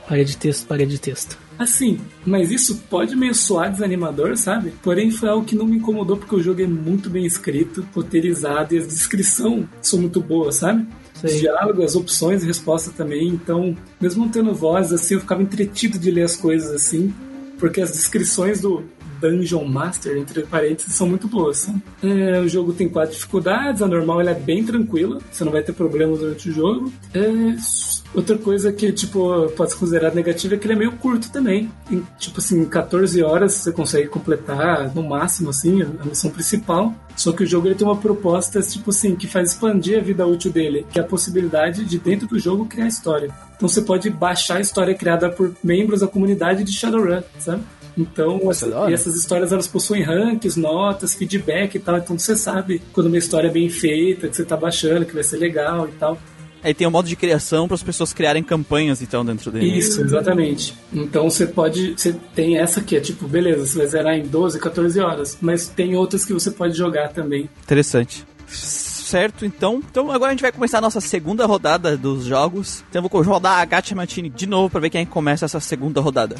[0.09, 1.46] Parede de texto, parede de texto.
[1.59, 4.73] Assim, mas isso pode meio soar desanimador, sabe?
[4.83, 8.75] Porém, foi algo que não me incomodou porque o jogo é muito bem escrito, roteirizado
[8.75, 10.87] e a descrição são muito boas, sabe?
[11.15, 11.41] Os Sei.
[11.41, 13.29] diálogos, as opções e resposta também.
[13.29, 17.13] Então, mesmo não tendo voz, assim, eu ficava entretido de ler as coisas assim,
[17.59, 18.85] porque as descrições do
[19.21, 21.69] Dungeon Master, entre parênteses, são muito boas.
[22.03, 25.63] É, o jogo tem quatro dificuldades, a normal ela é bem tranquila, você não vai
[25.63, 26.93] ter problemas durante o jogo.
[27.15, 27.57] É,
[28.15, 31.71] outra coisa que, tipo, pode ser considerada negativa é que ele é meio curto também.
[31.91, 36.95] Em, tipo assim, em 14 horas você consegue completar, no máximo, assim, a missão principal.
[37.17, 40.27] Só que o jogo ele tem uma proposta, tipo assim, que faz expandir a vida
[40.27, 43.31] útil dele, que é a possibilidade de, dentro do jogo, criar história.
[43.57, 47.63] Então você pode baixar a história criada por membros da comunidade de Shadowrun, sabe?
[47.97, 51.97] Então, essa- e essas histórias elas possuem ranks, notas, feedback e tal.
[51.99, 55.25] Então você sabe quando uma história é bem feita, que você tá baixando, que vai
[55.25, 56.19] ser legal e tal.
[56.63, 59.79] Aí tem um modo de criação para as pessoas criarem campanhas, então, dentro dele.
[59.79, 60.75] Isso, exatamente.
[60.93, 61.95] Então você pode.
[61.97, 65.39] Você tem essa que é tipo, beleza, você vai zerar em 12, 14 horas.
[65.41, 67.49] Mas tem outras que você pode jogar também.
[67.63, 68.27] Interessante.
[68.49, 69.81] Certo, então.
[69.89, 72.83] Então agora a gente vai começar a nossa segunda rodada dos jogos.
[72.91, 76.01] Então eu vou rodar a Gacha Martini de novo para ver quem começa essa segunda
[76.01, 76.35] rodada.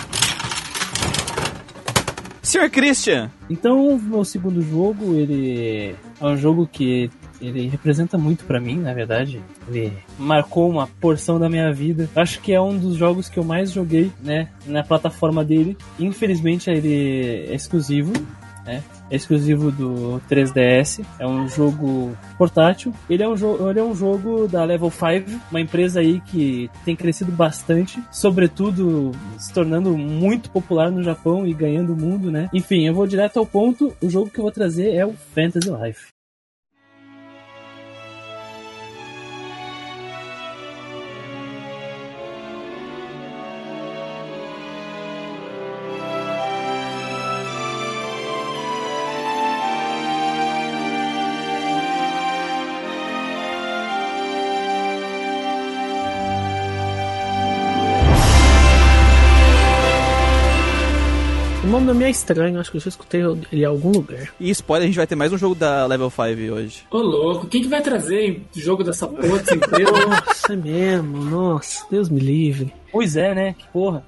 [2.57, 2.71] Sr.
[2.71, 8.59] Christian, Então, o meu segundo jogo, ele é um jogo que ele representa muito pra
[8.59, 9.43] mim, na verdade.
[9.69, 12.09] Ele marcou uma porção da minha vida.
[12.17, 15.77] Acho que é um dos jogos que eu mais joguei, né, na plataforma dele.
[15.99, 18.13] Infelizmente, ele é exclusivo,
[18.65, 18.83] né?
[19.11, 21.05] É exclusivo do 3DS.
[21.19, 22.93] É um jogo portátil.
[23.09, 26.71] Ele é um, jo ele é um jogo da Level 5, uma empresa aí que
[26.85, 32.49] tem crescido bastante, sobretudo se tornando muito popular no Japão e ganhando o mundo, né?
[32.53, 33.95] Enfim, eu vou direto ao ponto.
[34.01, 36.16] O jogo que eu vou trazer é o Fantasy Life.
[62.07, 64.29] É estranho, acho que eu já escutei ele em algum lugar.
[64.39, 66.23] e spoiler, a gente vai ter mais um jogo da Level 5
[66.55, 66.85] hoje.
[66.91, 69.93] Ô louco, quem que vai trazer jogo dessa porra empresa?
[70.07, 72.73] Nossa, é mesmo, nossa, Deus me livre.
[72.93, 73.55] Pois é, né?
[73.59, 74.05] Que porra.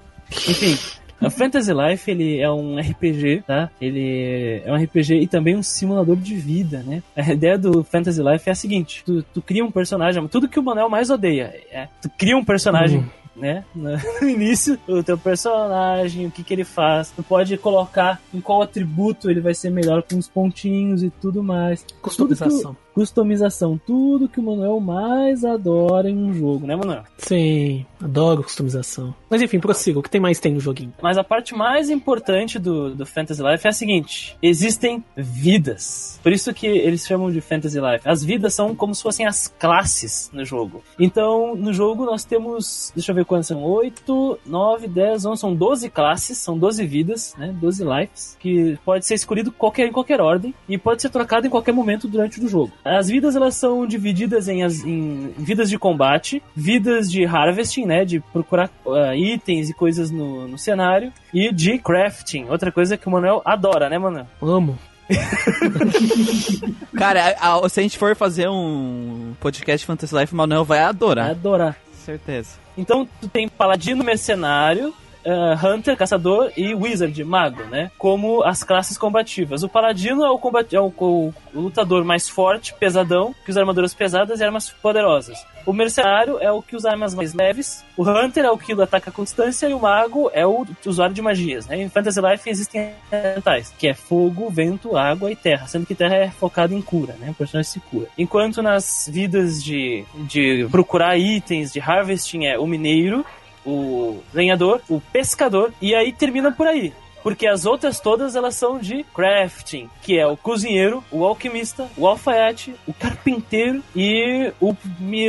[0.49, 0.77] Enfim,
[1.21, 3.71] o Fantasy Life ele é um RPG, tá?
[3.81, 7.03] Ele é um RPG e também um simulador de vida, né?
[7.17, 10.61] A ideia do Fantasy Life é a seguinte: tu, tu cria um personagem, tudo que
[10.61, 13.05] o Manuel mais odeia, é, tu cria um personagem.
[13.41, 13.65] Né?
[14.21, 17.11] No início, o teu personagem, o que, que ele faz.
[17.11, 21.43] Tu pode colocar em qual atributo ele vai ser melhor com os pontinhos e tudo
[21.43, 21.85] mais.
[22.03, 22.77] Customização.
[22.95, 27.05] Customização, tudo que o Manuel mais adora em um jogo, né, Manuel?
[27.17, 29.15] Sim, adoro customização.
[29.31, 30.93] Mas enfim, prossiga, o que tem mais tem no joguinho?
[31.01, 36.19] Mas a parte mais importante do, do Fantasy Life é a seguinte: existem vidas.
[36.23, 38.09] Por isso que eles chamam de Fantasy Life.
[38.09, 40.83] As vidas são como se fossem as classes no jogo.
[40.99, 45.55] Então, no jogo nós temos, deixa eu ver quantas são: 8, 9, 10, 11, são
[45.55, 47.55] 12 classes, são 12 vidas, né?
[47.61, 51.51] 12 lives, que pode ser escolhido qualquer, em qualquer ordem e pode ser trocado em
[51.51, 52.73] qualquer momento durante o jogo.
[52.85, 58.05] As vidas elas são divididas em, as- em vidas de combate, vidas de harvesting, né,
[58.05, 63.07] de procurar ah, itens e coisas no, no cenário, e de crafting, outra coisa que
[63.07, 64.27] o Manuel adora, né, Manuel?
[64.41, 64.79] Amo.
[66.97, 70.81] Cara, a- a- se a gente for fazer um podcast Fantasy Life, o Manuel vai
[70.81, 71.31] adorar.
[71.31, 71.77] Adorar.
[71.93, 72.57] Certeza.
[72.77, 74.95] Então tu tem paladino mercenário,
[75.29, 77.91] ah, hunter, caçador e wizard, mago, né?
[77.99, 79.63] Como as classes combativas.
[79.63, 80.73] O paladino é o, combat...
[80.75, 85.39] é o, o- o lutador mais forte, pesadão, que usa armaduras pesadas e armas poderosas.
[85.67, 87.85] O mercenário é o que usa armas mais leves.
[87.97, 91.21] O hunter é o que ataca com distância e o mago é o usuário de
[91.21, 91.83] magias, né?
[91.83, 96.17] Em Fantasy Life existem elementais, que é fogo, vento, água e terra, sendo que terra
[96.17, 97.31] é focado em cura, né?
[97.31, 98.07] O personagem se cura.
[98.17, 103.25] Enquanto nas vidas de, de procurar itens, de harvesting é o mineiro,
[103.65, 106.93] o lenhador, o pescador, e aí termina por aí.
[107.23, 112.07] Porque as outras todas elas são de crafting, que é o cozinheiro, o alquimista, o
[112.07, 114.75] alfaiate, o carpinteiro e o,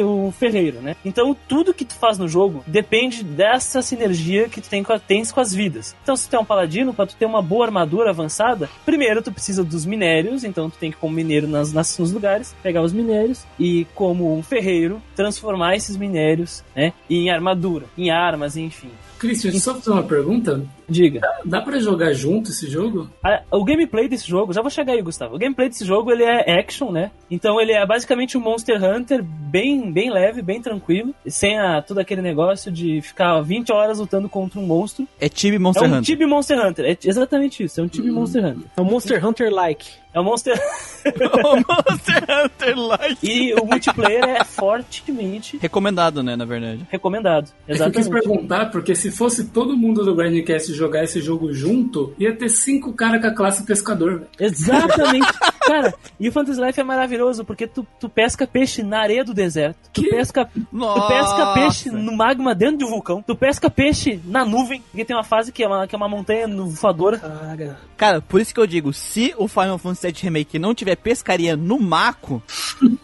[0.04, 0.96] o ferreiro, né?
[1.04, 5.32] Então tudo que tu faz no jogo depende dessa sinergia que tu tem com tens
[5.32, 5.96] com as vidas.
[6.04, 9.32] Então se tu é um paladino, pra tu ter uma boa armadura avançada, primeiro tu
[9.32, 12.94] precisa dos minérios, então tu tem que como mineiro nas, nas, nos lugares, pegar os
[12.94, 18.90] minérios e como um ferreiro, transformar esses minérios, né, em armadura, em armas, enfim.
[19.18, 20.64] Christian, só fazer uma pergunta.
[20.90, 21.22] Diga.
[21.46, 23.10] Dá pra jogar junto esse jogo?
[23.24, 25.36] A- o gameplay desse jogo, já vou chegar aí, Gustavo.
[25.36, 27.12] O gameplay desse jogo ele é action, né?
[27.30, 32.00] Então ele é basicamente um Monster Hunter bem, bem leve, bem tranquilo, sem a, todo
[32.00, 35.08] aquele negócio de ficar 20 horas lutando contra um monstro.
[35.20, 36.04] É Tibi Monster é um Hunter.
[36.04, 38.64] Tibi Monster Hunter, é exatamente isso, é um Tibi Monster Hunter.
[38.78, 39.88] É um Monster Hunter like.
[40.12, 41.56] É um Monster o
[41.92, 43.18] Monster Hunter Like.
[43.30, 46.86] e o multiplayer é fortemente Recomendado, né, na verdade.
[46.90, 47.50] recomendado.
[47.68, 48.28] É que eu quis Exatamente.
[48.28, 52.94] perguntar, porque se fosse todo mundo do Grindcast jogar esse jogo junto, ia ter cinco
[52.94, 54.28] caras com a classe pescador, velho.
[54.40, 55.28] Exatamente.
[55.70, 59.36] Cara, e o Fantasy Life é maravilhoso porque tu, tu pesca peixe na areia do
[59.36, 59.78] deserto.
[59.94, 60.10] Tu Que?
[60.10, 63.22] pesca, tu pesca peixe no magma dentro de um vulcão.
[63.22, 66.10] Tu pesca peixe na nuvem, porque tem uma fase que é uma, que é uma
[66.10, 67.20] montanha voadora.
[67.20, 67.78] Cara.
[67.96, 71.56] Cara, por isso que eu digo, se o Final Fantasy VII Remake não tiver pescaria
[71.56, 72.42] no Mako,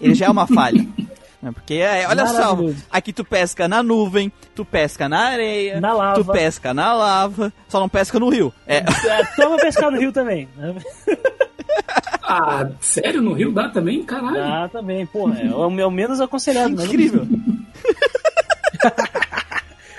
[0.02, 0.85] ele já é uma falha.
[1.45, 2.57] Né, Porque, é, olha só,
[2.89, 6.15] aqui tu pesca na nuvem, tu pesca na areia, Na lava.
[6.15, 8.51] tu pesca na lava, só não pesca no rio.
[8.65, 8.84] É, É,
[9.35, 10.49] Toma pescar no rio também.
[10.57, 10.73] né?
[12.27, 13.22] Ah, sério?
[13.22, 14.01] No Rio dá também?
[14.03, 14.34] Caralho.
[14.35, 15.39] Dá também, porra.
[15.39, 16.85] É o, é o menos aconselhado, né?
[16.85, 17.27] incrível.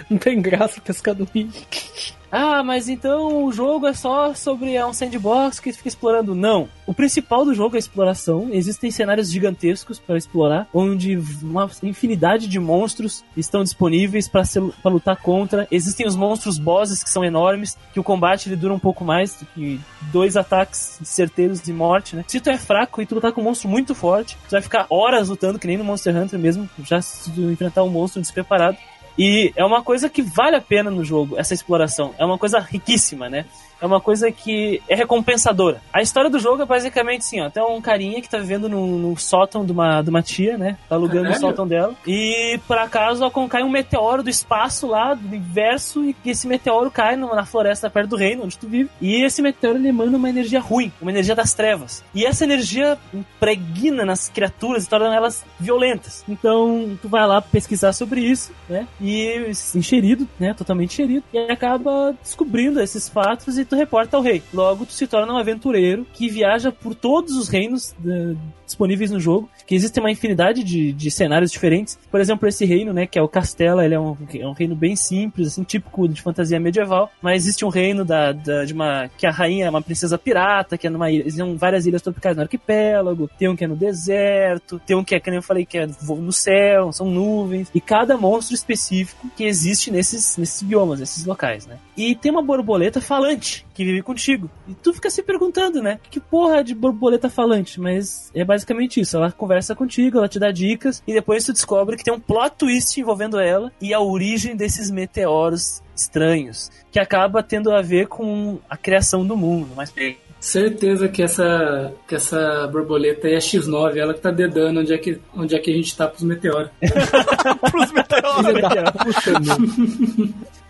[0.11, 1.51] Não tem graça pescar do rio.
[2.31, 6.35] Ah, mas então o jogo é só sobre é um sandbox que fica explorando.
[6.35, 6.69] Não.
[6.87, 8.49] O principal do jogo é a exploração.
[8.51, 14.45] Existem cenários gigantescos para explorar, onde uma infinidade de monstros estão disponíveis para
[14.85, 15.67] lutar contra.
[15.71, 19.35] Existem os monstros bosses que são enormes, que o combate ele dura um pouco mais
[19.35, 19.81] do que
[20.13, 22.25] dois ataques certeiros de morte, né?
[22.27, 24.87] Se tu é fraco e tu lutar com um monstro muito forte, tu vai ficar
[24.91, 28.77] horas lutando, que nem no Monster Hunter mesmo, já se tu enfrentar um monstro despreparado.
[29.19, 32.15] E é uma coisa que vale a pena no jogo, essa exploração.
[32.19, 33.47] É uma coisa riquíssima, né?
[33.81, 35.81] É uma coisa que é recompensadora.
[35.93, 37.51] A história do jogo é basicamente assim, ó.
[37.51, 40.79] Tem um carinha que tá vivendo no, no sótão de uma, de uma tia, né?
[40.89, 41.41] Tá alugando o Caralho.
[41.41, 41.95] sótão dela.
[42.07, 46.91] E por acaso ó, cai um meteoro do espaço lá, do universo, e esse meteoro
[46.91, 48.91] cai na floresta perto do reino onde tu vive.
[49.01, 52.03] E esse meteoro ele emana uma energia ruim, uma energia das trevas.
[52.15, 56.25] E essa energia impregna nas criaturas e torna elas violentas.
[56.29, 58.87] Então tu vai lá pesquisar sobre isso, né?
[59.01, 60.55] E encherido, né?
[60.55, 61.25] Totalmente encherido.
[61.33, 64.43] E acaba descobrindo esses fatos e tu reporta ao rei.
[64.53, 68.35] Logo tu se torna um aventureiro que viaja por todos os reinos eh,
[68.67, 71.99] disponíveis no jogo, que existe uma infinidade de, de cenários diferentes.
[72.11, 74.75] Por exemplo, esse reino, né, que é o Castela, ele é um, é um reino
[74.77, 79.09] bem simples, assim, típico de fantasia medieval, mas existe um reino da, da- de uma
[79.17, 82.37] que a rainha é uma princesa pirata, que é numa ilha, existem várias ilhas tropicais
[82.37, 85.65] no arquipélago, tem um que é no deserto, tem um que é, nem eu falei,
[85.65, 91.01] que é no céu, são nuvens, e cada monstro específico que existe nesses, nesses biomas,
[91.01, 91.77] nesses locais, né?
[91.97, 94.51] E tem uma borboleta falante que vive contigo.
[94.69, 95.99] E tu fica se perguntando, né?
[96.11, 97.81] Que porra de borboleta falante?
[97.81, 99.17] Mas é basicamente isso.
[99.17, 102.57] Ela conversa contigo, ela te dá dicas, e depois tu descobre que tem um plot
[102.57, 108.59] twist envolvendo ela e a origem desses meteoros estranhos, que acaba tendo a ver com
[108.69, 109.71] a criação do mundo.
[109.77, 109.93] Mas
[110.39, 114.99] Certeza que essa, que essa borboleta aí é X9, ela que tá dedando onde é
[114.99, 116.71] que, onde é que a gente tá pros meteoros.
[117.71, 118.47] Pros meteoros.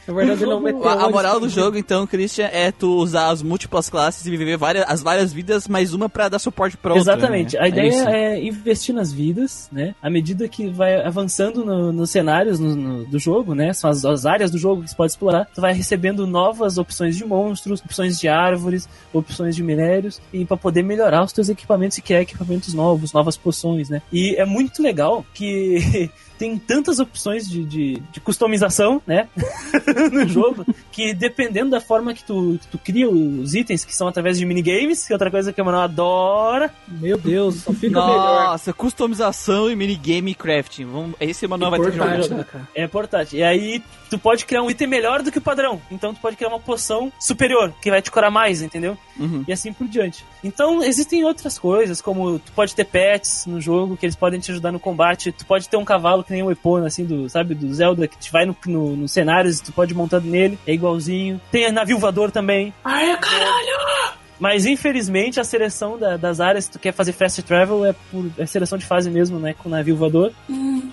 [0.06, 0.88] Na verdade, ele é um A, meteoro.
[0.88, 4.84] a moral do jogo, então, Christian, é tu usar as múltiplas classes e viver várias,
[4.88, 7.12] as várias vidas, mais uma pra dar suporte pra outra.
[7.14, 7.56] Exatamente.
[7.56, 7.62] né?
[7.62, 8.08] A ideia isso.
[8.08, 9.94] é, investir nas vidas, né?
[10.02, 13.72] À medida que vai avançando no- nos cenários no- no- do jogo, né?
[13.72, 15.46] São as, as áreas do jogo que você pode explorar.
[15.54, 20.56] Tu vai recebendo novas opções de monstros, opções de árvores, opções de minérios, e para
[20.56, 24.02] poder melhorar os teus equipamentos e criar equipamentos novos, novas poções, né?
[24.12, 29.28] E é muito legal que tem tantas opções de, de, de customização, né?
[30.12, 34.08] no jogo, que dependendo da forma que tu, que tu cria os itens, que são
[34.08, 38.00] através de minigames, que é outra coisa que o Manuel adora, Meu Deus, só fica
[38.00, 38.50] melhor.
[38.50, 40.84] Nossa, customização e minigame crafting.
[40.84, 42.44] Vamos, esse Manuel vai ter que jogar.
[42.44, 42.68] Cara.
[42.74, 43.38] É portátil.
[43.38, 45.80] E aí tu pode criar um item melhor do que o padrão.
[45.90, 48.96] Então tu pode criar uma poção superior, que vai te curar mais, entendeu?
[49.18, 49.44] Uhum.
[49.46, 50.24] E assim por diante.
[50.42, 54.50] Então existem outras coisas, como tu pode ter pets no jogo, que eles podem te
[54.50, 55.32] ajudar no combate.
[55.32, 58.18] Tu pode ter um cavalo que nem o Epona, assim, do, sabe, do Zelda, que
[58.18, 61.40] te vai no, no, nos cenários, tu pode ir montando nele, é igualzinho.
[61.50, 62.72] Tem navio voador também.
[62.84, 64.16] Ai, caralho!
[64.38, 68.26] Mas infelizmente a seleção da- das áreas, se tu quer fazer fast travel, é por
[68.36, 69.54] é seleção de fase mesmo, né?
[69.56, 70.30] Com navio voador.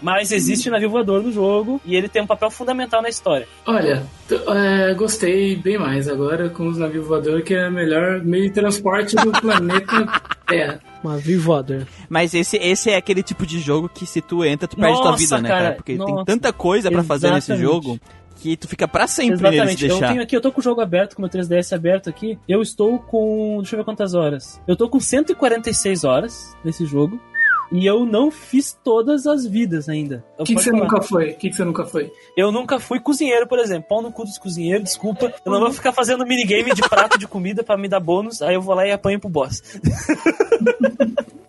[0.02, 3.46] Mas existe navio voador no jogo e ele tem um papel fundamental na história.
[3.66, 8.46] Olha, é, gostei bem mais agora com os navios voadores, que é o melhor meio
[8.46, 10.80] de transporte do planeta Terra.
[11.04, 11.86] Uma voador.
[12.10, 15.12] Mas esse, esse é aquele tipo de jogo que se tu entra, tu perde tua
[15.12, 15.64] Nossa, vida, né, cara?
[15.64, 16.26] cara, Porque tem nossa.
[16.26, 18.00] tanta coisa pra fazer nesse jogo
[18.44, 19.88] que tu fica pra sempre Exatamente.
[19.88, 22.38] Eu tenho aqui, eu tô com o jogo aberto, com o meu 3DS aberto aqui.
[22.48, 23.58] Eu estou com.
[23.60, 24.62] Deixa eu ver quantas horas.
[24.68, 27.20] Eu tô com 146 horas nesse jogo.
[27.72, 30.24] E eu não fiz todas as vidas ainda.
[30.38, 30.84] O que, que você falar.
[30.84, 31.32] nunca foi?
[31.32, 32.12] O que, que você nunca foi?
[32.38, 33.88] Eu nunca fui cozinheiro, por exemplo.
[33.90, 35.34] Pau no cu dos cozinheiros, desculpa.
[35.46, 38.56] Eu não vou ficar fazendo minigame de prato de comida pra me dar bônus, aí
[38.56, 39.62] eu vou lá e apanho pro boss.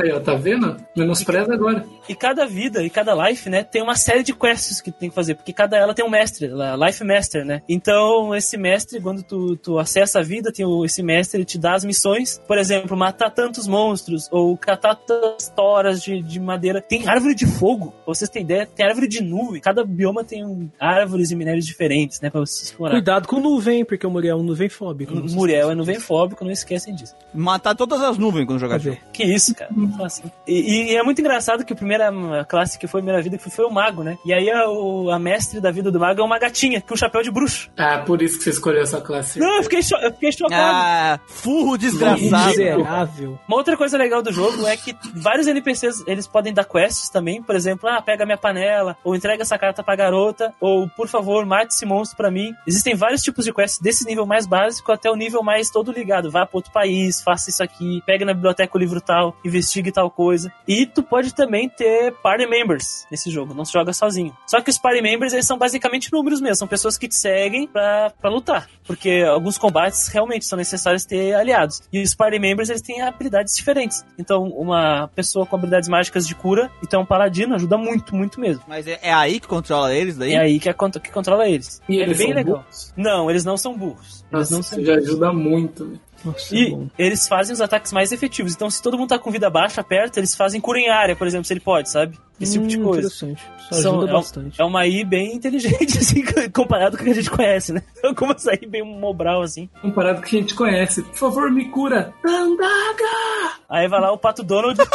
[0.00, 0.76] Aí, ó, tá vendo?
[0.96, 1.84] Menospreza agora.
[2.08, 5.08] E cada vida e cada life, né, tem uma série de quests que tu tem
[5.08, 7.62] que fazer, porque cada ela tem um mestre, lá, Life Master, né?
[7.68, 11.58] Então, esse mestre, quando tu, tu acessa a vida, tem o, esse mestre, ele te
[11.58, 16.80] dá as missões, por exemplo, matar tantos monstros, ou catar tantas toras de, de madeira.
[16.80, 19.60] Tem árvore de fogo, pra vocês terem ideia, tem árvore de nuvem.
[19.60, 22.92] Cada bioma tem um, árvores e minérios diferentes, né, pra vocês explorar.
[22.92, 25.14] Cuidado com nuvem, porque o Muriel é um nuvem fóbico.
[25.14, 27.14] Muriel é nuvem fóbico, não esquecem disso.
[27.32, 28.98] Matar todas as nuvens quando jogar jogo.
[29.12, 29.70] Que isso, cara.
[30.04, 30.24] Assim.
[30.46, 32.10] E, e é muito engraçado que a primeira
[32.48, 34.16] classe que foi a primeira vida que foi, foi o mago, né?
[34.24, 36.96] E aí a, o- a mestre da vida do mago é uma gatinha com um
[36.96, 37.70] chapéu de bruxo.
[37.76, 39.38] Ah, por isso que você escolheu essa classe.
[39.38, 40.54] Não, eu fiquei, cho eu fiquei chocado.
[40.62, 42.20] Ah, furro desgraçado.
[42.48, 43.38] Miserável.
[43.48, 47.42] Uma outra coisa legal do jogo é que vários NPCs eles podem dar quests também,
[47.42, 51.44] por exemplo, ah, pega minha panela, ou entrega essa carta pra garota, ou por favor,
[51.46, 52.52] mate esse monstro pra mim.
[52.66, 56.30] Existem vários tipos de quests desse nível mais básico até o nível mais todo ligado.
[56.30, 59.36] Vá pra outro país, faça isso aqui, pega na biblioteca o livro tal,
[59.80, 60.52] investigue tal coisa.
[60.68, 64.36] E tu pode também ter party members nesse jogo, não se joga sozinho.
[64.46, 67.66] Só que os party members eles são basicamente números mesmo, são pessoas que te seguem
[67.66, 71.82] pra, pra lutar, porque alguns combates realmente são necessários ter aliados.
[71.92, 74.04] E os party members eles têm habilidades diferentes.
[74.18, 78.62] Então, uma pessoa com habilidades mágicas de cura, então um paladino ajuda muito, muito mesmo.
[78.68, 80.34] Mas é, é aí que controla eles daí?
[80.34, 81.82] É aí que, é que controla eles.
[81.88, 82.56] E é eles bem são legal.
[82.56, 82.92] burros?
[82.96, 84.24] Não, eles não são burros.
[84.32, 85.98] Eles Nossa, não são isso já ajuda muito.
[86.24, 86.88] Nossa, e bom.
[86.98, 88.54] eles fazem os ataques mais efetivos.
[88.54, 91.26] Então, se todo mundo tá com vida baixa perto, eles fazem cura em área, por
[91.26, 92.18] exemplo, se ele pode, sabe?
[92.40, 93.00] Esse tipo de Hum, coisa.
[93.00, 93.42] Interessante.
[93.58, 94.60] Isso São- ajuda é bastante.
[94.60, 97.82] É uma AI bem inteligente, assim, comparado com o que a gente conhece, né?
[97.98, 99.68] Então, como essa AI bem mobral, assim.
[99.82, 101.02] Comparado com o que a gente conhece.
[101.02, 102.12] Por favor, me cura.
[102.22, 103.60] Tandaga!
[103.68, 104.78] Aí vai lá o Pato Donald.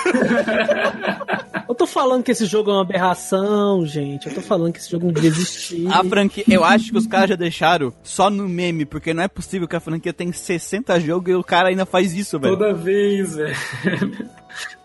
[0.00, 4.26] É, Eu tô falando que esse jogo é uma aberração, gente.
[4.28, 5.86] Eu tô falando que esse jogo não devia existir.
[5.88, 9.28] A franquia, eu acho que os caras já deixaram só no meme, porque não é
[9.28, 12.56] possível que a franquia tem 60 jogos e o cara ainda faz isso, velho.
[12.56, 13.56] Toda vez, velho.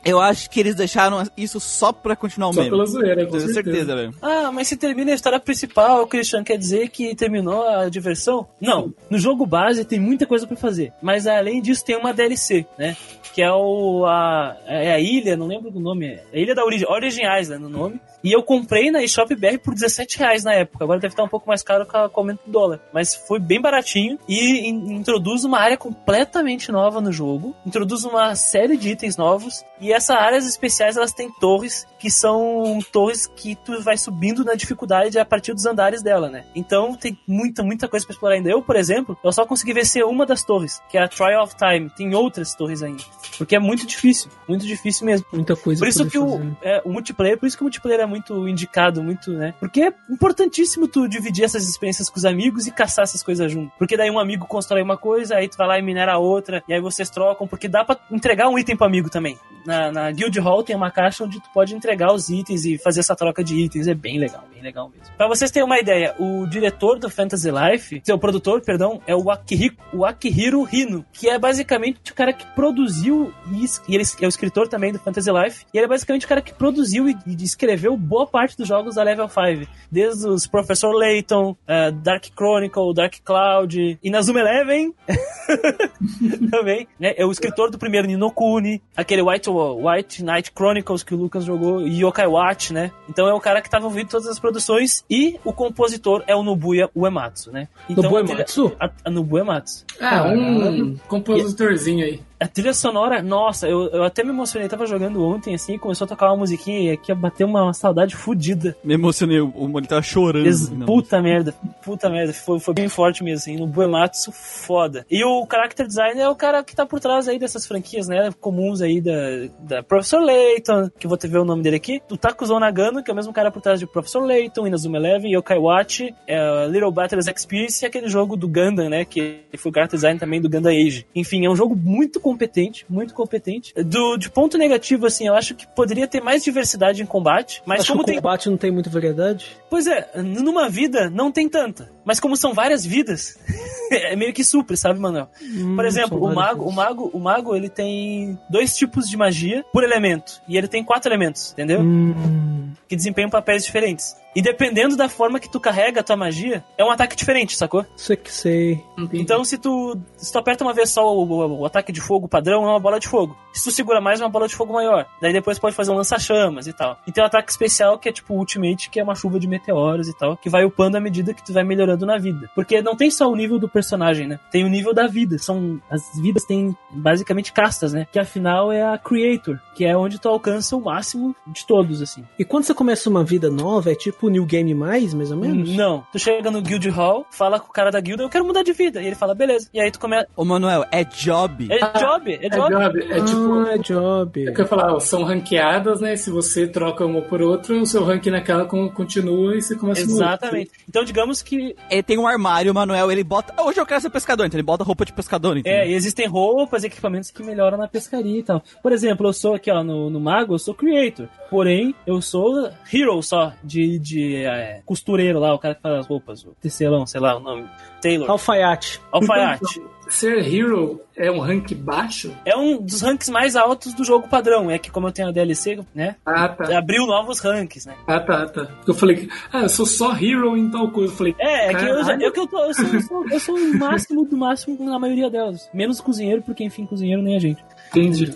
[0.05, 2.69] Eu acho que eles deixaram isso só pra continuar o Só meme.
[2.69, 3.63] pela zoeira, com Tenho certeza.
[3.63, 4.13] certeza, velho.
[4.21, 8.47] ah, mas se termina a história principal, Christian, quer dizer que terminou a diversão?
[8.61, 8.93] Não.
[9.09, 10.93] No jogo base tem muita coisa pra fazer.
[11.01, 12.95] Mas além disso tem uma DLC, né?
[13.33, 14.05] Que é o.
[14.05, 16.05] A, é a ilha, não lembro do nome.
[16.07, 17.99] É a Ilha da Origem, Origin Island, no nome.
[18.25, 20.83] E eu comprei na eShop BR por 17 reais na época.
[20.83, 22.81] Agora deve estar um pouco mais caro com, a- com o aumento do dólar.
[22.91, 27.55] Mas foi bem baratinho e in- introduz uma área completamente nova no jogo.
[27.65, 29.63] Introduz uma série de itens novos.
[29.79, 34.53] E essas áreas especiais elas têm torres que são torres que tu vai subindo na
[34.55, 36.45] dificuldade a partir dos andares dela, né?
[36.55, 38.49] Então tem muita, muita coisa pra explorar ainda.
[38.49, 41.55] Eu, por exemplo, eu só consegui vencer uma das torres, que é a Trial of
[41.55, 41.89] Time.
[41.95, 43.03] Tem outras torres ainda.
[43.37, 44.31] Porque é muito difícil.
[44.47, 45.25] Muito difícil mesmo.
[45.33, 46.57] Muita coisa Por isso que o, fazer.
[46.61, 48.14] é, o multiplayer, por isso que o multiplayer é muito
[48.47, 49.53] indicado, muito, né?
[49.59, 53.71] Porque é importantíssimo tu dividir essas experiências com os amigos e caçar essas coisas junto.
[53.77, 56.63] Porque daí um amigo constrói uma coisa, aí tu vai lá e minera a outra,
[56.67, 59.37] e aí vocês trocam, porque dá pra entregar um item pro amigo também.
[59.65, 62.99] na, na Guild Hall tem uma caixa onde tu pode entregar os itens e fazer
[62.99, 63.87] essa troca de itens.
[63.87, 65.15] É bem legal, bem legal mesmo.
[65.17, 69.31] Pra vocês terem uma ideia, o diretor do Fantasy Life, seu produtor, perdão, é o
[69.31, 74.25] Akihiko, o Akihiro Hino, que é basicamente o cara que produziu e, e ele é
[74.25, 77.17] o escritor também do Fantasy Life, e ele é basicamente o cara que produziu e,
[77.25, 82.25] e escreveu boa parte dos jogos da Level 5, desde os Professor Layton, eh, Dark
[82.35, 84.93] Chronicle, Dark Cloud, Inazuma Eleven,
[86.51, 87.13] também, né?
[87.17, 91.81] É o escritor do primeiro Ninokuni, aquele White, White Knight Chronicles que o Lucas jogou,
[91.81, 92.91] e Yokai Watch, né?
[93.09, 96.43] Então é o cara que estava ouvindo todas as produções e o compositor é o
[96.43, 97.67] Nobuya Uematsu, né?
[97.89, 98.75] Então, Nobuya Uematsu?
[98.79, 99.85] A, a Nobuya Uematsu.
[99.99, 102.21] Ah, um compositorzinho aí.
[102.39, 106.07] A trilha sonora, nossa, eu, eu até me emocionei, tava jogando ontem, assim, começou a
[106.07, 108.75] tocar uma musiquinha e aqui bateu uma, uma saudade fodida.
[108.83, 110.45] Me emocionei, o o Mori tava chorando.
[110.71, 110.85] Não.
[110.85, 111.53] puta merda,
[111.83, 115.05] puta merda, foi, foi bem forte mesmo, assim, no Buematsu, foda.
[115.09, 118.29] E o character design é o cara que tá por trás aí dessas franquias, né,
[118.39, 119.11] comuns aí da,
[119.59, 123.03] da Professor Layton, que eu vou ter ver o nome dele aqui, do Takuzo Nagano,
[123.03, 126.67] que é o mesmo cara por trás de Professor Layton, Inazuma Eleven, Yokai Watch, é,
[126.67, 130.41] Little Battles Experience e aquele jogo do Gundam, né, que foi o character design também
[130.41, 131.05] do Gundam Age.
[131.15, 133.71] Enfim, é um jogo muito competente, muito competente.
[133.83, 137.81] Do, de ponto negativo, assim, eu acho que poderia ter mais diversidade em combate, mas
[137.81, 139.55] Acho como que o tem combate não tem muita variedade.
[139.69, 141.91] Pois é, numa vida não tem tanta.
[142.03, 143.37] Mas como são várias vidas,
[143.91, 145.29] é meio que supre, sabe, Manuel?
[145.39, 149.63] Hum, Por exemplo, o mago, o mago, o mago, ele tem dois tipos de magia
[149.71, 150.41] por elemento.
[150.47, 151.81] E ele tem quatro elementos, entendeu?
[151.81, 154.15] Hum, Que desempenham papéis diferentes.
[154.35, 157.85] E dependendo da forma que tu carrega a tua magia, é um ataque diferente, sacou?
[157.95, 158.83] sei que sei.
[159.13, 162.27] Então, se tu, se tu aperta uma vez só o, o- o ataque de fogo
[162.27, 163.35] padrão, é uma bola de fogo.
[163.53, 165.05] Se tu segura mais, é uma bola de fogo maior.
[165.21, 166.97] Daí depois pode fazer um lança-chamas e tal.
[167.07, 169.47] E tem um ataque especial que é tipo o Ultimate, que é uma chuva de
[169.47, 172.49] meteoros e tal, que vai upando à medida que tu vai melhorando na vida.
[172.53, 174.37] Porque não tem só o nível do personagem, né?
[174.51, 175.37] Tem o nível da vida.
[175.37, 178.05] São As vidas têm basicamente castas, né?
[178.11, 182.25] Que afinal é a Creator, que é onde tu alcança o máximo de todos, assim.
[182.37, 185.75] E quando você começa uma vida nova, é tipo New Game Mais, mais ou menos?
[185.75, 186.05] Não.
[186.11, 188.73] Tu chega no Guild Hall, fala com o cara da guilda, eu quero mudar de
[188.73, 189.01] vida.
[189.01, 189.69] E ele fala, beleza.
[189.73, 190.27] E aí tu começa.
[190.35, 191.67] Ô, Manuel, é job.
[191.71, 192.69] É job, é É job.
[192.75, 193.53] job, é tipo.
[193.53, 194.47] Ah, é job.
[194.47, 196.15] É que eu falar, são ranqueadas, né?
[196.15, 200.01] Se você troca uma por outra, o seu ranking naquela con- continua e você começa.
[200.01, 200.71] Exatamente.
[200.87, 203.53] Então, digamos que Ele tem um armário, o Manuel, ele bota.
[203.57, 205.79] "Ah, Hoje eu quero ser pescador, então ele bota roupa de pescador, entendeu?
[205.79, 208.61] é, e existem roupas e equipamentos que melhoram na pescaria e tal.
[208.81, 211.27] Por exemplo, eu sou aqui, ó, no, no Mago, eu sou creator.
[211.49, 216.07] Porém, eu sou hero só, de, de é, costureiro lá, o cara que faz as
[216.07, 217.67] roupas, o tecelão, sei lá o nome.
[218.01, 218.29] Taylor.
[218.29, 219.01] Alfaiate.
[219.11, 219.81] Alfaiate.
[220.07, 222.31] Ser hero é um rank baixo?
[222.45, 224.69] É um dos ranks mais altos do jogo padrão.
[224.69, 226.15] É que como eu tenho a DLC, né?
[226.23, 226.77] Ah, tá.
[226.77, 227.95] Abriu novos ranks, né?
[228.05, 228.67] Ah, tá, tá.
[228.87, 231.11] Eu falei que, ah, eu sou só hero em tal coisa.
[231.11, 233.29] Eu falei, É, é que eu, já, eu, que eu, tô, eu, sou, eu, sou,
[233.31, 235.67] eu sou o máximo do máximo na maioria delas.
[235.73, 237.63] Menos cozinheiro, porque enfim, cozinheiro nem a gente.
[237.89, 238.35] entendi.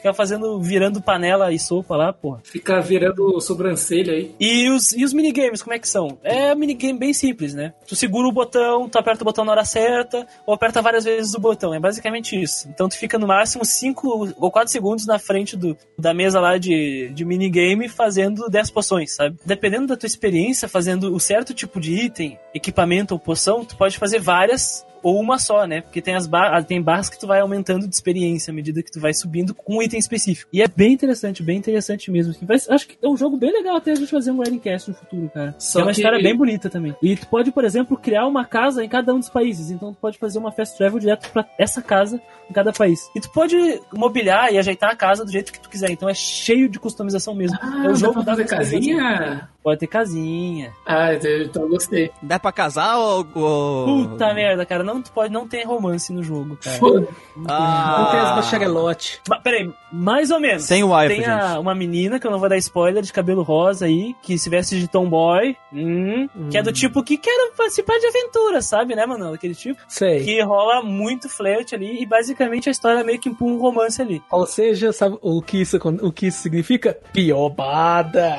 [0.00, 2.40] Ficar fazendo, virando panela e sopa lá, porra.
[2.42, 4.34] Ficar virando sobrancelha aí.
[4.40, 6.18] E os, e os minigames, como é que são?
[6.24, 7.74] É um minigame bem simples, né?
[7.86, 11.34] Tu segura o botão, tu aperta o botão na hora certa, ou aperta várias vezes
[11.34, 11.74] o botão.
[11.74, 12.66] É basicamente isso.
[12.70, 16.56] Então tu fica no máximo 5 ou 4 segundos na frente do, da mesa lá
[16.56, 19.36] de, de minigame fazendo 10 poções, sabe?
[19.44, 23.98] Dependendo da tua experiência, fazendo o certo tipo de item, equipamento ou poção, tu pode
[23.98, 25.80] fazer várias ou uma só, né?
[25.80, 28.90] Porque tem as barras, tem barras que tu vai aumentando de experiência à medida que
[28.90, 30.48] tu vai subindo com um item específico.
[30.52, 32.34] E é bem interessante, bem interessante mesmo.
[32.42, 34.90] Vai- acho que é um jogo bem legal até a gente fazer um Writing Cast
[34.90, 35.54] no futuro, cara.
[35.58, 36.94] Só é uma que- história bem bonita também.
[37.02, 39.70] E tu pode, por exemplo, criar uma casa em cada um dos países.
[39.70, 43.08] Então tu pode fazer uma fast travel direto pra essa casa em cada país.
[43.14, 43.56] E tu pode
[43.92, 45.90] mobiliar e ajeitar a casa do jeito que tu quiser.
[45.90, 47.58] Então é cheio de customização mesmo.
[47.60, 48.80] Ah, é o dá jogo pra da fazer customização.
[48.80, 49.48] casinha?
[49.62, 50.72] Pode ter casinha.
[50.86, 52.10] Ah, então eu gostei.
[52.22, 53.26] Dá pra casar ou.
[53.34, 54.82] ou- Puta merda, cara.
[54.82, 56.76] Não, pode não ter romance no jogo, cara.
[56.78, 57.08] Foda.
[57.46, 57.96] Ah.
[57.98, 59.20] Não tem as bacharelote.
[59.28, 60.64] Mas, peraí, mais ou menos.
[60.64, 63.84] Sem wife, Tem a- uma menina, que eu não vou dar spoiler, de cabelo rosa
[63.84, 68.06] aí, que se veste de tomboy, hum, que é do tipo que quer participar de
[68.06, 69.34] aventura, sabe, né, mano?
[69.34, 69.80] Aquele tipo.
[69.88, 70.24] Sei.
[70.24, 74.22] Que rola muito flerte ali e basicamente a história meio que empurra um romance ali.
[74.30, 76.96] Ou seja, sabe o que isso, o que isso significa?
[77.12, 78.38] Piobada.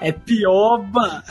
[0.00, 1.22] É pioba.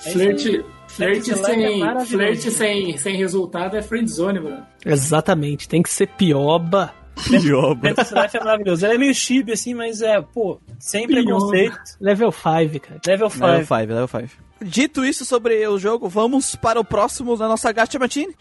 [0.00, 2.16] Flerte, flerte, é sem, maravilhoso.
[2.16, 4.66] flerte sem, sem resultado é friendzone, mano.
[4.84, 6.92] Exatamente, tem que ser pioba.
[7.28, 7.90] Pioba.
[7.90, 8.86] Life é maravilhoso.
[8.86, 11.22] Ele é meio chibi, assim, mas é, pô, sem Pioba.
[11.22, 11.78] preconceito.
[12.00, 13.00] Level 5, cara.
[13.06, 13.46] Level 5.
[13.46, 14.28] Level 5, level 5.
[14.64, 18.34] Dito isso sobre o jogo, vamos para o próximo da nossa Gacha Machine.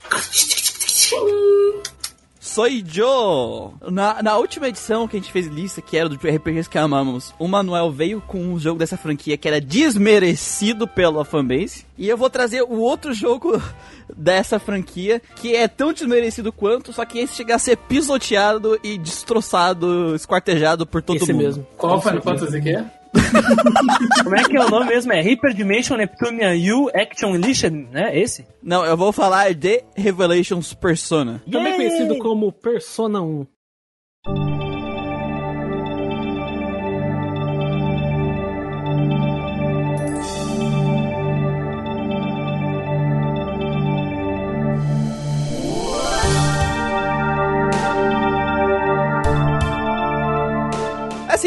[2.52, 3.72] Soy Joe!
[3.90, 7.34] Na, na última edição que a gente fez lista, que era do RPGs que amamos,
[7.40, 11.86] o Manuel veio com um jogo dessa franquia que era desmerecido pela fanbase.
[11.98, 13.54] E eu vou trazer o outro jogo
[14.14, 18.98] dessa franquia, que é tão desmerecido quanto, só que esse chega a ser pisoteado e
[18.98, 21.44] destroçado, esquartejado por todo Esse mundo.
[21.46, 21.68] mesmo.
[21.78, 23.01] Qual Final Fantasy que é?
[24.24, 25.12] Como é que é o nome mesmo?
[25.12, 28.18] É Hyper Dimension Neptunia U Action Unleashed, né?
[28.18, 28.46] Esse?
[28.62, 31.42] Não, eu vou falar de Revelations Persona.
[31.50, 31.76] Também Yay!
[31.76, 33.46] conhecido como Persona 1.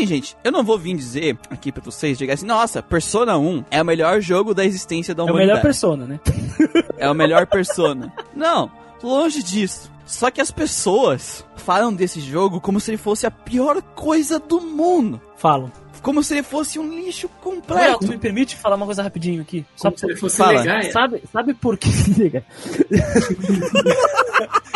[0.05, 3.65] Assim, gente, eu não vou vir dizer aqui pra vocês, dizer assim, nossa, Persona 1
[3.71, 5.49] é o melhor jogo da existência da É o humanidade.
[5.49, 6.21] melhor persona, né?
[6.99, 8.13] É o melhor Persona.
[8.35, 8.71] Não,
[9.03, 9.91] longe disso.
[10.07, 14.61] Só que as pessoas falam desse jogo como se ele fosse a pior coisa do
[14.61, 15.21] mundo.
[15.37, 15.73] Falam.
[16.05, 18.01] Como se ele fosse um lixo completo.
[18.01, 19.65] tu me permite falar uma coisa rapidinho aqui?
[19.75, 20.83] Só Como se ele fosse legal.
[20.93, 21.89] Sabe, sabe por que.
[22.19, 22.45] Liga.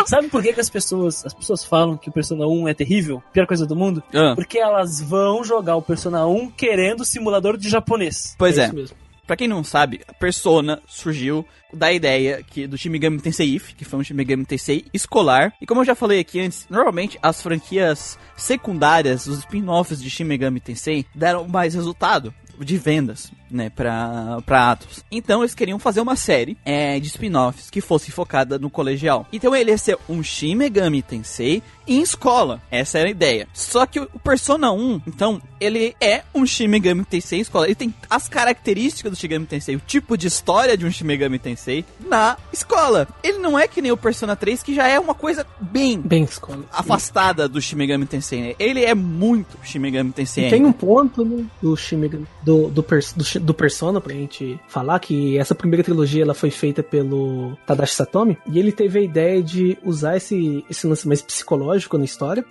[0.06, 3.22] sabe por que, que as pessoas as pessoas falam que o Persona 1 é terrível?
[3.30, 4.02] Pior coisa do mundo?
[4.14, 8.34] Ah, Porque elas vão jogar o Persona 1 querendo simulador de japonês.
[8.38, 8.64] pois é.
[8.64, 8.96] isso mesmo.
[9.28, 13.74] Pra quem não sabe, a Persona surgiu da ideia que do Shin Megami Tensei If,
[13.74, 15.52] que foi um Shin Megami Tensei escolar.
[15.60, 20.24] E como eu já falei aqui antes, normalmente as franquias secundárias, os spin-offs de Shin
[20.24, 25.04] Megami Tensei, deram mais resultado de vendas, né, pra, pra Atos.
[25.10, 29.26] Então eles queriam fazer uma série é, de spin-offs que fosse focada no colegial.
[29.32, 32.60] Então ele ia ser um Shin Megami Tensei em escola.
[32.70, 33.48] Essa era a ideia.
[33.54, 37.66] Só que o Persona 1, então, ele é um Shin Megami Tensei em escola.
[37.66, 41.04] Ele tem as características do Shin Megami Tensei, o tipo de história de um Shin
[41.04, 43.08] Megami Tensei na escola.
[43.22, 46.24] Ele não é que nem o Persona 3, que já é uma coisa bem Bem
[46.24, 46.64] escola.
[46.70, 48.54] afastada do Shin Megami Tensei, né?
[48.58, 50.46] Ele é muito Shin Megami Tensei.
[50.46, 52.82] E tem um ponto né, do, Shin Megami- do, do,
[53.16, 57.56] do, Shi- do Persona pra gente falar que essa primeira trilogia ela foi feita pelo
[57.66, 62.04] Tadashi Satomi e ele teve a ideia de usar esse, esse lance mais psicológico na
[62.04, 62.44] história,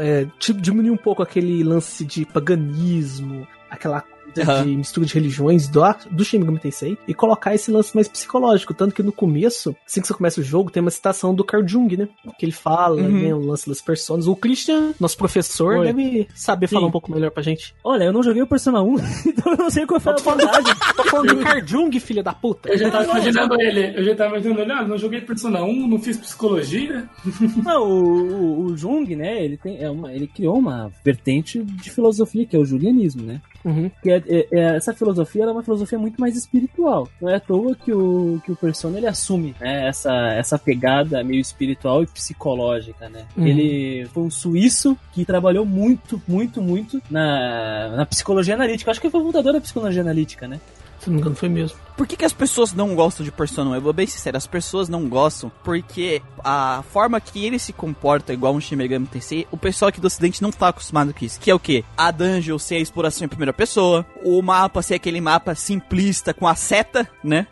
[0.00, 0.26] é,
[0.56, 4.04] diminuir um pouco aquele lance de paganismo, aquela
[4.38, 4.64] Aham.
[4.64, 5.80] de mistura de religiões do,
[6.10, 10.00] do Shin Megami Tensei e colocar esse lance mais psicológico, tanto que no começo, assim
[10.00, 12.08] que você começa o jogo, tem uma citação do Carl Jung, né?
[12.38, 13.22] Que ele fala, Uhum.
[13.22, 14.26] né, o lance das personas.
[14.26, 15.86] O Christian, nosso professor, Oi.
[15.86, 16.88] deve saber falar Sim.
[16.88, 17.74] um pouco melhor pra gente.
[17.84, 18.94] Olha, eu não joguei o Persona 1,
[19.26, 20.74] então eu não sei qual foi a vantagem.
[20.96, 22.68] Tô falando do Carl Jung, filha da puta.
[22.70, 25.86] Eu já tava imaginando ele, eu já tava imaginando ele, ah, não joguei Persona 1,
[25.88, 27.08] não fiz psicologia.
[27.64, 31.90] Não, o, o, o Jung, né, ele, tem, é uma, ele criou uma vertente de
[31.90, 33.40] filosofia, que é o julianismo, né?
[33.64, 33.90] Uhum.
[34.02, 37.08] Que é, é- é- essa filosofia é uma filosofia muito mais espiritual.
[37.20, 41.22] Não é à toa que o, que o Persona ele assume né, essa, essa pegada
[41.22, 43.26] meio espiritual e psicológica, né?
[43.36, 43.46] Uhum.
[43.46, 48.90] Ele foi um suíço que trabalhou muito, muito, muito na, na psicologia analítica.
[48.90, 50.60] Acho que ele foi o fundador da psicologia analítica, né?
[51.08, 51.78] Se não me engano, foi mesmo.
[51.96, 53.74] Por que, que as pessoas não gostam de Persona 1?
[53.76, 58.32] Eu vou bem sincero, as pessoas não gostam porque a forma que ele se comporta
[58.32, 61.40] igual um Shin Megami Tensei, o pessoal aqui do ocidente não tá acostumado com isso.
[61.40, 61.82] Que é o quê?
[61.96, 66.46] A dungeon ser a exploração em primeira pessoa, o mapa ser aquele mapa simplista com
[66.46, 67.46] a seta, né?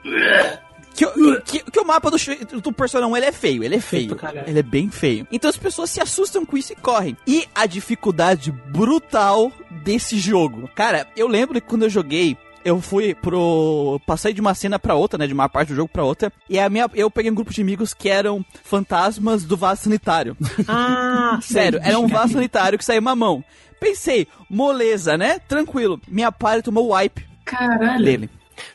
[0.95, 2.17] Que, o- que, que o mapa do,
[2.61, 4.17] do Persona 1 ele é feio, ele é Feio.
[4.47, 5.27] Ele é bem feio.
[5.31, 7.17] Então as pessoas se assustam com isso e correm.
[7.27, 9.53] E a dificuldade brutal
[9.85, 10.71] desse jogo.
[10.75, 12.37] Cara, eu lembro que quando eu joguei,
[12.67, 14.01] eu fui pro.
[14.07, 15.27] Passei de uma cena pra outra, né?
[15.27, 16.33] De uma parte do jogo pra outra.
[16.51, 20.37] E a minha, eu peguei um grupo de amigos que eram fantasmas do vaso sanitário.
[20.69, 23.45] Ah, Sério, era um vaso sanitário que saía uma mão.
[23.79, 25.39] Pensei, moleza, né?
[25.39, 26.01] Tranquilo.
[26.09, 28.05] Minha party tomou o wipe Caralho.
[28.05, 28.31] dele.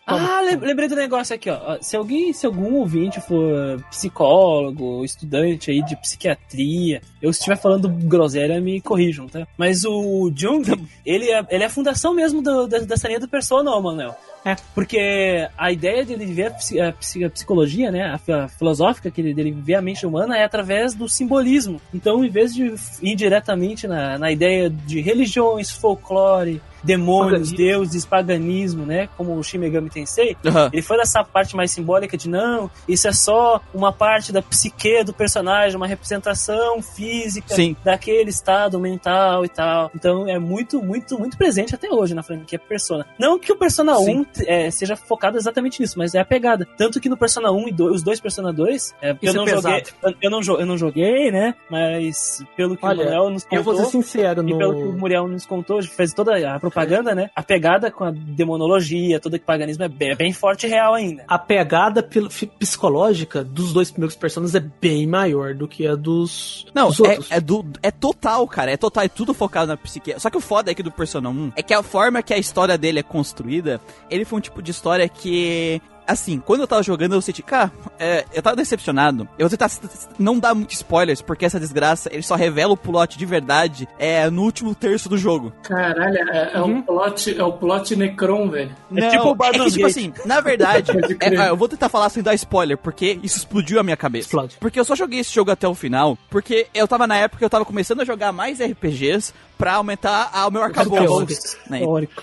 [0.05, 1.77] Ah, lem- lembrei do negócio aqui, ó.
[1.81, 8.59] Se alguém, se algum ouvinte for psicólogo, estudante aí de psiquiatria, eu estiver falando groselha,
[8.61, 9.47] me corrijam, tá?
[9.57, 10.63] Mas o Jung,
[11.05, 14.15] ele é, ele é a fundação mesmo do- da- dessa linha do Persona, Manuel.
[14.43, 14.55] É.
[14.73, 18.47] Porque a ideia dele ver a, psi- a psi- a psicologia, né, a, fi- a
[18.47, 21.80] filosófica que ele, dele ver a mente humana é através do simbolismo.
[21.93, 27.57] Então, em vez de ir diretamente na, na ideia de religiões, folclore, demônios, Paganismo.
[27.57, 30.72] deuses, paganismo, né, como o Shin Megami Tensei, Aham.
[30.73, 35.03] ele foi dessa parte mais simbólica de não, isso é só uma parte da psique
[35.03, 37.76] do personagem, uma representação física Sim.
[37.84, 39.91] daquele estado mental e tal.
[39.93, 43.05] Então é muito, muito, muito presente até hoje na franquia Persona.
[43.19, 44.19] Não que o Persona Sim.
[44.22, 46.67] 1 é, seja focado exatamente nisso, mas é a pegada.
[46.77, 49.47] Tanto que no Persona 1 e 2, os dois Persona 2, é, eu, é não
[49.47, 49.95] joguei, pesado.
[50.03, 51.55] eu, eu não, eu não joguei, né?
[51.69, 53.85] Mas pelo que Olha, o Muriel nos Eu vou contou.
[53.89, 54.93] ser sincero, E pelo que o.
[54.93, 57.29] Muriel nos contou, fez toda a propaganda, né?
[57.35, 60.93] A pegada com a demonologia, todo o paganismo é bem, é bem forte e real
[60.93, 61.23] ainda.
[61.27, 62.07] A pegada
[62.59, 67.37] psicológica dos dois primeiros personagens é bem maior do que a dos, Não, dos é,
[67.37, 68.71] é, do, é total, cara.
[68.71, 70.13] É total, é tudo focado na psique.
[70.19, 72.37] Só que o foda é que do Persona 1 é que a forma que a
[72.37, 75.81] história dele é construída, ele foi um tipo de história que.
[76.07, 79.30] Assim, quando eu tava jogando, eu senti, cara, é, eu tava decepcionado.
[79.38, 79.72] Eu vou tentar
[80.19, 84.30] não dar muitos spoilers, porque essa desgraça, ele só revela o plot de verdade é,
[84.30, 85.53] no último terço do jogo.
[85.64, 88.76] Caralho, é, é o plot, é o plot Necron, velho.
[88.93, 90.91] É tipo o é Baldur's que, tipo assim, na verdade,
[91.22, 94.27] é, é, eu vou tentar falar sem dar spoiler, porque isso explodiu a minha cabeça.
[94.27, 94.57] Explode.
[94.60, 97.45] Porque eu só joguei esse jogo até o final, porque eu tava na época que
[97.45, 101.57] eu tava começando a jogar mais RPGs pra aumentar a- o meu arcabouço.
[101.69, 101.80] Né?
[101.80, 102.22] Teórico.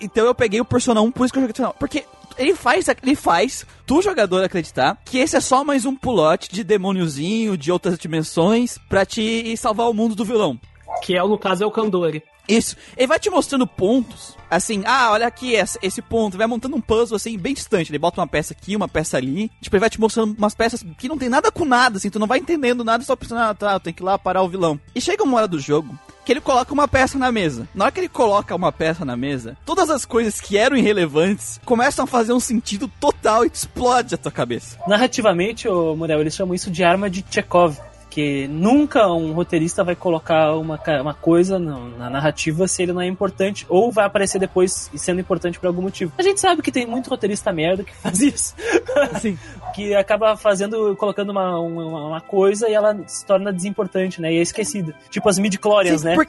[0.00, 1.76] Então eu peguei o Persona 1, por isso que eu joguei o final.
[1.78, 2.04] Porque
[2.38, 6.64] ele faz, ele faz tu jogador acreditar que esse é só mais um pulote de
[6.64, 10.58] demôniozinho, de outras dimensões, pra te salvar o mundo do vilão.
[11.02, 12.22] Que é, no caso, é o Kandori.
[12.48, 12.76] Isso.
[12.96, 17.16] Ele vai te mostrando pontos, assim, ah, olha aqui, esse ponto, vai montando um puzzle,
[17.16, 17.90] assim, bem distante.
[17.90, 19.50] Ele bota uma peça aqui, uma peça ali.
[19.60, 22.18] Tipo, ele vai te mostrando umas peças que não tem nada com nada, assim, tu
[22.18, 24.78] não vai entendendo nada, só pensando, ah, tá, tem que ir lá parar o vilão.
[24.94, 27.68] E chega uma hora do jogo que ele coloca uma peça na mesa.
[27.74, 31.60] Na hora que ele coloca uma peça na mesa, todas as coisas que eram irrelevantes
[31.64, 34.78] começam a fazer um sentido total e explode a tua cabeça.
[34.86, 37.76] Narrativamente, ô Muriel, eles chamam isso de arma de Chekhov.
[38.14, 43.00] Que nunca um roteirista vai colocar uma, uma coisa no- na narrativa se ele não
[43.00, 46.12] é importante, ou vai aparecer depois e sendo importante por algum motivo.
[46.18, 48.54] A gente sabe que tem muito roteirista merda que faz isso.
[49.14, 49.38] Assim,
[49.72, 54.32] que acaba fazendo, colocando uma, uma, uma coisa e ela se torna desimportante, né?
[54.32, 54.94] E é esquecida.
[55.10, 56.14] Tipo as midi-chlorians, né?
[56.14, 56.26] por-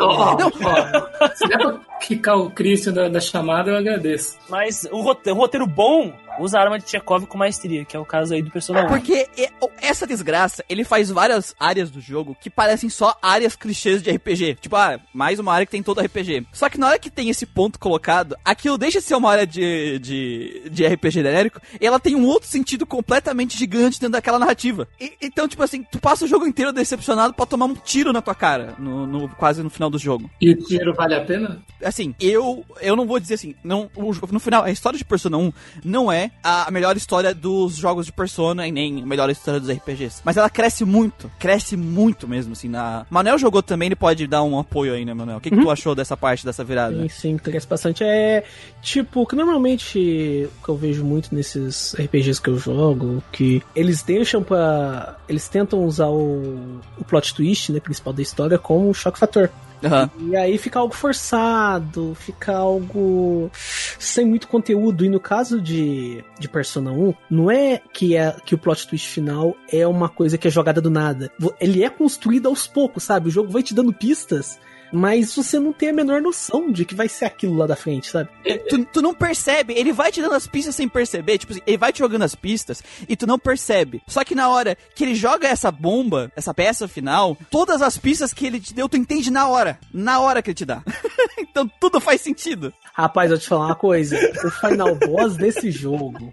[0.00, 1.28] ó, ó.
[1.34, 4.36] Se der pra quicar o Christian da, da chamada, eu agradeço.
[4.48, 7.98] Mas o roteiro, o roteiro bom usa a arma de Chekhov com maestria, que é
[8.00, 8.88] o caso aí do personagem.
[8.88, 13.56] Porque e- o- essa desgraça, ele faz várias áreas do jogo que parecem só áreas
[13.56, 14.56] clichês de RPG.
[14.60, 16.46] Tipo, ah, mais uma área que tem todo RPG.
[16.52, 19.46] Só que na hora que tem esse ponto colocado, aquilo deixa de ser uma área
[19.46, 24.38] de, de, de RPG genérico e ela tem um outro sentido completamente gigante dentro daquela
[24.38, 24.88] narrativa.
[25.00, 28.20] E- então, tipo assim, tu passa o jogo inteiro decepcionado pra tomar um tiro na
[28.22, 30.30] tua cara, no, no- quase no final do jogo.
[30.40, 31.62] E o tiro vale a pena?
[31.84, 33.90] Assim, eu eu não vou dizer assim, não,
[34.30, 35.52] no final, a história de Persona 1
[35.84, 39.68] não é a melhor história dos jogos de Persona e nem a melhor história dos
[39.70, 40.22] RPGs.
[40.24, 43.06] Mas ela cresce muito, cresce muito mesmo, assim, na...
[43.10, 45.38] Manel jogou também, ele pode dar um apoio aí, né, Manel?
[45.38, 46.96] O que, que tu achou dessa parte, dessa virada?
[47.02, 48.02] Sim, sim, cresce bastante.
[48.04, 48.44] É
[48.82, 54.02] tipo, que normalmente o que eu vejo muito nesses RPGs que eu jogo, que eles
[54.02, 55.16] deixam pra.
[55.28, 59.50] Eles tentam usar o, o plot twist, né, principal da história, como um choque fator.
[59.82, 60.10] Aham.
[60.18, 63.50] E aí fica algo forçado, fica algo
[63.98, 65.04] sem muito conteúdo.
[65.04, 69.08] E no caso de, de Persona 1, não é que, é que o plot twist
[69.08, 71.30] final é uma coisa que é jogada do nada.
[71.60, 73.28] Ele é construído aos poucos, sabe?
[73.28, 74.58] O jogo vai te dando pistas,
[74.92, 78.10] mas você não tem a menor noção de que vai ser aquilo lá da frente,
[78.10, 78.30] sabe?
[78.68, 81.76] Tu, tu não percebe, ele vai te dando as pistas sem perceber, tipo assim, ele
[81.76, 84.02] vai te jogando as pistas e tu não percebe.
[84.06, 88.32] Só que na hora que ele joga essa bomba, essa peça final, todas as pistas
[88.32, 89.78] que ele te deu, tu entende na hora.
[89.92, 90.82] Na hora que ele te dá.
[91.38, 92.72] então tudo faz sentido.
[92.92, 94.16] Rapaz, eu vou te falar uma coisa.
[94.44, 96.30] O final boss desse jogo.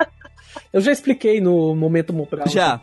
[0.72, 2.48] Eu já expliquei no momento Mopral.
[2.48, 2.82] Já.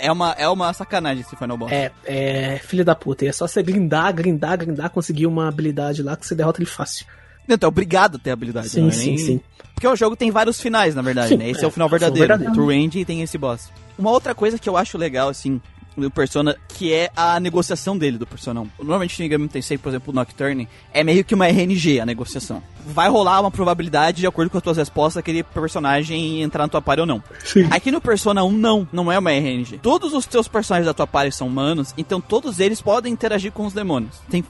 [0.00, 1.72] É uma, é uma sacanagem esse Final Boss.
[1.72, 3.26] É, é, filho da puta.
[3.26, 7.06] É só você grindar, grindar, grindar, conseguir uma habilidade lá que você derrota ele fácil.
[7.46, 8.68] Tu é obrigado a ter habilidade.
[8.68, 9.40] Sim, não é sim, sim.
[9.74, 11.48] Porque o jogo tem vários finais, na verdade, Sim, né?
[11.48, 12.28] Esse é, é, o final verdadeiro.
[12.28, 12.54] verdadeiros.
[12.54, 13.70] True End e tem esse boss.
[13.98, 15.60] Uma outra coisa que eu acho legal, assim,
[15.96, 18.70] do Persona, que é a negociação dele do Persona 1.
[18.78, 22.62] Normalmente no Megami Tensei, por exemplo, o Nocturne, é meio que uma RNG a negociação.
[22.86, 26.82] Vai rolar uma probabilidade de acordo com as tuas respostas aquele personagem entrar na tua
[26.82, 27.22] party ou não.
[27.44, 27.68] Sim.
[27.70, 29.78] Aqui no Persona 1 não, não é uma RNG.
[29.78, 33.66] Todos os teus personagens da tua party são humanos, então todos eles podem interagir com
[33.66, 34.16] os demônios.
[34.30, 34.44] Tem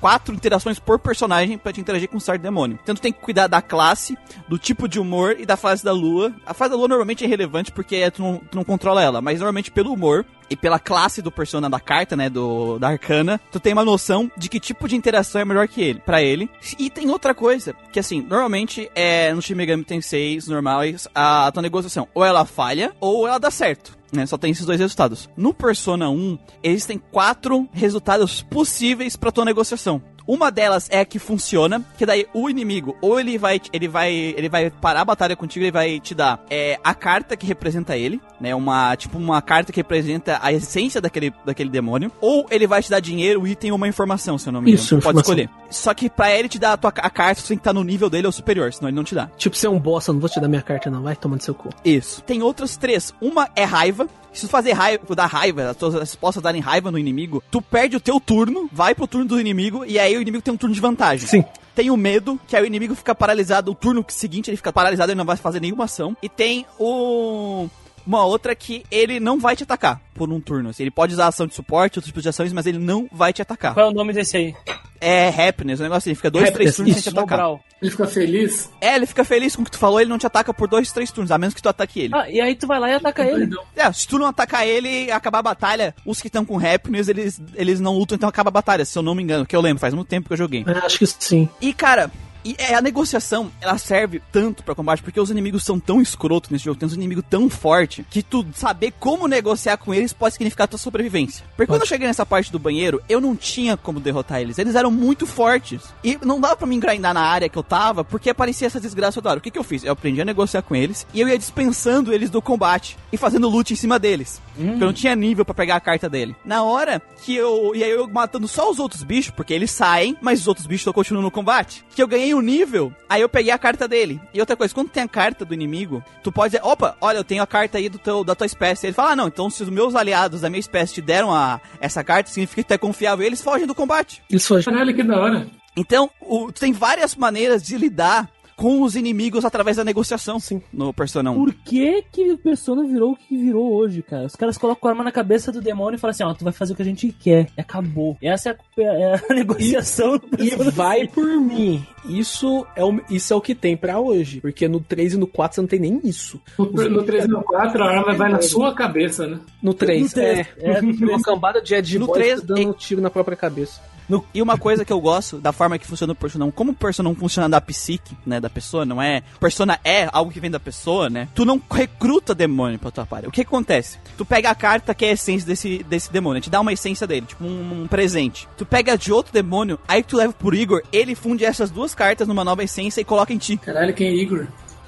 [0.00, 2.78] quatro interações por personagem pra te interagir com um certo demônio.
[2.82, 4.16] Então tu tem que cuidar da classe,
[4.48, 6.32] do tipo de humor e da fase da lua.
[6.46, 9.38] A fase da lua normalmente é irrelevante porque tu não, tu não controla ela, mas
[9.38, 13.60] normalmente pelo humor e pela classe do persona da carta, né, do da arcana, tu
[13.60, 16.50] tem uma noção de que tipo de interação é melhor que ele, para ele.
[16.76, 21.52] E tem outra coisa, que assim, normalmente é no Shin Megami Tensei normais, a, a
[21.52, 23.99] tua negociação ou ela falha ou ela dá certo.
[24.12, 25.30] Né, só tem esses dois resultados.
[25.36, 30.02] No Persona 1, existem quatro resultados possíveis para tua negociação.
[30.26, 34.12] Uma delas é a que funciona, que daí o inimigo, ou ele vai, ele vai,
[34.12, 37.96] ele vai parar a batalha contigo, ele vai te dar é, a carta que representa
[37.96, 42.66] ele, né, uma tipo uma carta que representa a essência daquele, daquele demônio, ou ele
[42.66, 44.82] vai te dar dinheiro, item ou uma informação, se eu não me engano.
[44.82, 45.34] Isso, pode informação.
[45.34, 45.50] escolher.
[45.70, 47.84] Só que pra ele te dar a tua a carta, tu tem que estar no
[47.84, 49.28] nível dele ou superior, senão ele não te dá.
[49.36, 51.02] Tipo, você é um boss, eu não vou te dar minha carta, não.
[51.02, 51.70] Vai tomando seu cu.
[51.84, 52.22] Isso.
[52.22, 53.14] Tem outras três.
[53.20, 54.08] Uma é raiva.
[54.32, 57.96] Se tu fazer raiva, dar raiva, as tuas respostas darem raiva no inimigo, tu perde
[57.96, 60.74] o teu turno, vai pro turno do inimigo, e aí o inimigo tem um turno
[60.74, 61.26] de vantagem.
[61.26, 61.44] Sim.
[61.74, 65.12] Tem o medo, que aí o inimigo fica paralisado, o turno seguinte ele fica paralisado,
[65.12, 66.16] ele não vai fazer nenhuma ação.
[66.22, 67.68] E tem o
[68.06, 70.70] uma outra que ele não vai te atacar por um turno.
[70.70, 73.32] Assim, ele pode usar ação de suporte, outros tipos de ações, mas ele não vai
[73.32, 73.74] te atacar.
[73.74, 74.54] Qual é o nome desse aí?
[75.00, 77.60] É happiness, o negócio assim, fica dois, Happiness, três turnos sem te atacar.
[77.80, 78.70] Ele fica feliz.
[78.80, 80.92] É, ele fica feliz com o que tu falou, ele não te ataca por dois,
[80.92, 82.14] três turnos, a menos que tu ataque ele.
[82.14, 83.50] Ah, e aí tu vai lá e ataca ele.
[83.74, 87.08] É, se tu não atacar ele e acabar a batalha, os que estão com happiness,
[87.08, 89.60] eles, eles não lutam, então acaba a batalha, se eu não me engano, que eu
[89.60, 90.64] lembro, faz muito tempo que eu joguei.
[90.66, 91.48] É, acho que sim.
[91.60, 92.10] E, cara,
[92.44, 96.50] e é, a negociação, ela serve tanto pra combate, porque os inimigos são tão escrotos
[96.50, 100.34] nesse jogo, tem uns inimigos tão fortes, que tu saber como negociar com eles pode
[100.34, 101.44] significar tua sobrevivência.
[101.56, 104.58] Porque quando eu cheguei nessa parte do banheiro, eu não tinha como derrotar eles.
[104.58, 105.82] Eles eram muito fortes.
[106.02, 109.14] E não dava pra me engrindar na área que eu tava, porque aparecia essa desgraça
[109.14, 109.38] toda hora.
[109.38, 109.84] O que que eu fiz?
[109.84, 113.48] Eu aprendi a negociar com eles, e eu ia dispensando eles do combate, e fazendo
[113.48, 114.40] loot em cima deles.
[114.54, 116.36] Porque eu não tinha nível pra pegar a carta dele.
[116.44, 117.74] Na hora que eu...
[117.74, 120.82] E aí eu matando só os outros bichos, porque eles saem, mas os outros bichos
[120.82, 121.84] estão continuando no combate.
[121.94, 124.20] Que eu ganhei um nível, aí eu peguei a carta dele.
[124.32, 127.24] E outra coisa, quando tem a carta do inimigo, tu pode dizer, opa, olha, eu
[127.24, 128.86] tenho a carta aí do teu, da tua espécie.
[128.86, 131.60] Ele fala, ah, não, então se os meus aliados da minha espécie te deram a,
[131.80, 133.24] essa carta, significa que tu é confiável.
[133.24, 134.22] E eles fogem do combate.
[134.30, 134.62] Isso foi.
[134.62, 135.46] Caralho, que da hora.
[135.76, 138.28] Então, o, tu tem várias maneiras de lidar
[138.60, 140.60] com os inimigos através da negociação Sim.
[140.70, 141.34] no Persona 1.
[141.34, 144.26] Por que que o Persona virou o que virou hoje, cara?
[144.26, 146.52] Os caras colocam a arma na cabeça do demônio e falam assim, ó, tu vai
[146.52, 147.46] fazer o que a gente quer.
[147.56, 148.18] E acabou.
[148.20, 151.14] Essa é a, é a negociação do E vai 5.
[151.14, 151.82] por mim.
[152.04, 154.42] Isso é, o, isso é o que tem pra hoje.
[154.42, 156.38] Porque no 3 e no 4 você não tem nem isso.
[156.58, 159.38] No, no 3 e no 4, a arma vai na sua cabeça, né?
[159.62, 160.70] No 3, No três, é.
[160.70, 161.10] é, no três.
[161.10, 163.80] Uma cambada de Ed No Boys três, dando um tiro na própria cabeça.
[164.10, 166.72] No- e uma coisa que eu gosto da forma que funciona o Persona 1, como
[166.72, 169.22] o Persona 1 funciona da psique, né, da pessoa, não é...
[169.38, 171.28] Persona é algo que vem da pessoa, né?
[171.34, 173.28] Tu não recruta demônio pra tua party.
[173.28, 173.98] O que acontece?
[174.18, 177.06] Tu pega a carta que é a essência desse, desse demônio, te dá uma essência
[177.06, 178.48] dele, tipo um, um presente.
[178.58, 182.26] Tu pega de outro demônio, aí tu leva pro Igor, ele funde essas duas cartas
[182.26, 183.56] numa nova essência e coloca em ti.
[183.58, 184.46] Caralho, quem é Igor?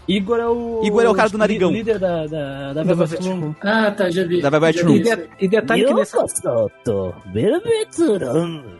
[0.08, 0.80] Igor é o...
[0.84, 1.70] Igor é o cara do narigão.
[1.70, 3.54] O líder da, da, da Velvet Room.
[3.60, 4.40] Ah, tá, já vi.
[4.40, 4.96] Da Velvet Room.
[4.96, 6.32] E, de- e detalhe que nessa, Detalhe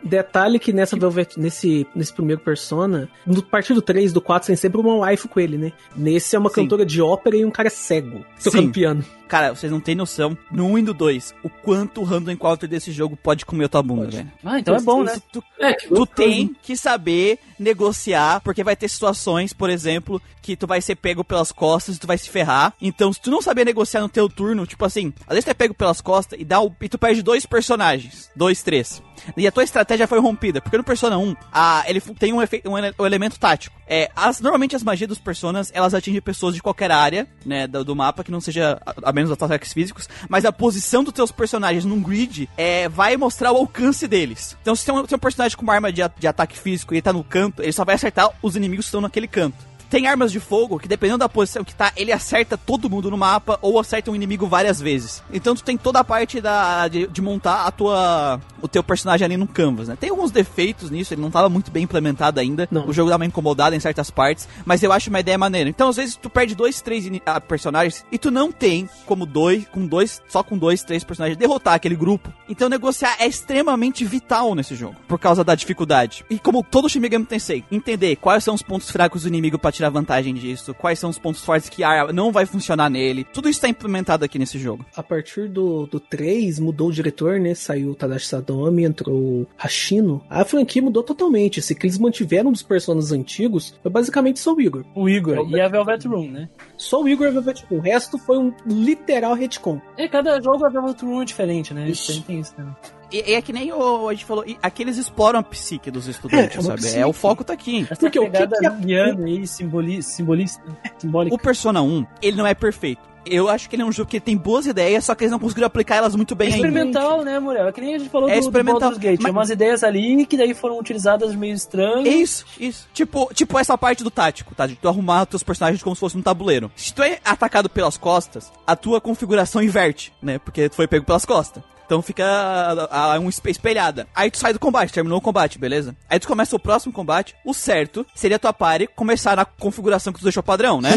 [0.03, 4.81] detalhe que nessa Velvet, nesse, nesse primeiro Persona, no partido 3 do 4 tem sempre
[4.81, 5.73] uma wife com ele, né?
[5.97, 6.63] Nesse é uma Sim.
[6.63, 8.73] cantora de ópera e um cara cego tocando Sim.
[8.73, 9.05] piano.
[9.33, 12.69] Cara, vocês não têm noção, no 1 e no 2, o quanto o random encounter
[12.69, 14.31] desse jogo pode comer tua bunda, velho.
[14.45, 15.19] Ah, então é bom, né?
[15.33, 20.55] Tu, É, que tu tem que saber negociar, porque vai ter situações, por exemplo, que
[20.55, 22.75] tu vai ser pego pelas costas e tu vai se ferrar.
[22.79, 25.55] Então, se tu não saber negociar no teu turno, tipo assim, às vezes tu é
[25.55, 28.31] pego pelas costas e, dá o, e tu perde dois personagens.
[28.37, 29.03] Dois, três.
[29.37, 30.61] E a tua estratégia foi rompida.
[30.61, 33.75] Porque no Persona 1, a, ele tem um, efe, um, ele- um elemento tático.
[33.87, 37.85] É, as, normalmente as magias dos Personas, elas atingem pessoas de qualquer área, né, do,
[37.85, 41.31] do mapa, que não seja, a, a menos ataques físicos, mas a posição dos teus
[41.33, 44.57] personagens num grid é, vai mostrar o alcance deles.
[44.63, 46.97] Então, se tem um, tem um personagem com uma arma de, de ataque físico e
[46.97, 49.57] ele tá no canto, ele só vai acertar os inimigos que estão naquele canto.
[49.93, 53.19] Tem armas de fogo que, dependendo da posição que tá, ele acerta todo mundo no
[53.19, 55.23] mapa ou acerta um inimigo várias vezes.
[55.31, 59.27] Então tu tem toda a parte da, de, de montar a tua, o teu personagem
[59.27, 59.97] ali no canvas, né?
[60.01, 62.67] Tem alguns defeitos nisso, ele não tava muito bem implementado ainda.
[62.71, 62.89] Não.
[62.89, 65.69] O jogo dá uma incomodada em certas partes, mas eu acho uma ideia maneira.
[65.69, 69.67] Então às vezes tu perde dois, três ah, personagens e tu não tem como dois,
[69.69, 72.33] com dois, só com dois, três personagens derrotar aquele grupo.
[72.49, 76.25] Então negociar é extremamente vital nesse jogo, por causa da dificuldade.
[76.31, 79.82] E como todo Shin Megami Tensei, entender quais são os pontos fracos do inimigo pra
[79.83, 83.25] tirar vantagem disso, quais são os pontos fortes que ah, não vai funcionar nele.
[83.25, 84.87] Tudo isso tá implementado aqui nesse jogo.
[84.97, 87.55] A partir do, do 3, mudou o diretor, né?
[87.55, 90.23] Saiu o Tadashi Sadomi, entrou o Hashino.
[90.31, 91.59] A franquia mudou totalmente.
[91.59, 94.85] Esse que eles mantiveram dos personagens antigos foi basicamente só o Igor.
[94.95, 96.49] O Igor É o e a Velvet Room, né?
[96.77, 97.79] Só o Igor e a Velvet Room.
[97.79, 99.81] O resto foi um literal retcon.
[99.97, 101.91] É, cada jogo a Velvet Room é diferente, né?
[102.07, 102.75] Tem, tem isso também.
[103.02, 105.91] E, e é que nem o, a gente falou, e aqui eles exploram a psique
[105.91, 106.81] dos estudantes, É, é sabe?
[106.81, 106.99] psique.
[106.99, 107.87] É, o foco tá aqui.
[107.91, 110.63] Essa Porque o que que é- aí, simboli, simbolista,
[110.99, 111.35] simbólica.
[111.35, 113.13] O Persona 1, ele não é perfeito.
[113.25, 115.39] Eu acho que ele é um jogo que tem boas ideias, só que eles não
[115.39, 116.67] conseguiram aplicar elas muito bem É ainda.
[116.67, 117.69] experimental, né, Muriel?
[117.69, 119.13] É que nem a gente falou É do, do experimental, Baldur's Gate.
[119.21, 122.05] mas- Tinha umas ideias ali que daí foram utilizadas meio estranho.
[122.05, 122.89] Isso, isso.
[122.93, 124.67] Tipo, tipo essa parte do tático, tá?
[124.67, 126.69] De tu arrumar os teus personagens como se fosse um tabuleiro.
[126.75, 130.41] Se tu é atacado pelas costas, a tua configuração inverte, né?
[130.41, 131.63] Porque tu foi pego pelas costas.
[131.87, 134.07] Então fica a, a, um espe- espelhada.
[134.15, 135.95] Aí tu sai do combate, terminou o combate, beleza?
[136.09, 137.35] Aí tu começa o próximo combate.
[137.45, 140.91] O certo seria a tua party começar na configuração que tu deixou padrão, né?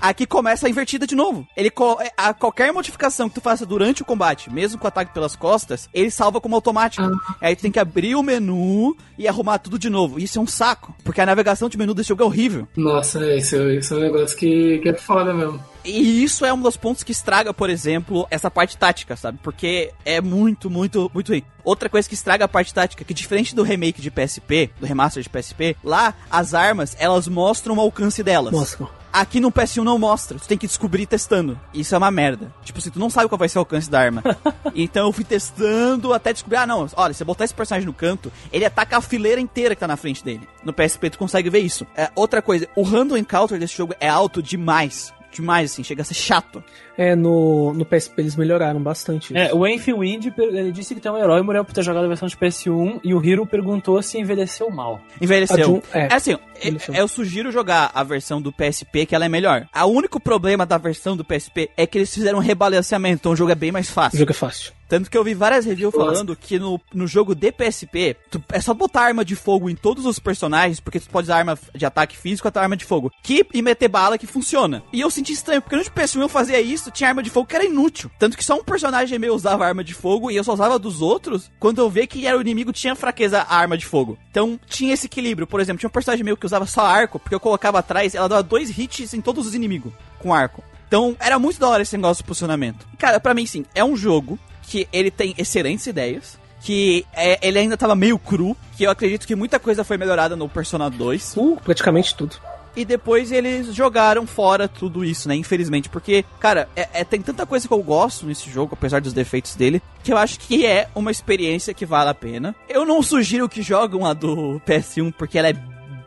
[0.00, 1.46] Aqui começa a invertida de novo.
[1.56, 5.12] Ele co- a qualquer modificação que tu faça durante o combate, mesmo com o ataque
[5.12, 7.02] pelas costas, ele salva como automático.
[7.40, 10.18] Aí tu tem que abrir o menu e arrumar tudo de novo.
[10.18, 12.68] Isso é um saco, porque a navegação de menu desse jogo é horrível.
[12.76, 15.60] Nossa, esse, esse é um negócio que, que é foda mesmo.
[15.86, 19.38] E isso é um dos pontos que estraga, por exemplo, essa parte tática, sabe?
[19.42, 21.44] Porque é muito, muito, muito ruim.
[21.64, 25.22] Outra coisa que estraga a parte tática, que diferente do remake de PSP, do remaster
[25.22, 28.52] de PSP, lá as armas, elas mostram o alcance delas.
[28.52, 28.86] Mostra.
[29.12, 31.58] Aqui no PS1 não mostra, tu tem que descobrir testando.
[31.72, 32.52] Isso é uma merda.
[32.62, 34.22] Tipo assim, tu não sabe qual vai ser o alcance da arma.
[34.76, 37.94] então eu fui testando até descobrir, ah não, olha, se eu botar esse personagem no
[37.94, 40.46] canto, ele ataca a fileira inteira que tá na frente dele.
[40.62, 41.86] No PSP tu consegue ver isso.
[41.96, 45.14] É, outra coisa, o random encounter desse jogo é alto demais.
[45.36, 46.62] Demais, assim, chega a ser chato.
[46.98, 49.36] É, no, no PSP eles melhoraram bastante.
[49.36, 52.04] É, o Enfield Wind per- ele disse que tem um herói morreu por ter jogado
[52.04, 55.00] a versão de PS1 e o Hiro perguntou se envelheceu mal.
[55.20, 55.58] Envelheceu.
[55.64, 56.94] Jun- É, é, assim, eu, envelheceu.
[56.94, 59.66] eu sugiro jogar a versão do PSP, que ela é melhor.
[59.74, 63.36] O único problema da versão do PSP é que eles fizeram um rebalanceamento, então o
[63.36, 64.18] jogo é bem mais O fácil.
[64.18, 64.72] jogo é fácil.
[64.88, 68.60] Tanto que eu vi várias reviews falando que no, no jogo de PSP, tu- é
[68.60, 71.84] só botar arma de fogo em todos os personagens, porque tu pode usar arma de
[71.84, 73.10] ataque físico até arma de fogo.
[73.22, 74.82] Que, e meter bala que funciona.
[74.92, 77.56] E eu senti estranho, porque no PS1 eu fazia isso, tinha arma de fogo que
[77.56, 78.10] era inútil.
[78.18, 81.02] Tanto que só um personagem meu usava arma de fogo e eu só usava dos
[81.02, 84.16] outros quando eu via que era o inimigo tinha fraqueza a arma de fogo.
[84.30, 85.46] Então tinha esse equilíbrio.
[85.46, 88.28] Por exemplo, tinha um personagem meu que usava só arco, porque eu colocava atrás, ela
[88.28, 90.62] dava dois hits em todos os inimigos com arco.
[90.88, 92.86] Então, era muito da hora esse negócio de posicionamento.
[92.96, 97.58] Cara, pra mim, sim, é um jogo que ele tem excelentes ideias, que é, ele
[97.58, 101.34] ainda tava meio cru, que eu acredito que muita coisa foi melhorada no Persona 2.
[101.36, 102.36] Uh, praticamente tudo.
[102.76, 105.34] E depois eles jogaram fora tudo isso, né?
[105.34, 105.88] Infelizmente.
[105.88, 109.54] Porque, cara, é, é- tem tanta coisa que eu gosto nesse jogo, apesar dos defeitos
[109.56, 112.54] dele, que eu acho que é uma experiência que vale a pena.
[112.68, 115.56] Eu não sugiro que jogam a do PS1 porque ela é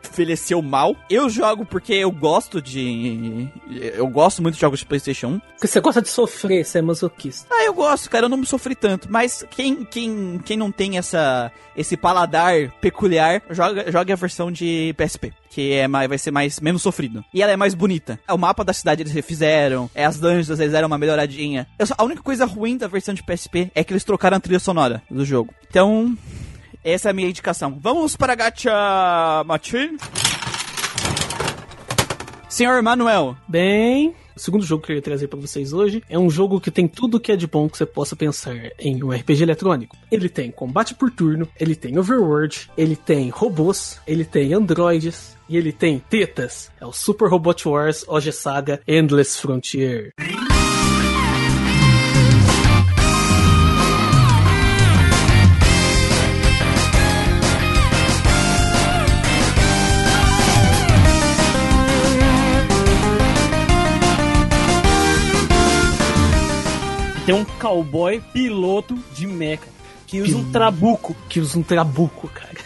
[0.08, 0.96] envelheceu mal.
[1.08, 3.48] Eu jogo porque eu gosto de.
[3.94, 5.38] Eu gosto muito de jogos de PlayStation 1.
[5.40, 7.46] Porque você gosta de sofrer, você é masoquista.
[7.52, 9.08] Ah, eu gosto, cara, eu não me sofri tanto.
[9.10, 14.94] Mas quem, quem, quem não tem essa, esse paladar peculiar, joga, joga a versão de
[14.96, 15.32] PSP.
[15.50, 17.24] Que é mais, vai ser mais menos sofrido.
[17.34, 18.18] E ela é mais bonita.
[18.30, 19.90] O mapa da cidade eles refizeram.
[19.94, 21.66] É, as dungeons eles deram uma melhoradinha.
[21.84, 24.60] Só- a única coisa ruim da versão de PSP é que eles trocaram a trilha
[24.60, 25.52] sonora do jogo.
[25.68, 26.16] Então,
[26.84, 27.78] essa é a minha indicação.
[27.80, 29.98] Vamos para a Gacha Machine.
[32.48, 36.30] Senhor Manuel, Bem, o segundo jogo que eu ia trazer pra vocês hoje é um
[36.30, 39.42] jogo que tem tudo que é de bom que você possa pensar em um RPG
[39.42, 39.96] eletrônico.
[40.10, 45.56] Ele tem combate por turno, ele tem overworld, ele tem robôs, ele tem androides e
[45.56, 46.70] ele tem tetas.
[46.80, 50.12] É o Super Robot Wars OG Saga Endless Frontier.
[67.30, 69.62] Tem um cowboy piloto de mecha
[70.04, 71.14] que usa um trabuco.
[71.28, 72.58] Que usa um trabuco, cara.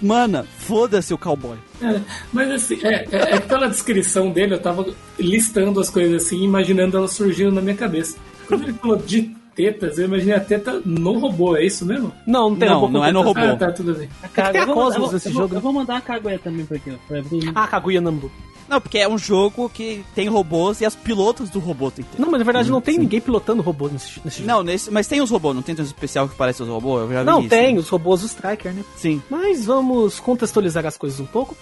[0.00, 1.58] mana, foda-se o cowboy.
[1.82, 2.00] É,
[2.32, 4.86] mas assim, é, é, é que pela descrição dele eu tava
[5.18, 8.16] listando as coisas assim, imaginando elas surgindo na minha cabeça.
[8.46, 12.12] Quando ele falou de tetas, eu imaginei a teta no robô, é isso mesmo?
[12.26, 13.42] Não, não tem Não, robô não é no tetas.
[13.42, 13.52] robô.
[13.54, 14.08] Ah, tá, tudo bem.
[14.22, 15.58] A Kaguya- tem a eu vou- Cosmos eu vou- nesse eu vou- jogo, né?
[15.58, 16.94] Eu vou mandar a Kaguya também pra aqui, ó.
[17.08, 17.22] Pra.
[17.54, 18.30] Ah, Kaguya Nambu.
[18.66, 22.16] Não, porque é um jogo que tem robôs e as pilotos do robô tem que
[22.16, 22.20] ter.
[22.22, 24.48] Não, mas na verdade não tem ninguém pilotando robô nesse, nesse jogo.
[24.48, 27.02] Não, nesse, mas tem os robôs, não tem um especial que parece os robôs?
[27.02, 27.50] Eu já vi Não, isso.
[27.50, 28.82] tem, os robôs do Striker, né?
[28.96, 29.22] Sim.
[29.28, 31.54] Mas vamos contextualizar as coisas um pouco.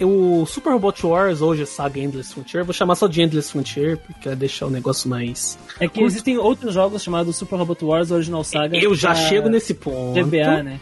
[0.00, 4.28] O Super Robot Wars, hoje Saga Endless Frontier, vou chamar só de Endless Frontier, porque
[4.28, 5.58] vai deixar o negócio mais.
[5.80, 8.76] É que existem outros jogos chamados Super Robot Wars Original Saga.
[8.76, 10.14] Eu já chego nesse ponto.
[10.14, 10.80] GBA, né?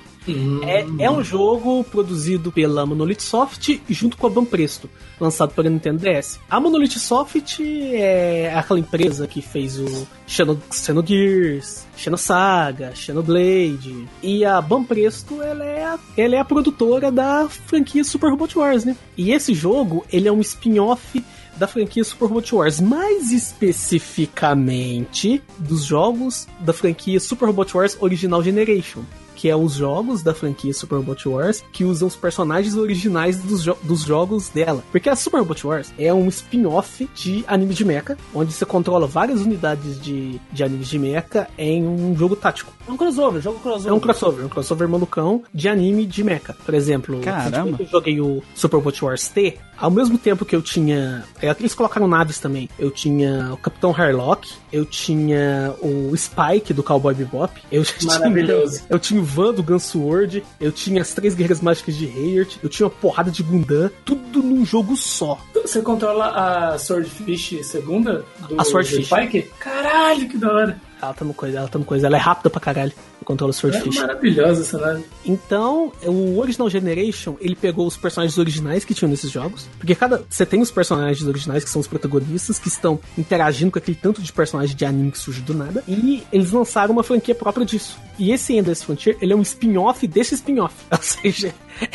[0.63, 4.89] É, é um jogo produzido pela Monolith Soft junto com a Banpresto,
[5.21, 6.41] lançado pela Nintendo DS.
[6.49, 14.09] A Monolith Soft é aquela empresa que fez o Xeno- Xenogears, Xenosaga, Xenoblade.
[14.23, 18.85] E a Banpresto, ela é a, ela é a produtora da franquia Super Robot Wars,
[18.85, 18.97] né?
[19.17, 21.23] E esse jogo, ele é um spin-off
[21.57, 28.43] da franquia Super Robot Wars, mais especificamente dos jogos da franquia Super Robot Wars Original
[28.43, 29.03] Generation
[29.45, 33.63] que é os jogos da franquia Super Robot Wars que usam os personagens originais dos,
[33.63, 34.83] jo- dos jogos dela.
[34.91, 39.07] Porque a Super Robot Wars é um spin-off de anime de mecha, onde você controla
[39.07, 42.73] várias unidades de, de anime de mecha em um jogo tático.
[42.89, 43.91] É um crossover, jogo crossover.
[43.91, 46.55] É um crossover, um crossover malucão de anime de mecha.
[46.65, 47.77] Por exemplo, Caramba.
[47.79, 51.23] eu joguei o Super Robot Wars T, ao mesmo tempo que eu tinha.
[51.43, 52.67] é, Eles colocaram naves também.
[52.79, 58.19] Eu tinha o Capitão Harlock, eu tinha o Spike do Cowboy Bebop, eu já tinha-
[58.19, 58.83] Maravilhoso.
[58.89, 62.69] eu tinha o Van do Gunsword, eu tinha as três guerreiras mágicas de Hayert, eu
[62.69, 65.37] tinha uma porrada de Gundam, tudo num jogo só.
[65.53, 68.25] Você controla a Swordfish segunda?
[68.49, 69.07] Do, A Swordfish.
[69.07, 69.43] Spike?
[69.59, 70.81] Caralho, que da hora.
[71.03, 72.93] Ela tá no coisa, ela tá no coisa, ela é rápida pra caralho.
[73.25, 73.97] Controla o Swordfish.
[73.97, 75.05] É maravilhosa essa nave.
[75.25, 79.67] Então, o Original Generation, ele pegou os personagens originais que tinham nesses jogos.
[79.79, 80.23] Porque cada.
[80.29, 84.23] Você tem os personagens originais que são os protagonistas, que estão interagindo com aquele tanto
[84.23, 85.83] de personagem de anime que surge do nada.
[85.89, 87.99] E eles lançaram uma franquia própria disso.
[88.19, 90.75] E esse Endless Frontier, ele é um spin-off desse spin-off.
[90.93, 91.53] Ou seja,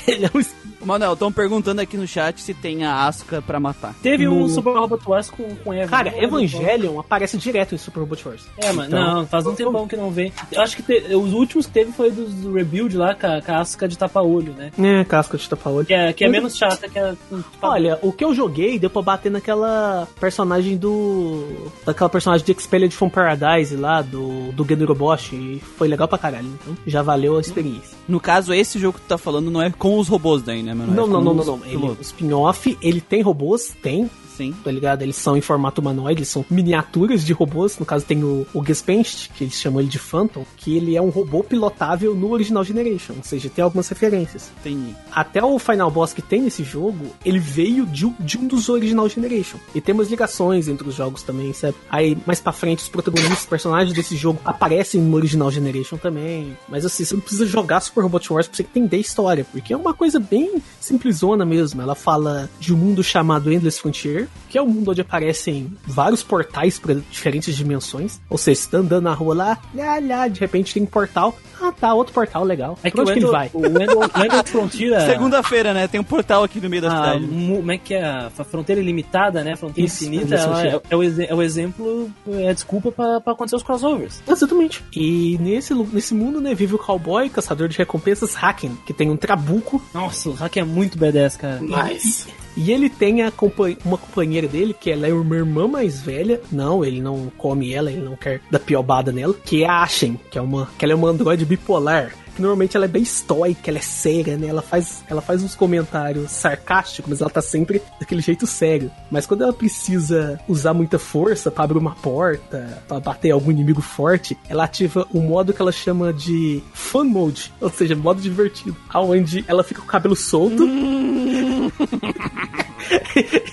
[0.08, 0.42] ele é um
[0.86, 3.94] Manuel, estão perguntando aqui no chat se tem a Asuka pra matar.
[4.02, 5.90] Teve No- o Super Robot Wars com, com Eva.
[5.90, 8.44] Cara, Evangelion aparece direto em Super Robot Wars.
[8.58, 10.32] É, mano, Então- não, faz um tempão que não vem.
[10.50, 13.42] Eu acho que te- os últimos que teve foi dos do Rebuild lá, com a,
[13.42, 14.72] com a Asuka de tapa-olho, né?
[14.80, 15.86] É, casca de tapa-olho.
[15.86, 17.16] Que é, que é menos chata que a.
[17.62, 21.72] Olha, o que eu joguei deu pra bater naquela personagem do.
[21.86, 26.18] daquela personagem de Expelled from Paradise lá, do, do Geno Bosch, e foi legal pra
[26.18, 26.48] caralho.
[26.48, 27.99] Então já valeu a experiência.
[28.10, 30.74] No caso, esse jogo que tu tá falando não é com os robôs daí, né,
[30.74, 30.96] Manuel?
[30.96, 31.66] Não, É não, não, não, não.
[31.66, 34.54] Ele, o spin-off, ele tem robôs, tem, Sim.
[34.64, 35.02] tá ligado?
[35.02, 37.78] Eles são em formato humanoide, eles são miniaturas de robôs.
[37.78, 41.02] No caso, tem o, o Gespenst, que eles chamam ele de Phantom, que ele é
[41.02, 44.50] um robô pilotável no Original Generation, ou seja, tem algumas referências.
[44.62, 44.96] Entendi.
[45.12, 48.70] Até o Final Boss que tem nesse jogo, ele veio de, um- de um dos
[48.70, 49.58] Original Generation.
[49.76, 51.76] E tem umas ligações entre os jogos também, sabe?
[51.90, 56.58] Aí, mais pra frente, os protagonistas, os personagens desse jogo aparecem no Original Generation também.
[56.70, 59.74] Mas assim, você não precisa jogar Super Robot Wars pra você entender a história, porque
[59.74, 61.82] é uma coisa bem simplesona mesmo.
[61.82, 66.24] Ela fala de um mundo chamado Endless Frontier, que é um mundo onde aparecem vários
[66.24, 68.20] portais para diferentes dimensões.
[68.30, 71.38] Ou seja, você tá andando na rua lá, lá, lá, de repente tem um portal.
[71.62, 72.78] Ah, tá, outro portal legal.
[72.84, 73.50] É que onde que ele vai?
[73.54, 74.94] o Endo, o Endo Frontier.
[74.94, 75.88] é- Segunda-feira, né?
[75.88, 77.26] Tem um portal aqui no meio da a, cidade.
[77.26, 78.04] mu- como é que é?
[78.06, 79.54] A fronteira ilimitada, né?
[79.54, 83.34] A fronteira Isso, infinita, é, é o, é o exemplo, é a desculpa pra, pra
[83.34, 84.22] acontecer os crossovers.
[84.28, 84.84] Exatamente.
[84.96, 89.18] E nesse, nesse mundo, né, vive o cowboy, caçador de recompensas Haken, que tem um
[89.18, 89.82] trabuco.
[89.94, 91.60] Nossa, o hack é muito B10, cara.
[91.62, 92.28] Mas.
[92.58, 96.42] E ele tem a compa- uma companheira dele, que ela é uma irmã mais velha.
[96.52, 99.34] Não, ele não come ela, ele não quer dar piobada nela.
[99.46, 102.14] Que é a Ashen, que é uma, que ela é uma androide bipolar.
[102.36, 104.48] Que normalmente ela é bem estoica, ela é séria, né?
[104.48, 108.92] Ela faz, ela faz uns comentários sarcásticos, mas ela tá sempre daquele jeito sério.
[109.10, 113.82] Mas quando ela precisa usar muita força pra abrir uma porta, pra bater algum inimigo
[113.82, 118.78] forte, ela ativa o modo que ela chama de Fun Mode, ou seja, modo divertido,
[118.90, 120.64] aonde ela fica com o cabelo solto.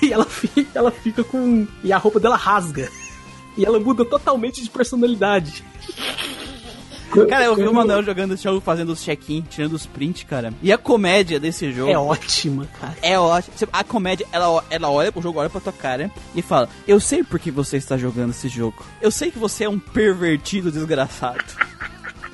[0.03, 1.67] e ela fica, ela fica com.
[1.83, 2.89] E a roupa dela rasga.
[3.57, 5.65] E ela muda totalmente de personalidade.
[7.29, 10.53] Cara, eu vi o Manuel jogando esse jogo, fazendo os check-in, tirando os prints, cara.
[10.63, 12.95] E a comédia desse jogo É ótima, cara.
[13.03, 13.69] é ótima.
[13.73, 17.23] A comédia, ela, ela olha pro jogo, olha pra tua cara e fala: Eu sei
[17.23, 18.85] por que você está jogando esse jogo.
[19.01, 21.45] Eu sei que você é um pervertido desgraçado.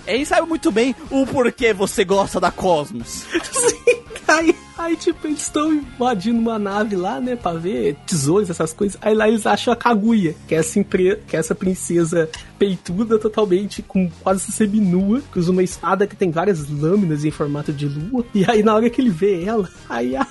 [0.07, 3.24] Ele sabe muito bem o porquê você gosta da Cosmos.
[3.53, 8.73] Sim, aí, aí, tipo, eles estão invadindo uma nave lá, né, pra ver tesouros, essas
[8.73, 8.99] coisas.
[9.01, 11.16] Aí lá eles acham a Kaguya, que é essa, impre...
[11.27, 16.31] que é essa princesa peituda totalmente, com quase seminua, que usa uma espada que tem
[16.31, 18.24] várias lâminas em formato de lua.
[18.35, 20.27] E aí, na hora que ele vê ela, aí a,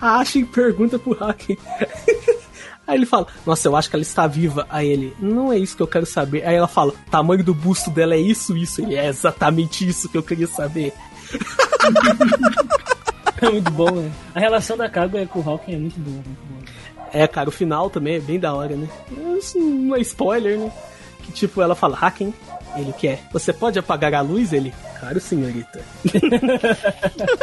[0.00, 1.56] a Ashen pergunta pro Haken.
[2.86, 4.66] Aí ele fala, nossa, eu acho que ela está viva.
[4.68, 6.44] Aí ele, não é isso que eu quero saber.
[6.44, 8.82] Aí ela fala, tamanho do busto dela é isso, isso.
[8.82, 10.92] Ele é exatamente isso que eu queria saber.
[13.42, 14.12] É muito bom, né?
[14.36, 16.62] A relação da Kaguya com o Hawking é muito boa, muito boa.
[17.12, 18.88] É, cara, o final também é bem da hora, né?
[19.36, 20.70] Isso não é spoiler, né?
[21.24, 22.32] Que tipo, ela fala, Haken,
[22.76, 23.18] ele o que é?
[23.32, 24.52] Você pode apagar a luz?
[24.52, 25.80] Ele, claro, senhorita.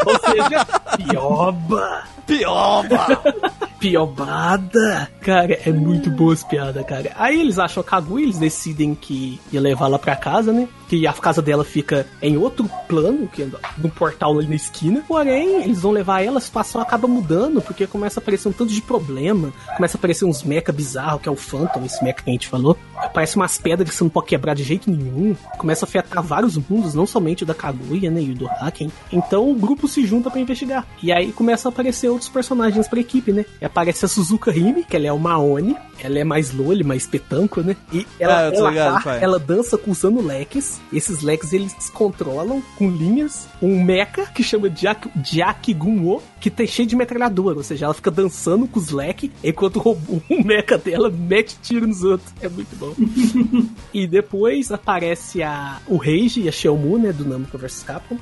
[0.05, 0.65] Ou seja,
[0.97, 2.03] pioba!
[2.29, 3.21] Pioba!
[3.79, 5.09] Piobada!
[5.21, 7.11] Cara, é muito boa as piadas, cara.
[7.15, 10.67] Aí eles acham a Kaguya, eles decidem que ia levar ela pra casa, né?
[10.89, 13.47] Que a casa dela fica em outro plano, que é
[13.77, 15.01] no portal ali na esquina.
[15.07, 18.73] Porém, eles vão levar ela, a situação acaba mudando, porque começa a aparecer um tanto
[18.73, 19.53] de problema.
[19.77, 22.49] Começa a aparecer uns mecha bizarros, que é o Phantom, esse mecha que a gente
[22.49, 22.77] falou.
[22.97, 25.35] Aparece umas pedras que você não pode quebrar de jeito nenhum.
[25.57, 28.21] Começa a afetar vários mundos, não somente o da Kaguya, né?
[28.21, 28.91] E o do Haken.
[29.11, 30.85] Então o grupo se junta pra investigar.
[31.01, 33.45] E aí começam a aparecer outros personagens pra equipe, né?
[33.61, 35.75] E aparece a Suzuka Hime, que ela é uma Oni.
[36.01, 37.75] Ela é mais loli, mais petanco, né?
[37.91, 40.79] E ela, Ah, ela, ligado, tá- ela dança usando leques.
[40.93, 46.87] Esses leques eles controlam com linhas um mecha que chama Jak- Jakigunwo, que tem cheio
[46.87, 47.57] de metralhadora.
[47.57, 51.57] Ou seja, ela fica dançando com os leques, enquanto o, robô- o mecha dela mete
[51.61, 52.31] tiro nos outros.
[52.41, 52.93] É muito bom.
[53.93, 57.11] e depois aparece a, o Rage e a Shelmu, né?
[57.11, 58.17] Do Namco vs Capcom.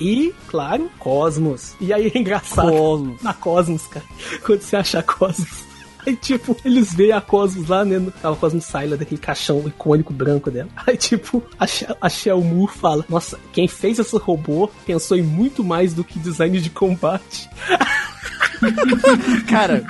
[0.00, 1.74] E, claro, Cosmos.
[1.80, 2.70] E aí é engraçado.
[2.70, 3.22] Cosmos.
[3.22, 4.06] Na Cosmos, cara.
[4.44, 5.66] Quando você acha a Cosmos.
[6.06, 7.98] Aí, tipo, eles veem a Cosmos lá, né?
[7.98, 10.68] no- A Cosmos sai lá daquele caixão icônico branco dela.
[10.86, 11.66] Aí, tipo, a,
[12.00, 16.58] a Shelmu fala: Nossa, quem fez esse robô pensou em muito mais do que design
[16.60, 17.50] de combate.
[19.48, 19.84] Cara,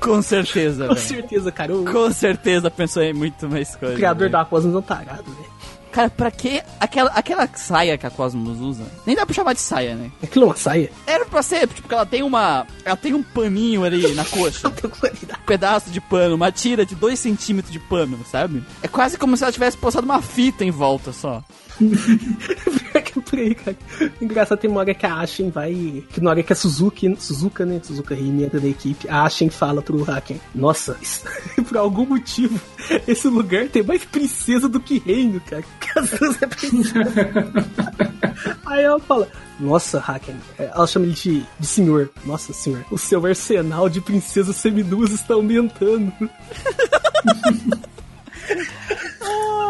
[0.00, 1.06] com certeza, Com velho.
[1.06, 1.74] certeza, cara.
[1.76, 3.94] O Com certeza pensou em muito mais coisa.
[3.94, 4.32] criador velho.
[4.32, 5.53] da Cosmos é um tarado, velho.
[5.94, 8.82] Cara, pra que aquela, aquela saia que a Cosmos usa?
[9.06, 10.10] Nem dá pra chamar de saia, né?
[10.20, 10.90] Aquilo é uma saia.
[11.06, 12.66] Era pra ser, tipo, que ela tem uma.
[12.84, 14.66] Ela tem um paninho ali na coxa.
[14.66, 18.64] um pedaço de pano, uma tira de 2 centímetros de pano, sabe?
[18.82, 21.44] É quase como se ela tivesse postado uma fita em volta só.
[21.78, 23.76] Pior que por aí, cara.
[24.20, 26.04] Engraçado, tem uma hora que a Ashen vai.
[26.10, 27.80] Que na hora que a Suzuki, Suzuka, né?
[27.82, 30.96] Suzuka Rini entra da equipe, a Ashen fala pro Haken: Nossa,
[31.68, 32.60] por algum motivo,
[33.06, 35.64] esse lugar tem mais princesa do que reino, cara.
[35.92, 36.94] Que as duas é princesa.
[38.66, 39.28] Aí ela fala.
[39.60, 40.36] Nossa, Haken.
[40.58, 42.10] É, Ela chama ele de, de senhor.
[42.24, 42.84] Nossa, senhor.
[42.90, 46.12] O seu arsenal de princesas seminuas está aumentando.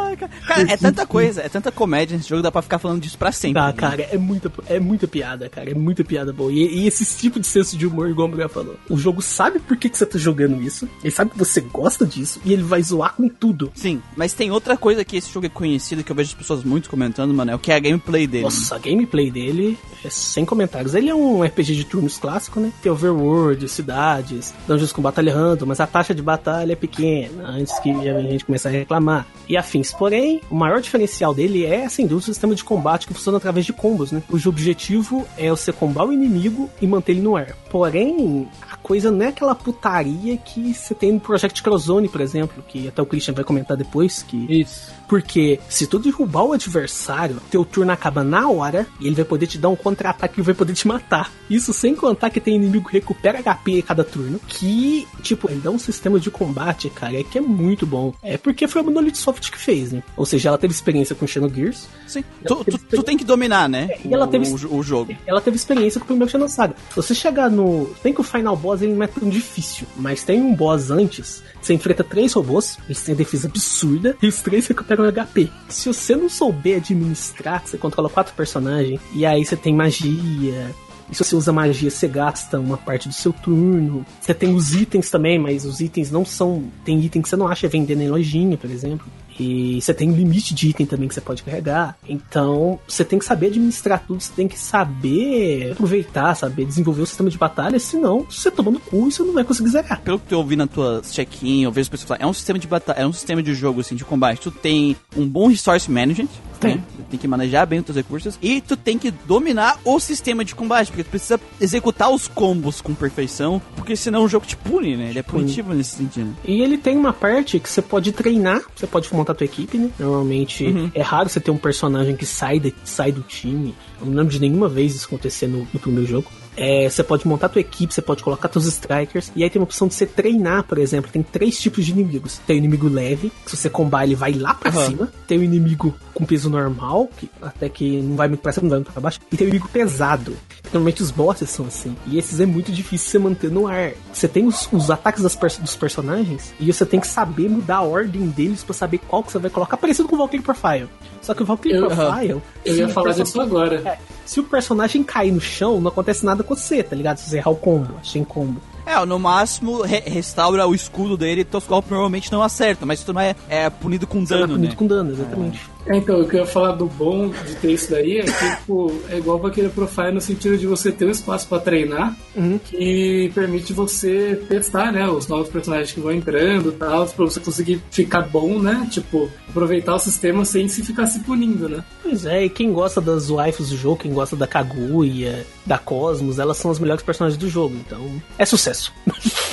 [0.04, 0.32] Ai, cara.
[0.46, 3.32] Cara, é tanta coisa, é tanta comédia nesse jogo, dá pra ficar falando disso pra
[3.32, 3.60] sempre.
[3.60, 3.72] Tá, né?
[3.72, 5.70] cara, é muita, é muita piada, cara.
[5.70, 6.52] É muita piada boa.
[6.52, 8.76] E, e esse tipo de senso de humor, igual o Miguel falou.
[8.88, 10.88] O jogo sabe por que, que você tá jogando isso.
[11.02, 12.40] Ele sabe que você gosta disso.
[12.44, 13.72] E ele vai zoar com tudo.
[13.74, 16.64] Sim, mas tem outra coisa que esse jogo é conhecido, que eu vejo as pessoas
[16.64, 18.44] muito comentando, mano, é o que é a gameplay dele.
[18.44, 20.94] Nossa, a gameplay dele é sem comentários.
[20.94, 22.72] Ele é um RPG de turnos clássico, né?
[22.82, 27.78] Tem overworld, cidades, dungeons com batalha random, mas a taxa de batalha é pequena, antes
[27.80, 29.26] que a gente comece a reclamar.
[29.48, 29.93] E afins.
[29.98, 33.64] Porém, o maior diferencial dele é, sem dúvida, o sistema de combate que funciona através
[33.64, 34.22] de combos, né?
[34.28, 37.56] Cujo objetivo é você combar o inimigo e manter ele no ar.
[37.70, 42.62] Porém, a coisa não é aquela putaria que você tem no Project Crozone, por exemplo,
[42.66, 44.92] que até o Christian vai comentar depois, que Isso.
[45.08, 49.46] Porque se tu derrubar o adversário, teu turno acaba na hora e ele vai poder
[49.46, 51.30] te dar um contra-ataque e vai poder te matar.
[51.48, 54.40] Isso sem contar que tem inimigo que recupera HP a cada turno.
[54.46, 58.12] Que, tipo, ele dá um sistema de combate, cara, que é muito bom.
[58.22, 60.02] É porque foi a Monolith Soft que fez, né?
[60.16, 62.24] Ou seja, ela teve experiência com Xenogears, Sim.
[62.46, 63.88] Tu, tu, tu tem que dominar, né?
[64.04, 65.14] e ela teve- o, o jogo.
[65.26, 66.74] ela teve experiência com o primeiro Xenosaga.
[66.90, 67.86] Se você chegar no.
[68.02, 71.42] Tem que o Final Boss ele não é tão difícil, mas tem um boss antes.
[71.64, 75.48] Você enfrenta três robôs, eles têm defesa absurda e os três recuperam HP.
[75.66, 80.70] Se você não souber administrar, você controla quatro personagens e aí você tem magia.
[81.10, 84.04] E se você usa magia, você gasta uma parte do seu turno.
[84.20, 86.64] Você tem os itens também, mas os itens não são.
[86.84, 89.06] Tem item que você não acha vendendo em lojinha, por exemplo.
[89.38, 91.96] E você tem limite de item também que você pode carregar.
[92.08, 97.06] Então, você tem que saber administrar tudo, você tem que saber aproveitar, saber desenvolver o
[97.06, 100.00] sistema de batalha, senão você toma no cu e você não vai conseguir zerar.
[100.02, 102.58] Pelo que eu ouvi na tua check-in, eu vejo as pessoas falar, é um sistema
[102.58, 104.40] de batalha, é um sistema de jogo, assim, de combate.
[104.40, 106.28] Tu tem um bom resource management,
[106.68, 106.76] Tem.
[106.76, 106.82] né?
[107.10, 110.54] Tem que manejar bem os teus recursos, e tu tem que dominar o sistema de
[110.54, 114.96] combate, porque tu precisa executar os combos com perfeição, porque senão o jogo te pune,
[114.96, 115.10] né?
[115.10, 116.34] Ele é punitivo nesse sentido.
[116.44, 119.90] E ele tem uma parte que você pode treinar, você pode montar tua equipe, né?
[119.98, 123.74] Normalmente é raro você ter um personagem que sai, de- sai do time.
[124.00, 126.28] Eu não lembro de nenhuma vez isso acontecer no, no primeiro jogo.
[126.56, 129.64] É, você pode montar tua equipe, você pode colocar teus strikers, e aí tem uma
[129.64, 131.10] opção de você treinar, por exemplo.
[131.10, 132.38] Tem três tipos de inimigos.
[132.46, 134.86] Tem o inimigo leve, que se você combar ele vai lá pra Aham.
[134.86, 135.12] cima.
[135.26, 138.70] Tem o inimigo com peso normal, que até que não vai muito pra cima, não
[138.70, 139.20] vai muito pra baixo.
[139.32, 140.36] E tem o inimigo pesado.
[140.72, 141.94] Normalmente os bosses são assim.
[142.06, 143.92] E esses é muito difícil você manter no ar.
[144.12, 147.76] Você tem os, os ataques das pers- dos personagens e você tem que saber mudar
[147.78, 149.76] a ordem deles pra saber qual que você vai colocar.
[149.76, 150.88] Parecido com o Valkyrie Profile.
[151.20, 152.42] Só que o Valkyrie Eu- Profile.
[152.64, 153.76] Eu ia falar disso agora.
[153.88, 157.18] é, se o personagem cair no chão, não acontece nada com você, tá ligado?
[157.18, 158.60] Se você errar o combo, achei em combo.
[158.86, 163.02] É, no máximo, re- restaura o escudo dele e teus golpes normalmente não acertam, mas
[163.02, 164.76] tu não é, é punido com Você é dano, punido né?
[164.78, 165.58] com dano, exatamente.
[165.58, 168.56] É, então, o que eu ia falar do bom de ter isso daí é que,
[168.56, 172.16] tipo, é igual pra aquele profile no sentido de você ter um espaço pra treinar
[172.36, 172.58] Uhum.
[172.58, 177.38] que permite você testar, né, os novos personagens que vão entrando e tal, pra você
[177.40, 181.84] conseguir ficar bom, né, tipo, aproveitar o sistema sem se ficar se punindo, né.
[182.02, 186.38] Pois é, e quem gosta das waifus do jogo, quem gosta da Kaguya, da Cosmos,
[186.38, 188.92] elas são as melhores personagens do jogo, então é sucesso.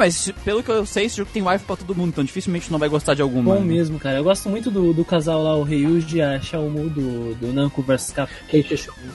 [0.00, 2.78] Mas pelo que eu sei, esse jogo tem wife pra todo mundo, então dificilmente não
[2.78, 3.54] vai gostar de alguma.
[3.54, 3.66] Bom né?
[3.66, 4.16] mesmo, cara.
[4.16, 7.82] Eu gosto muito do, do casal lá, o Ryuji e a Xiaomu do, do Namco
[7.82, 8.56] vs Capcom.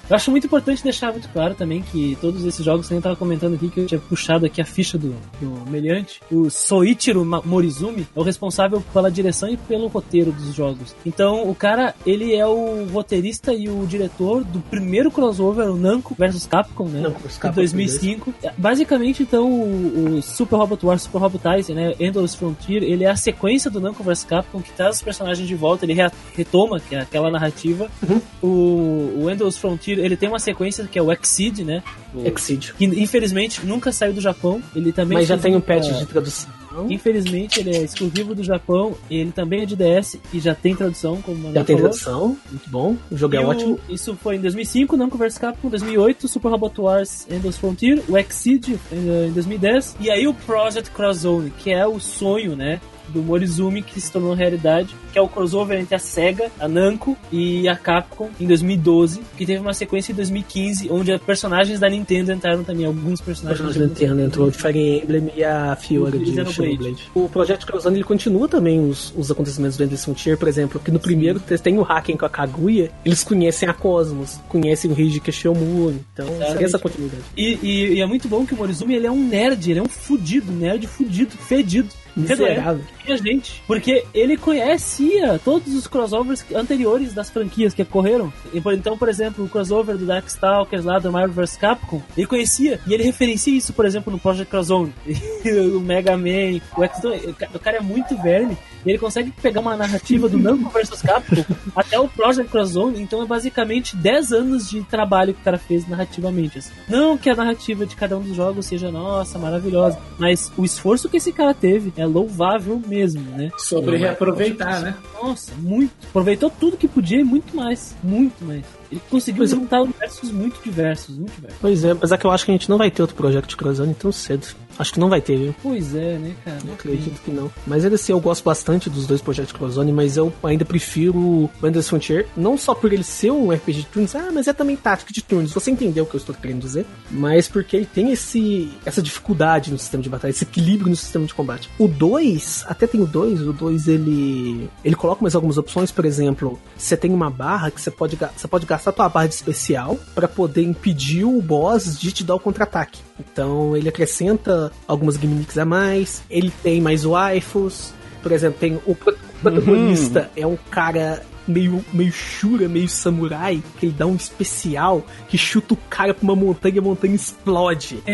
[0.07, 3.55] Eu acho muito importante deixar muito claro também que todos esses jogos, eu tava comentando
[3.55, 6.21] aqui que eu tinha puxado aqui a ficha do, do meliante.
[6.31, 10.95] O Soichiro Morizumi é o responsável pela direção e pelo roteiro dos jogos.
[11.03, 16.15] Então, o cara, ele é o roteirista e o diretor do primeiro crossover, o Namco
[16.15, 17.01] vs Capcom, né?
[17.01, 18.33] Namco vs de Capcom, 2005.
[18.55, 21.93] Basicamente, então, o, o Super Robot Wars, Super Robot Tyson, né?
[21.99, 25.56] Endless Frontier, ele é a sequência do Namco vs Capcom que traz os personagens de
[25.56, 27.89] volta, ele rea- retoma que é aquela narrativa.
[28.07, 28.22] Uhum.
[28.41, 31.84] O, o Endless Frontier, ele tem uma sequência que é o Exceed, né?
[32.14, 32.73] O- Exceed.
[32.73, 34.61] que infelizmente nunca saiu do Japão.
[34.76, 36.49] Ele também Mas já tem um patch de tradução.
[36.89, 38.95] Infelizmente, ele é exclusivo do Japão.
[39.10, 41.91] Ele também é de DS e já tem tradução, como Já tem falou.
[41.91, 42.95] tradução, muito bom.
[43.11, 43.80] O jogo E é o- ótimo.
[43.89, 48.76] Isso foi em 2005, Namco vs Capcom, 2008, Super Robot Wars Endless Frontier, o Exceed
[48.91, 52.80] eh, em 2010, e aí o Project Cross Zone, que é o sonho, né?
[53.10, 57.18] Do Morizumi que se tornou realidade, que é o crossover entre a SEGA, a Namco
[57.32, 62.32] e a Capcom em 2012, que teve uma sequência em 2015, onde personagens da Nintendo
[62.32, 67.10] entraram também, alguns personagens da Nintendo entrou o Fire Emblem e a Fiora de Xenoblade.
[67.14, 70.91] O Project Crozone ele continua também os, os acontecimentos do Endless Frontier, por exemplo, que
[70.91, 75.19] no primeiro tem o Haken com a Kaguya, eles conhecem a Cosmos, conhecem o Reiji
[75.19, 77.23] Kishimura, então tem essa continuidade.
[77.38, 79.84] E, e- e é muito bom que o Morizumi ele é um nerd, ele é
[79.84, 81.90] um fudido, nerd fudido, fedido.
[82.15, 82.82] Miserável.
[83.11, 88.32] A gente, porque ele conhecia todos os crossovers anteriores das franquias que ocorreram.
[88.53, 92.94] Então, por exemplo, o crossover do Darkstalkers lá do Marvel vs Capcom, ele conhecia e
[92.94, 94.91] ele referencia isso, por exemplo, no Project Crossover,
[95.76, 99.32] o Mega Man, o X o ca- o cara é muito verme e ele consegue
[99.32, 101.44] pegar uma narrativa do Namco vs Capcom
[101.76, 105.88] até o Project Crossover, então é basicamente 10 anos de trabalho que o cara fez
[105.88, 106.60] narrativamente.
[106.60, 106.72] assim.
[106.88, 111.10] Não que a narrativa de cada um dos jogos seja, nossa, maravilhosa, mas o esforço
[111.10, 113.51] que esse cara teve é louvável mesmo, né?
[113.57, 114.95] Sobre reaproveitar, né?
[115.22, 115.91] Nossa, muito.
[116.07, 117.95] Aproveitou tudo que podia e muito mais.
[118.03, 118.63] Muito mais.
[118.91, 119.55] Ele conseguiu Pois é.
[119.55, 121.59] juntar universos muito diversos, muito diversos.
[121.61, 123.93] Pois é, apesar que eu acho que a gente não vai ter outro Project Crozone
[123.93, 124.47] tão cedo.
[124.77, 125.55] Acho que não vai ter, viu?
[125.63, 126.57] Pois é, né, cara?
[126.67, 127.49] Eu acredito que não.
[127.65, 131.49] Mas ainda assim, eu gosto bastante dos dois Project Crozone, mas eu ainda prefiro o
[131.63, 134.75] Endless Frontier, não só por ele ser um RPG de turnos, ah, mas é também
[134.75, 138.11] tático de turnos, você entendeu o que eu estou querendo dizer, mas porque ele tem
[138.11, 141.69] esse essa dificuldade no sistema de batalha, esse equilíbrio no sistema de combate.
[141.79, 146.03] O 2, até tem o 2, o 2 ele ele coloca mais algumas opções, por
[146.05, 149.97] exemplo, você tem uma barra que você pode você pode gastar tua barra de especial
[150.14, 152.99] para poder impedir o boss de te dar o contra-ataque.
[153.19, 158.95] Então ele acrescenta algumas gimmicks a mais, ele tem mais waifus, por exemplo, tem o
[158.95, 165.05] pro- protagonista é um cara meio, meio shura, meio samurai, que ele dá um especial
[165.27, 167.99] que chuta o cara pra uma montanha e a montanha explode.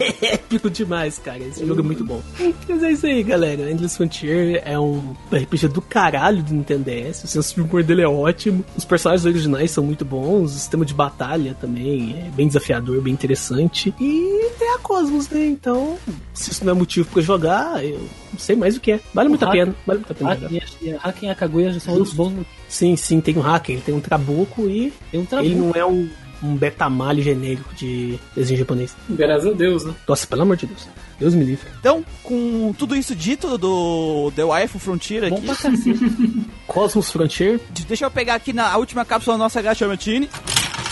[0.00, 1.38] é épico demais, cara.
[1.38, 2.22] Esse jogo é muito bom.
[2.68, 3.70] Mas é isso aí, galera.
[3.70, 7.24] Endless Frontier é um RPG do caralho do Nintendo DS.
[7.24, 8.64] O senso de humor dele é ótimo.
[8.76, 10.52] Os personagens originais são muito bons.
[10.52, 13.94] O sistema de batalha também é bem desafiador, bem interessante.
[14.00, 15.46] E tem a Cosmos, né?
[15.46, 15.98] Então,
[16.32, 18.00] se isso não é motivo pra jogar, eu
[18.32, 19.00] não sei mais o que é.
[19.14, 19.74] Vale muito a pena.
[19.86, 20.32] Vale muito a pena.
[20.32, 22.30] Haken e a- Haken e a Kaguya já são outros bons.
[22.32, 25.48] no- Sim, sim, tem um hacker, ele tem um trabuco e Tem um trabalho.
[25.50, 26.08] ele não é um,
[26.42, 28.94] um betamale genérico de desenho japonês.
[29.08, 29.94] Graças a Deus, né?
[30.06, 30.86] Nossa, pelo amor de Deus.
[31.18, 31.66] Deus me livre.
[31.80, 35.98] Então, com tudo isso dito do The Waifu Frontier Bom aqui, pra cacete.
[36.66, 40.26] Cosmos Frontier, deixa eu pegar aqui na última cápsula da nossa Gacha Martini.
[40.26, 40.87] Esse é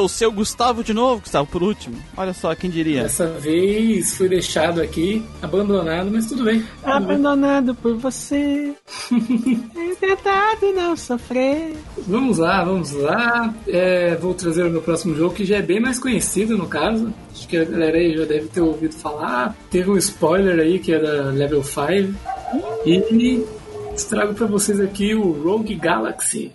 [0.00, 1.96] o seu Gustavo de novo, Gustavo, por último.
[2.16, 3.02] Olha só, quem diria.
[3.02, 6.64] Dessa vez fui deixado aqui, abandonado, mas tudo bem.
[6.82, 8.74] abandonado por você.
[9.76, 11.74] é tentado não sofrer.
[12.06, 13.54] Vamos lá, vamos lá.
[13.66, 17.12] É, vou trazer o meu próximo jogo, que já é bem mais conhecido no caso.
[17.30, 19.56] Acho que a galera aí já deve ter ouvido falar.
[19.70, 21.82] Teve um spoiler aí que é da Level 5.
[22.84, 23.44] E
[24.08, 26.52] trago pra vocês aqui o Rogue Galaxy.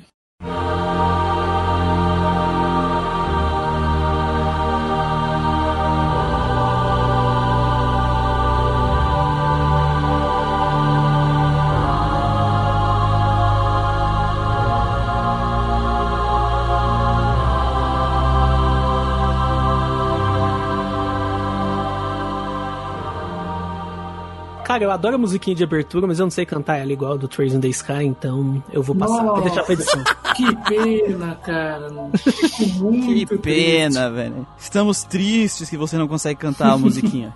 [24.87, 27.27] Eu adoro a musiquinha de abertura, mas eu não sei cantar ela igual a do
[27.27, 29.23] Trace in the Sky, então eu vou passar.
[29.23, 30.03] Vou deixar pra edição.
[30.35, 31.87] Que pena, cara.
[32.57, 34.47] Que pena, velho.
[34.57, 37.35] Estamos tristes que você não consegue cantar a musiquinha.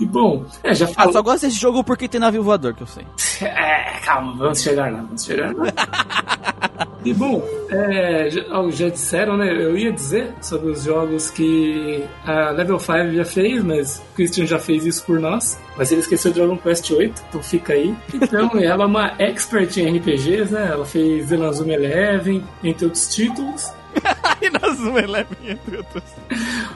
[0.00, 1.12] E bom, é, já Ah, falou.
[1.12, 3.06] só gosto desse jogo porque tem navio voador, que eu sei.
[3.40, 5.66] É, calma, vamos chegar lá, vamos chegar lá.
[7.04, 9.52] e bom, é, já, já disseram, né?
[9.52, 14.46] Eu ia dizer sobre os jogos que a Level 5 já fez, mas o Christian
[14.46, 15.58] já fez isso por nós.
[15.76, 17.94] Mas ele esqueceu Dragon Quest 8, então fica aí.
[18.14, 20.68] Então, ela é uma expert em RPGs, né?
[20.72, 23.72] Ela fez The Lanzuma Eleven, entre outros títulos.
[24.42, 26.02] E nós um Eleven, entre outros.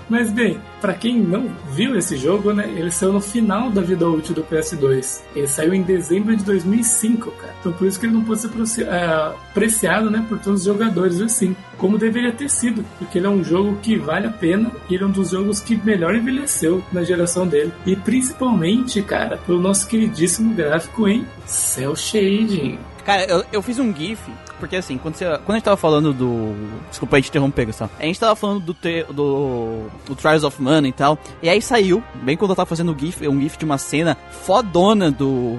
[0.09, 4.09] Mas bem, pra quem não viu esse jogo, né, ele saiu no final da vida
[4.09, 5.23] útil do PS2.
[5.35, 7.55] Ele saiu em dezembro de 2005, cara.
[7.59, 9.05] Então por isso que ele não pôde ser é,
[9.51, 13.43] apreciado, né, por todos os jogadores assim, como deveria ter sido, porque ele é um
[13.43, 17.03] jogo que vale a pena e ele é um dos jogos que melhor envelheceu na
[17.03, 17.73] geração dele.
[17.85, 22.79] E principalmente, cara, pelo nosso queridíssimo gráfico em Cell Shading.
[23.07, 24.21] Cara, eu, eu fiz um GIF,
[24.59, 26.57] porque assim, quando, você, quando a gente tava falando do.
[26.91, 27.93] Desculpa aí te interromper, Gustavo.
[28.01, 31.17] A gente tava falando do, te, do, do Trials of Mana e tal.
[31.41, 34.17] E aí saiu, bem quando eu tava fazendo o GIF, um GIF de uma cena
[34.45, 35.57] fodona do.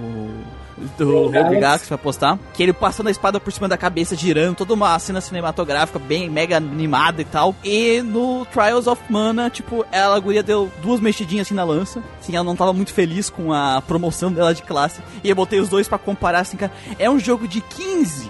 [0.98, 2.38] Do Rogue Galaxy pra postar.
[2.54, 6.30] Que ele passando a espada por cima da cabeça, girando, toda uma cena cinematográfica bem
[6.30, 7.56] mega animada e tal.
[7.64, 12.04] E no Trials of Mana, tipo, ela, a guria deu duas mexidinhas assim na lança.
[12.20, 15.02] Assim, ela não tava muito feliz com a promoção dela de classe.
[15.24, 16.72] E eu botei os dois pra comparar, assim, cara.
[16.99, 18.30] É um jogo de 15,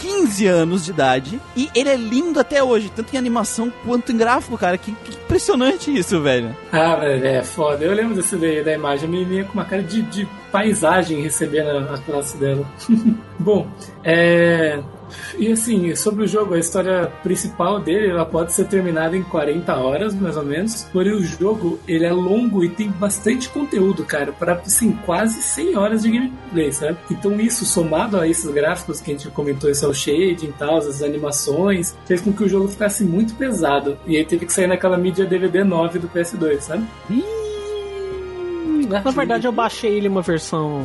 [0.00, 1.40] 15 anos de idade.
[1.56, 4.78] E ele é lindo até hoje, tanto em animação quanto em gráfico, cara.
[4.78, 6.56] Que, que impressionante isso, velho.
[6.72, 7.84] Ah, velho, é foda.
[7.84, 9.08] Eu lembro desse daí, da imagem.
[9.08, 12.66] A menininha com uma cara de, de paisagem recebendo a classe dela.
[13.38, 13.68] Bom,
[14.02, 14.80] é.
[15.38, 19.74] E assim, sobre o jogo, a história principal dele, ela pode ser terminada em 40
[19.76, 20.84] horas, mais ou menos.
[20.92, 25.76] Porém, o jogo, ele é longo e tem bastante conteúdo, cara, para assim, quase 100
[25.76, 26.98] horas de gameplay, sabe?
[27.10, 30.52] Então, isso somado a esses gráficos que a gente comentou, esse é o shading e
[30.52, 33.96] tal, as animações, fez com que o jogo ficasse muito pesado.
[34.06, 36.86] E aí teve que sair naquela mídia DVD 9 do PS2, sabe?
[38.88, 40.84] Na verdade, eu baixei ele uma versão.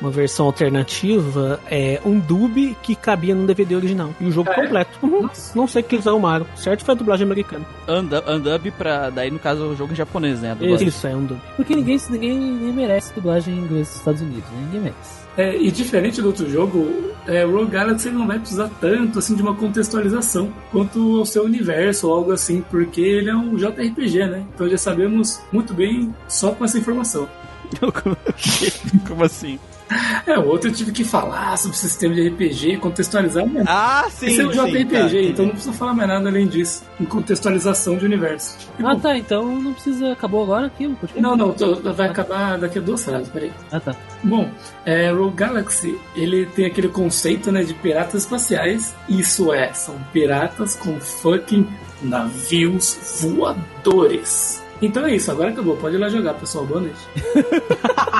[0.00, 4.14] Uma versão alternativa, é um dub que cabia no DVD original.
[4.20, 4.54] E o jogo é?
[4.54, 4.98] completo.
[5.02, 5.28] Uhum.
[5.54, 6.46] Não sei o que eles arrumaram.
[6.54, 7.64] Certo foi a dublagem americana.
[7.88, 9.10] Undub pra.
[9.10, 10.56] Daí, no caso, o jogo em japonês, né?
[10.80, 11.40] Isso é um dub.
[11.56, 14.62] Porque ninguém, ninguém, ninguém merece dublagem em inglês dos Estados Unidos, né?
[14.66, 15.28] Ninguém merece.
[15.38, 19.36] É, e diferente do outro jogo, é, o Rogue Galaxy não vai precisar tanto assim
[19.36, 24.26] de uma contextualização quanto ao seu universo ou algo assim, porque ele é um JRPG,
[24.26, 24.44] né?
[24.52, 27.28] Então já sabemos muito bem só com essa informação.
[29.06, 29.60] Como assim?
[30.26, 34.06] É, o outro eu tive que falar sobre o sistema de RPG, contextualizar, mas Ah,
[34.10, 34.26] sim.
[34.26, 34.86] esse é um sim, JRPG,
[35.22, 38.56] tá, então não precisa falar mais nada além disso, em contextualização de universo.
[38.78, 40.12] E, Ah, bom, tá, então não precisa.
[40.12, 40.86] Acabou agora aqui?
[40.86, 40.96] o?
[41.16, 43.50] Não, não, tô- vai acabar daqui a duas horas, peraí.
[43.72, 43.96] Ah, tá.
[44.22, 44.50] Bom,
[44.84, 48.94] é, Rogue Galaxy, ele tem aquele conceito, né, de piratas espaciais.
[49.08, 51.66] Isso é, são piratas com fucking
[52.02, 54.62] navios voadores.
[54.80, 55.76] Então é isso, agora acabou.
[55.76, 56.64] Pode ir lá jogar, pessoal.
[56.64, 56.98] Boa noite.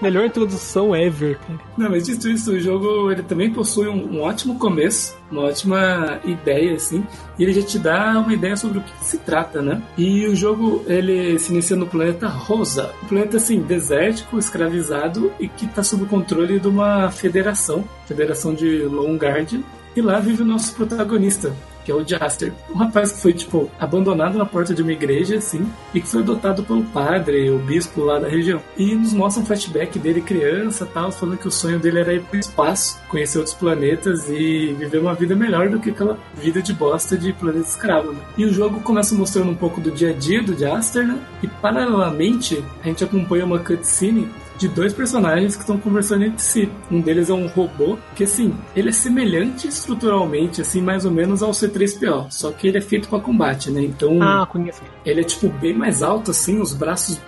[0.00, 1.38] Melhor introdução ever.
[1.38, 1.58] cara.
[1.76, 6.20] Não, mas dito isso, o jogo ele também possui um, um ótimo começo, uma ótima
[6.24, 7.04] ideia, assim,
[7.38, 9.82] e ele já te dá uma ideia sobre o que se trata, né?
[9.96, 15.48] E o jogo ele se inicia no planeta Rosa, um planeta assim desértico, escravizado e
[15.48, 19.62] que está sob o controle de uma federação, federação de Long Guardian,
[19.96, 22.52] e lá vive o nosso protagonista, que é o Jaster.
[22.68, 25.64] Um rapaz que foi, tipo, abandonado na porta de uma igreja, assim,
[25.94, 28.60] e que foi adotado pelo padre, o bispo lá da região.
[28.76, 32.22] E nos mostra um flashback dele criança tal, falando que o sonho dele era ir
[32.22, 36.74] pro espaço, conhecer outros planetas e viver uma vida melhor do que aquela vida de
[36.74, 38.18] bosta de planeta escravo, né?
[38.36, 41.20] E o jogo começa mostrando um pouco do dia a dia do Jaster, né?
[41.40, 44.28] E paralelamente, a gente acompanha uma cutscene
[44.58, 46.68] de dois personagens que estão conversando entre si.
[46.90, 51.42] Um deles é um robô, que assim, ele é semelhante estruturalmente, assim, mais ou menos
[51.42, 53.82] ao C3PO, só que ele é feito para combate, né?
[53.82, 54.80] Então, Ah, conheço.
[55.04, 57.20] ele é tipo bem mais alto, assim, os braços,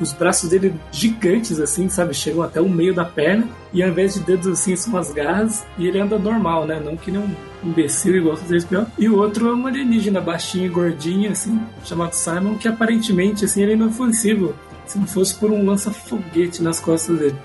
[0.00, 2.14] os braços dele gigantes, assim, sabe?
[2.14, 5.64] Chegam até o meio da perna, e ao invés de dedos assim, são as garras,
[5.76, 6.80] e ele anda normal, né?
[6.82, 8.86] Não que nem um imbecil igual o C3PO.
[8.98, 13.62] E o outro é um alienígena baixinho e gordinho, assim, chamado Simon, que aparentemente, assim,
[13.62, 14.54] ele é inofensivo.
[14.88, 17.36] Se não fosse por um lança-foguete nas costas dele.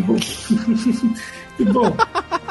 [0.00, 0.16] Bom.
[1.58, 1.94] e bom,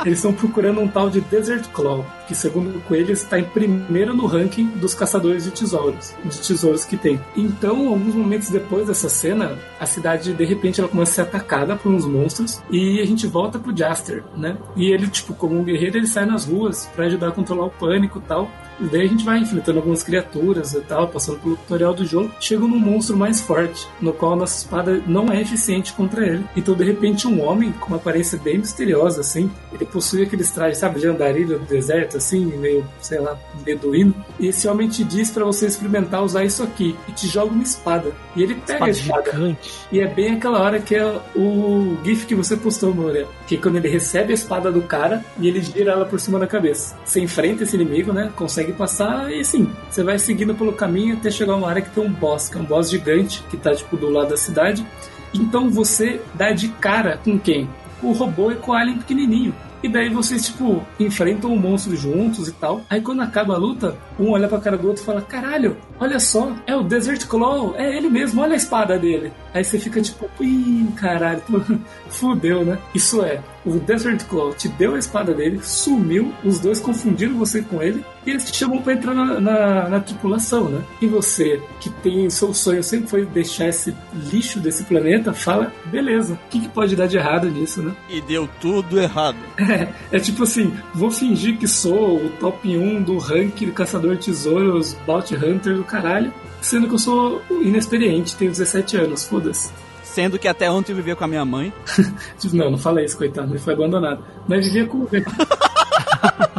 [0.05, 4.13] eles estão procurando um tal de Desert Claw, que segundo o Coelho está em primeiro
[4.15, 7.19] no ranking dos caçadores de tesouros, de tesouros que tem.
[7.35, 11.76] Então, alguns momentos depois dessa cena, a cidade de repente ela começa a ser atacada
[11.76, 14.57] por uns monstros e a gente volta pro Jaster, né?
[14.76, 17.72] E ele, tipo, como um guerreiro, ele sai nas ruas para ajudar a controlar o
[17.72, 18.47] pânico e tal.
[18.80, 22.31] E daí a gente vai enfrentando algumas criaturas e tal, passando pelo tutorial do jogo.
[22.39, 26.45] Chega num monstro mais forte, no qual a nossa espada não é eficiente contra ele.
[26.56, 30.77] Então, de repente, um homem com uma aparência bem misteriosa, assim, ele possui aqueles trajes,
[30.77, 34.14] sabe, de andarilho do deserto, assim, meio, sei lá, beduíno.
[34.39, 37.64] E esse homem te diz para você experimentar usar isso aqui e te joga uma
[37.64, 38.11] espada.
[38.35, 39.31] E ele pega Espada a espada.
[39.31, 39.72] gigante.
[39.91, 43.27] E é bem aquela hora que é o GIF que você postou, Moreira.
[43.47, 46.39] Que é quando ele recebe a espada do cara e ele gira ela por cima
[46.39, 46.95] da cabeça.
[47.06, 48.31] Você enfrenta esse inimigo, né?
[48.35, 52.03] Consegue passar e assim, você vai seguindo pelo caminho até chegar uma área que tem
[52.03, 54.85] um boss, que é um boss gigante, que tá tipo do lado da cidade.
[55.33, 57.69] Então você dá de cara com quem?
[58.01, 59.53] O robô e com o alien pequenininho.
[59.85, 62.81] E daí vocês, tipo, enfrentam o monstro juntos e tal.
[62.89, 66.19] Aí quando acaba a luta, um olha pra cara do outro e fala: Caralho, olha
[66.19, 69.31] só, é o Desert Claw, é ele mesmo, olha a espada dele.
[69.53, 71.43] Aí você fica tipo, ih, caralho,
[72.09, 72.79] fudeu, né?
[72.95, 77.61] Isso é, o Desert Claw te deu a espada dele, sumiu, os dois confundiram você
[77.61, 80.81] com ele, e eles te chamam pra entrar na, na, na tripulação, né?
[81.02, 86.34] E você, que tem seu sonho sempre foi deixar esse lixo desse planeta, fala, beleza,
[86.34, 87.93] o que, que pode dar de errado nisso, né?
[88.10, 89.38] E deu tudo errado.
[90.11, 94.26] É tipo assim, vou fingir que sou o top 1 do ranking de caçador de
[94.26, 99.72] tesouros, Bounty Hunter do caralho, sendo que eu sou inexperiente, tenho 17 anos, foda-se.
[100.03, 101.73] Sendo que até ontem eu vivia com a minha mãe.
[102.53, 104.23] Não, não falei isso, coitado, ele foi abandonado.
[104.47, 105.06] Mas vivia com.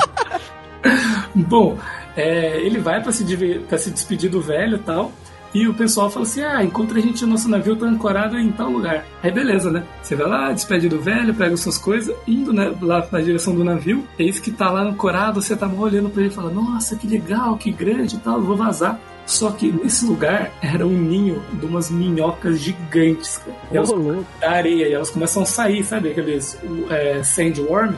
[1.47, 1.79] Bom,
[2.17, 5.13] é, ele vai pra se, se despedir do velho e tal.
[5.55, 8.53] E o pessoal fala assim: ah, encontra a gente no nosso navio, tá ancorado em
[8.53, 9.07] tal lugar.
[9.23, 9.85] Aí beleza, né?
[10.03, 13.55] Você vai lá, despede do velho, pega as suas coisas, indo né, lá na direção
[13.55, 14.05] do navio.
[14.19, 17.57] Eis que tá lá ancorado, você tá olhando pra ele e fala: nossa, que legal,
[17.57, 19.01] que grande e tal, vou vazar.
[19.27, 23.57] Só que nesse lugar era um ninho de umas minhocas gigantes, cara.
[23.73, 23.91] E elas
[24.41, 26.11] da areia e elas começam a sair, sabe?
[26.11, 26.59] Aqueles
[26.89, 27.95] é, sandworm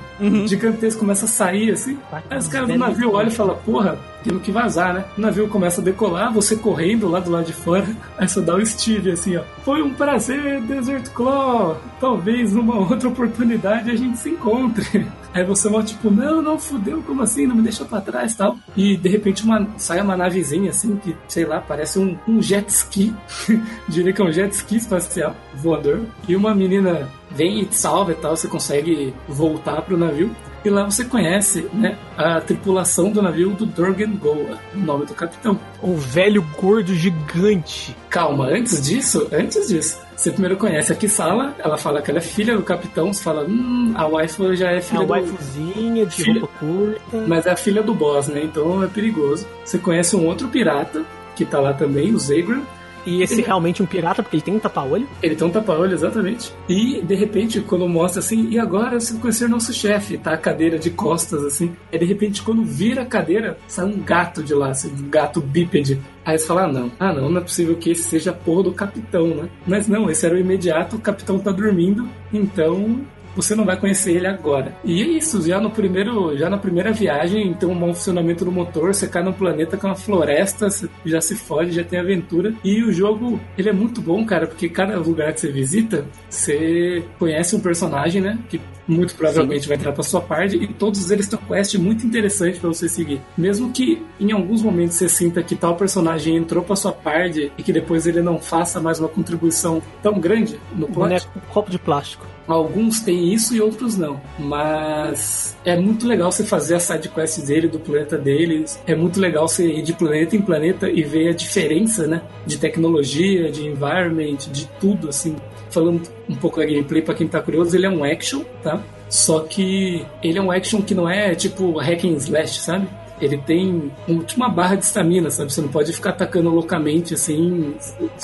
[0.47, 1.99] gigantesco começa a sair assim.
[2.31, 5.05] Aí os caras do navio olham e falam: Porra, temos que vazar, né?
[5.17, 7.87] O navio começa a decolar, você correndo lá do lado de fora.
[8.19, 9.43] Aí só dá o Steve assim: ó.
[9.65, 11.81] Foi um prazer, Desert Claw.
[12.01, 15.07] Talvez numa outra oportunidade a gente se encontre.
[15.33, 17.47] Aí você volta tipo, não, não, fudeu, como assim?
[17.47, 18.57] Não me deixa pra trás tal.
[18.77, 22.69] E de repente uma, sai uma navezinha assim, que, sei lá, parece um, um jet
[22.69, 23.15] ski.
[23.89, 26.05] Diria que é um jet ski espacial voador.
[26.27, 30.35] E uma menina vem e te salva e tal, você consegue voltar pro navio.
[30.69, 35.15] E lá você conhece, né, a tripulação do navio do Durgan Goa, o nome do
[35.15, 35.59] capitão.
[35.83, 37.97] Um velho gordo gigante.
[38.11, 42.21] Calma, antes disso, antes disso, você primeiro conhece a Kisala, ela fala que ela é
[42.23, 45.11] filha do capitão, você fala, hum, a wife já é filha uma do...
[45.13, 47.25] waifuzinha de Filho- roupa curta.
[47.27, 48.43] Mas é a filha do boss, né?
[48.45, 49.47] Então é perigoso.
[49.65, 51.03] Você conhece um outro pirata
[51.35, 52.61] que tá lá também, o Zagram.
[53.09, 55.09] E esse realmente é um pirata, porque ele tem um tapa-olho.
[55.23, 56.53] Ele tem um tapa-olho, exatamente.
[56.69, 60.79] E, de repente, quando mostra assim, e agora você conhecer nosso chefe, tá a cadeira
[60.79, 61.75] de costas, assim.
[61.91, 65.41] Aí, de repente, quando vira a cadeira, sai um gato de lá, assim, um gato
[65.41, 65.99] bípede.
[66.23, 68.65] Aí você fala, ah, não, ah, não, não é possível que esse seja a porra
[68.65, 69.49] do capitão, né?
[69.67, 73.01] Mas não, esse era o imediato, o capitão tá dormindo, então
[73.35, 74.77] você não vai conhecer ele agora.
[74.85, 78.53] E é isso, já no primeiro, já na primeira viagem, tem um mau funcionamento do
[78.53, 82.53] motor, você cai num planeta com uma floresta, você já se fode, já tem aventura.
[82.65, 87.05] E o jogo, ele é muito bom, cara, porque cada lugar que você visita, você
[87.19, 91.29] conhece um personagem, né, que muito provavelmente vai entrar pra sua parte, e todos eles
[91.29, 93.21] têm quest muito interessante pra você seguir.
[93.37, 97.63] Mesmo que em alguns momentos você sinta que tal personagem entrou pra sua parte e
[97.63, 101.71] que depois ele não faça mais uma contribuição tão grande no plot, Boneco com copo
[101.71, 102.27] de plástico.
[102.49, 104.19] Alguns têm isso e outros não.
[104.39, 108.81] Mas é muito legal você fazer a side quest dele, do planeta deles.
[108.87, 112.23] É muito legal você ir de planeta em planeta e ver a diferença, né?
[112.47, 115.37] De tecnologia, de environment, de tudo, assim.
[115.71, 118.83] Falando um pouco da gameplay pra quem tá curioso, ele é um action, tá?
[119.11, 122.89] Só que ele é um action que não é tipo hack and slash, sabe?
[123.21, 123.93] Ele tem
[124.37, 125.53] uma barra de estamina, sabe?
[125.53, 127.75] Você não pode ficar atacando loucamente assim.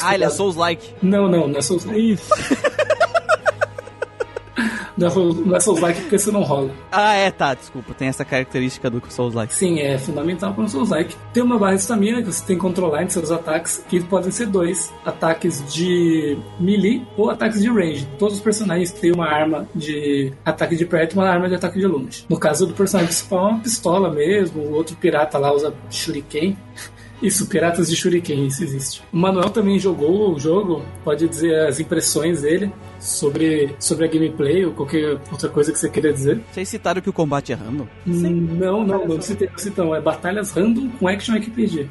[0.01, 0.95] Ah, ele é Souls-like.
[1.03, 2.31] Não, não, não é Souls Isso.
[4.97, 6.71] Não é Souls- não é Souls-like porque você não rola.
[6.93, 7.93] Ah, é, tá, desculpa.
[7.95, 9.53] Tem essa característica do Souls-like.
[9.55, 11.17] Sim, é fundamental para um Souls-like.
[11.33, 14.31] Tem uma barra de estamina que você tem que controlar em seus ataques, que podem
[14.31, 18.07] ser dois: ataques de melee ou ataques de range.
[18.19, 21.79] Todos os personagens têm uma arma de ataque de perto e uma arma de ataque
[21.79, 22.25] de longe.
[22.29, 26.57] No caso do personagem principal, é uma pistola mesmo, o outro pirata lá usa shuriken.
[27.25, 29.03] Isso, Piratas de Shuriken, isso existe.
[29.11, 32.71] O Manuel também jogou o jogo, pode dizer as impressões dele
[33.01, 36.39] sobre, sobre a gameplay ou qualquer outra coisa que você queira dizer.
[36.53, 37.87] Vocês citaram que o combate é random?
[38.05, 39.95] Não, não, não citei, não citei, não.
[39.95, 41.89] É batalhas random com action RPG.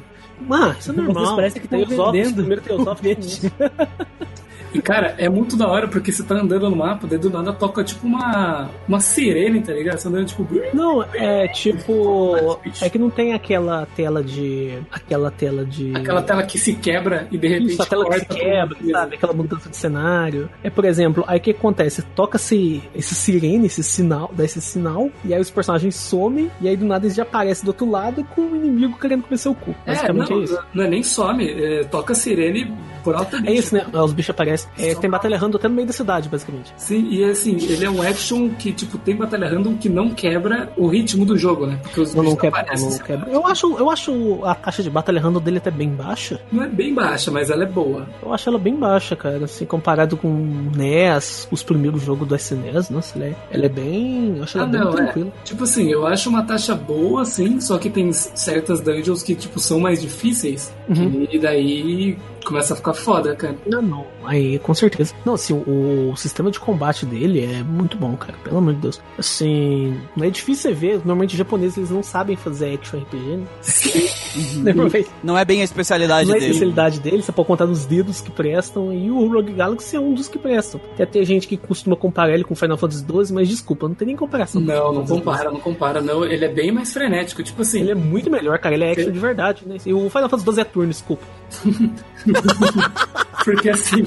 [0.48, 1.24] Ah, isso é normal.
[1.24, 2.34] Vocês parecem que estão Teosófis, vendendo.
[2.36, 3.42] Primeiro Teosófis.
[4.74, 7.52] E, cara, é muito da hora porque você tá andando no mapa, daí do nada
[7.52, 9.98] toca tipo uma, uma sirene, tá ligado?
[9.98, 10.46] Você andando tipo.
[10.74, 12.58] Não, é tipo.
[12.82, 14.78] É que não tem aquela tela de.
[14.90, 15.94] Aquela tela de.
[15.94, 19.14] Aquela tela que se quebra e de repente Isso, a tela que se quebra, sabe?
[19.16, 20.50] Aquela mudança de cenário.
[20.62, 22.02] É, por exemplo, aí o que acontece?
[22.02, 26.76] Toca-se esse sirene, esse sinal, dá esse sinal, e aí os personagens somem, e aí
[26.76, 29.74] do nada eles já aparecem do outro lado com o inimigo querendo comer seu cu.
[29.86, 30.58] É, Basicamente não, é isso.
[30.74, 32.72] não é nem some, é, toca sirene
[33.04, 33.86] por alta É isso, né?
[33.92, 34.68] Os bichos aparecem.
[34.78, 36.72] É, tem batalha random até no meio da cidade, basicamente.
[36.76, 40.72] Sim, e assim, ele é um action que, tipo, tem batalha random que não quebra
[40.76, 41.78] o ritmo do jogo, né?
[41.82, 42.90] Porque os Não, não bichos quebra, aparecem.
[42.90, 43.30] não quebra.
[43.30, 46.40] Eu acho, eu acho a taxa de batalha random dele até bem baixa.
[46.50, 48.06] Não é bem baixa, mas ela é boa.
[48.22, 49.44] Eu acho ela bem baixa, cara.
[49.44, 50.28] Assim, comparado com
[50.74, 54.36] NES, os primeiros jogos do SNES, nossa, ela é, ela é bem.
[54.38, 54.96] Eu acho ela Ah, bem não, é.
[54.96, 55.32] tranquila.
[55.44, 59.58] Tipo assim, eu acho uma taxa boa, assim, só que tem certas dungeons que, tipo,
[59.58, 60.72] são mais difíceis.
[60.88, 61.26] Uhum.
[61.30, 63.56] E daí começa a ficar foda, cara.
[63.66, 64.06] Não, não.
[64.24, 65.14] Aí, com certeza.
[65.24, 68.34] Não, assim, o, o sistema de combate dele é muito bom, cara.
[68.44, 69.00] Pelo amor de Deus.
[69.18, 70.96] Assim, não é difícil você ver.
[70.98, 73.46] Normalmente os japoneses eles não sabem fazer action RPG, né?
[74.74, 76.50] Normalmente Não é bem a especialidade não é a dele.
[76.52, 78.92] especialidade dele, você pode contar nos dedos que prestam.
[78.92, 80.80] E o Rogue Galaxy é um dos que prestam.
[80.96, 84.06] Tem até gente que costuma comparar ele com Final Fantasy XII, mas desculpa, não tem
[84.06, 84.60] nem comparação.
[84.60, 86.24] com Não, não compara, não compara, não.
[86.24, 87.80] Ele é bem mais frenético, tipo assim.
[87.80, 88.74] Ele é muito melhor, cara.
[88.74, 89.76] Ele é action de verdade, né?
[89.84, 91.24] E o Final Fantasy XII é turno, desculpa.
[93.44, 94.04] Porque assim.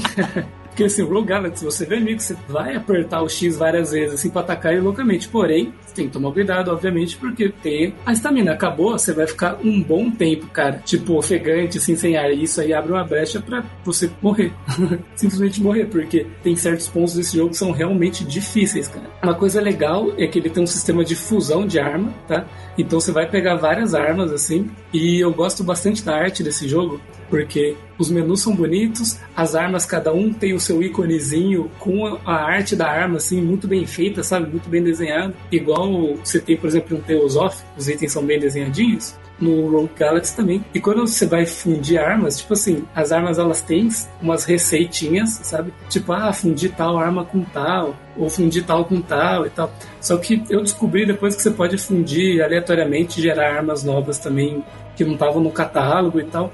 [0.78, 4.14] Porque assim, o Rogue Galaxy, você vê amigo, você vai apertar o X várias vezes,
[4.14, 5.28] assim, pra atacar ele loucamente.
[5.28, 8.52] Porém, você tem que tomar cuidado, obviamente, porque tem a estamina.
[8.52, 10.80] Acabou, você vai ficar um bom tempo, cara.
[10.86, 12.32] Tipo, ofegante, assim, sem ar.
[12.32, 14.54] E isso aí abre uma brecha pra você morrer.
[15.16, 19.10] Simplesmente morrer, porque tem certos pontos desse jogo que são realmente difíceis, cara.
[19.24, 22.46] Uma coisa legal é que ele tem um sistema de fusão de arma, tá?
[22.78, 24.70] Então você vai pegar várias armas, assim.
[24.94, 29.86] E eu gosto bastante da arte desse jogo, porque os menus são bonitos, as armas,
[29.86, 34.24] cada um tem o seu íconezinho com a arte da arma, assim, muito bem feita,
[34.24, 34.50] sabe?
[34.50, 35.34] Muito bem desenhado.
[35.52, 39.16] Igual você tem, por exemplo, um Tales of, os itens são bem desenhadinhos.
[39.40, 40.66] No Rogue Galaxy também.
[40.74, 43.88] E quando você vai fundir armas, tipo assim, as armas elas têm
[44.20, 45.72] umas receitinhas, sabe?
[45.90, 49.72] Tipo, ah, fundir tal arma com tal, ou fundir tal com tal e tal.
[50.02, 54.64] Só que eu descobri depois que você pode fundir aleatoriamente, gerar armas novas também
[54.96, 56.52] que não estavam no catálogo e tal.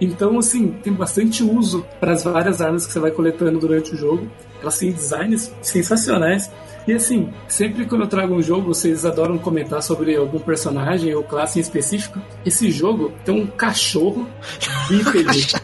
[0.00, 3.96] Então, assim, tem bastante uso para as várias armas que você vai coletando durante o
[3.96, 4.30] jogo.
[4.60, 6.50] Elas têm designs sensacionais.
[6.86, 11.24] E assim, sempre quando eu trago um jogo, vocês adoram comentar sobre algum personagem ou
[11.24, 12.20] classe em específico.
[12.44, 14.28] Esse jogo tem um cachorro
[14.88, 15.54] bípede.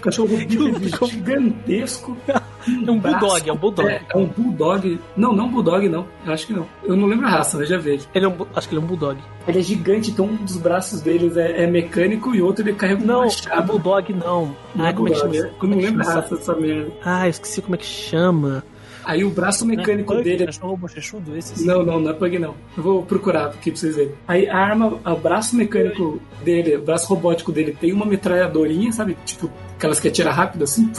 [0.00, 2.16] cachorro bípede gigantesco.
[2.66, 3.88] É um bulldog, é um bulldog.
[3.88, 5.00] É, é um bulldog.
[5.16, 6.06] Não, não bulldog, não.
[6.24, 6.66] Eu acho que não.
[6.84, 8.06] Eu não lembro a raça, mas já vejo.
[8.14, 9.18] Ele é um, acho que ele é um bulldog.
[9.48, 13.02] Ele é gigante, então um dos braços deles é, é mecânico e outro ele carrega
[13.02, 13.66] um Não, é machado.
[13.66, 14.54] bulldog não.
[14.74, 15.34] Não Ah, é como é que chama?
[15.36, 16.92] Eu Como não é lembro a raça dessa merda.
[17.04, 18.64] Ah, eu esqueci como é que chama.
[19.04, 21.66] Aí o braço mecânico Pug, dele é Cachorro bochechudo, esse sim.
[21.66, 22.54] Não, não, não é Pug não.
[22.76, 24.12] Eu vou procurar aqui pra vocês verem.
[24.28, 29.16] Aí a arma, o braço mecânico dele, o braço robótico dele tem uma metralhadorinha, sabe?
[29.24, 29.50] Tipo,
[29.82, 30.90] aquelas que atira rápido assim.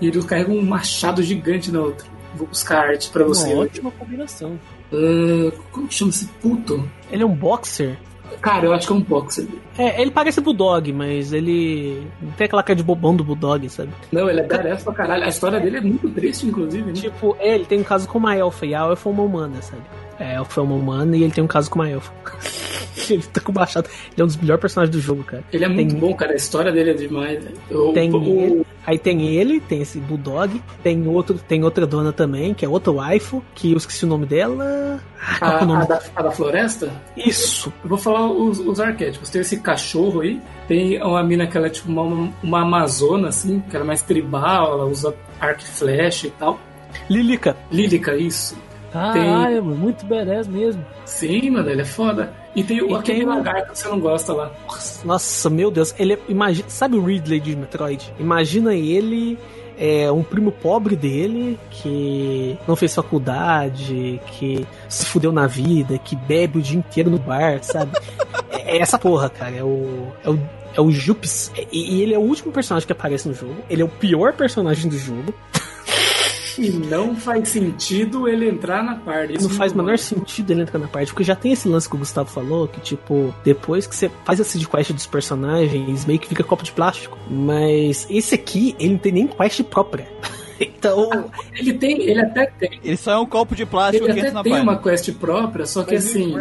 [0.00, 2.06] E ele carrega um machado gigante na outra.
[2.34, 3.52] Vou buscar arte pra você.
[3.54, 4.58] Uma ótima combinação.
[4.92, 6.88] Ah, como que chama esse puto?
[7.10, 7.96] Ele é um boxer.
[8.40, 9.46] Cara, eu acho que é um boxer.
[9.78, 13.92] É, ele parece bulldog, mas ele não tem aquela cara de bobão do bulldog, sabe?
[14.10, 15.24] Não, ele é badass pra caralho.
[15.24, 16.92] A história dele é muito triste, inclusive, né?
[16.94, 19.60] Tipo, é, ele tem um caso com uma elfa, e a elfa é uma humana,
[19.60, 19.82] sabe?
[20.18, 22.12] É, a elfa é uma humana e ele tem um caso com uma elfa.
[23.10, 23.88] ele tá com o machado.
[24.12, 25.42] Ele é um dos melhores personagens do jogo, cara.
[25.52, 26.32] Ele é muito Tem- bom, cara.
[26.32, 27.44] A história dele é demais.
[27.70, 32.54] Eu- Tem ele, aí tem ele, tem esse bulldog, tem outro, tem outra dona também,
[32.54, 35.00] que é outra waifu, que eu esqueci o nome dela.
[35.40, 35.82] Ah, é A, o nome?
[35.82, 36.90] a da, a da floresta?
[37.16, 37.72] Isso.
[37.82, 39.30] Eu vou falar os, os arquétipos.
[39.30, 43.60] Tem esse cachorro aí, tem uma mina que ela é tipo uma, uma amazona, assim,
[43.68, 46.60] que ela é mais tribal, ela usa arco e flecha e tal.
[47.08, 47.56] Lilica.
[47.70, 48.56] Lírica, isso.
[48.92, 50.84] Caralho, mano, muito badass mesmo.
[51.04, 52.32] Sim, mano, ele é foda.
[52.54, 54.50] E tem o E aquele tem lagarto que você não gosta lá.
[55.04, 55.94] Nossa, meu Deus.
[55.98, 58.12] Ele é, imagina, sabe o Ridley de Metroid?
[58.18, 59.38] Imagina ele,
[59.78, 66.14] é, um primo pobre dele, que não fez faculdade, que se fudeu na vida, que
[66.14, 67.92] bebe o dia inteiro no bar, sabe?
[68.50, 69.56] é, é essa porra, cara.
[69.56, 70.08] É o.
[70.22, 70.38] É o
[70.74, 71.52] é o Jups.
[71.70, 73.56] E, e ele é o último personagem que aparece no jogo.
[73.68, 75.34] Ele é o pior personagem do jogo.
[76.58, 79.40] E não faz sentido ele entrar na parte.
[79.40, 81.94] não faz o menor sentido ele entrar na parte, porque já tem esse lance que
[81.94, 86.18] o Gustavo falou, que tipo, depois que você faz a seed quest dos personagens, meio
[86.18, 87.18] que fica copo de plástico.
[87.30, 90.06] Mas esse aqui, ele não tem nem quest própria.
[90.60, 92.78] Então, Ele tem, ele até tem.
[92.84, 94.70] Ele só é um copo de plástico Ele que até entra na tem página.
[94.70, 96.36] uma quest própria, só que assim.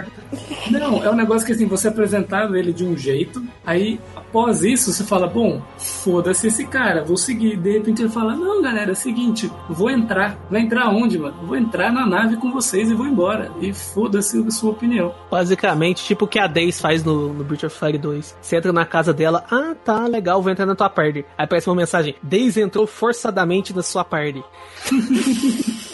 [0.70, 4.00] Não, é um negócio que assim, você apresentava ele de um jeito, aí
[4.32, 7.58] após isso você fala, bom, foda-se esse cara, vou seguir.
[7.58, 10.40] De repente ele fala, não, galera, é o seguinte, vou entrar.
[10.50, 11.36] Vai entrar onde, mano?
[11.44, 13.52] Vou entrar na nave com vocês e vou embora.
[13.60, 15.14] E foda-se a sua opinião.
[15.30, 18.38] basicamente, tipo o que a Days faz no, no Breath of Fire 2.
[18.42, 21.26] Você entra na casa dela, ah, tá, legal, vou entrar na tua party.
[21.38, 24.44] Aí aparece uma mensagem, Days entrou forçadamente na sua party.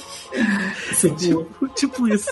[1.18, 2.30] Tipo, tipo isso.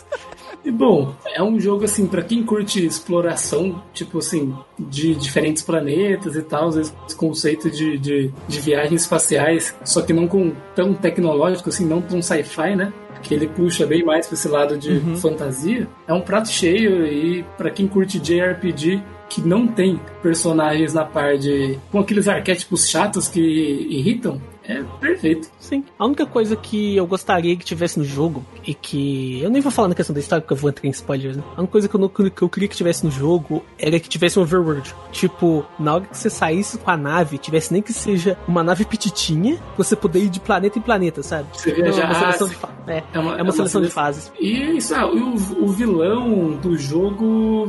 [0.66, 6.36] E bom, é um jogo assim, pra quem curte exploração, tipo assim, de diferentes planetas
[6.36, 11.70] e tal, esse conceito de, de, de viagens espaciais, só que não com tão tecnológico,
[11.70, 12.92] assim, não tão sci-fi, né?
[13.22, 15.88] Que ele puxa bem mais pra esse lado de fantasia.
[16.08, 21.38] É um prato cheio e pra quem curte JRPG que não tem personagens na par
[21.38, 21.80] de.
[21.92, 25.50] com aqueles arquétipos chatos que irritam, é perfeito.
[25.60, 25.84] Sim.
[25.98, 29.42] A única coisa que eu gostaria que tivesse no jogo e que.
[29.42, 31.44] Eu nem vou falar na questão da história porque eu vou entrar em spoilers, né?
[31.56, 34.10] A única coisa que eu, não, que eu queria que tivesse no jogo era que
[34.10, 34.94] tivesse um overworld.
[35.12, 38.86] Tipo, na hora que você saísse com a nave, tivesse nem que seja uma nave
[38.86, 41.48] petitinha, você poder ir de planeta em planeta, sabe?
[41.54, 42.02] Você viajar.
[42.04, 44.32] é uma seleção de fa- é, é uma- é é uma uma seleção de fases.
[44.40, 47.68] E isso, ah, o, o vilão do jogo,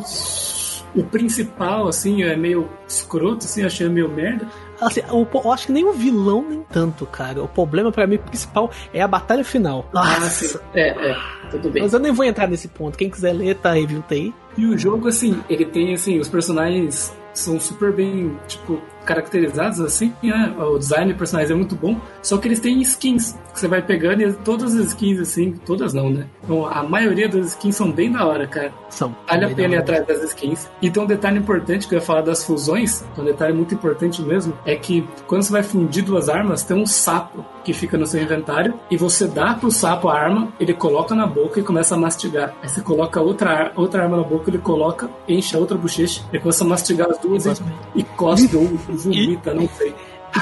[0.94, 4.48] o principal, assim, é meio escroto, assim, achei meio merda.
[4.80, 7.42] Assim, o- eu acho que nem o vilão, nem tanto, cara.
[7.42, 9.88] O problema pra mim principal é a batalha final.
[9.94, 10.60] Ah, Nossa.
[10.74, 11.16] É, é,
[11.50, 11.82] tudo bem.
[11.82, 12.96] Mas eu nem vou entrar nesse ponto.
[12.98, 14.34] Quem quiser ler, tá review tá aí.
[14.56, 20.12] E o jogo, assim, ele tem, assim, os personagens são super bem, tipo, caracterizados assim,
[20.22, 20.54] né?
[20.58, 23.80] O design de personagens é muito bom, só que eles têm skins que você vai
[23.80, 26.26] pegando e todas as skins assim, todas não, né?
[26.44, 28.72] Então, a maioria das skins são bem da hora, cara.
[28.90, 29.16] São.
[29.26, 30.68] Vale a pena ir atrás das skins.
[30.82, 34.20] E tem um detalhe importante que eu ia falar das fusões, um detalhe muito importante
[34.22, 38.06] mesmo, é que quando você vai fundir duas armas, tem um sapo que fica no
[38.06, 41.94] seu inventário e você dá pro sapo a arma, ele coloca na boca e começa
[41.94, 42.54] a mastigar.
[42.62, 46.40] Aí você coloca outra, outra arma na boca, ele coloca, enche a outra bochecha, ele
[46.40, 47.50] começa a mastigar as duas e,
[47.96, 48.56] e cospe
[48.96, 49.94] ou vomita, não sei.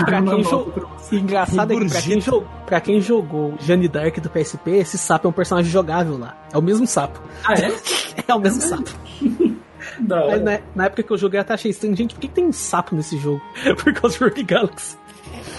[0.05, 4.29] Pra quem, jogou, engraçado é que pra quem, jogou, pra quem jogou Jane Dark do
[4.29, 6.37] PSP, esse sapo é um personagem jogável lá.
[6.53, 7.21] É o mesmo sapo.
[7.45, 7.73] Ah, é?
[8.27, 8.91] É o mesmo sapo.
[10.01, 11.95] Mas na época que eu joguei, eu até achei estranho.
[11.95, 13.43] Gente, por que, que tem um sapo nesse jogo?
[13.83, 14.97] Por causa do Rogue Galaxy.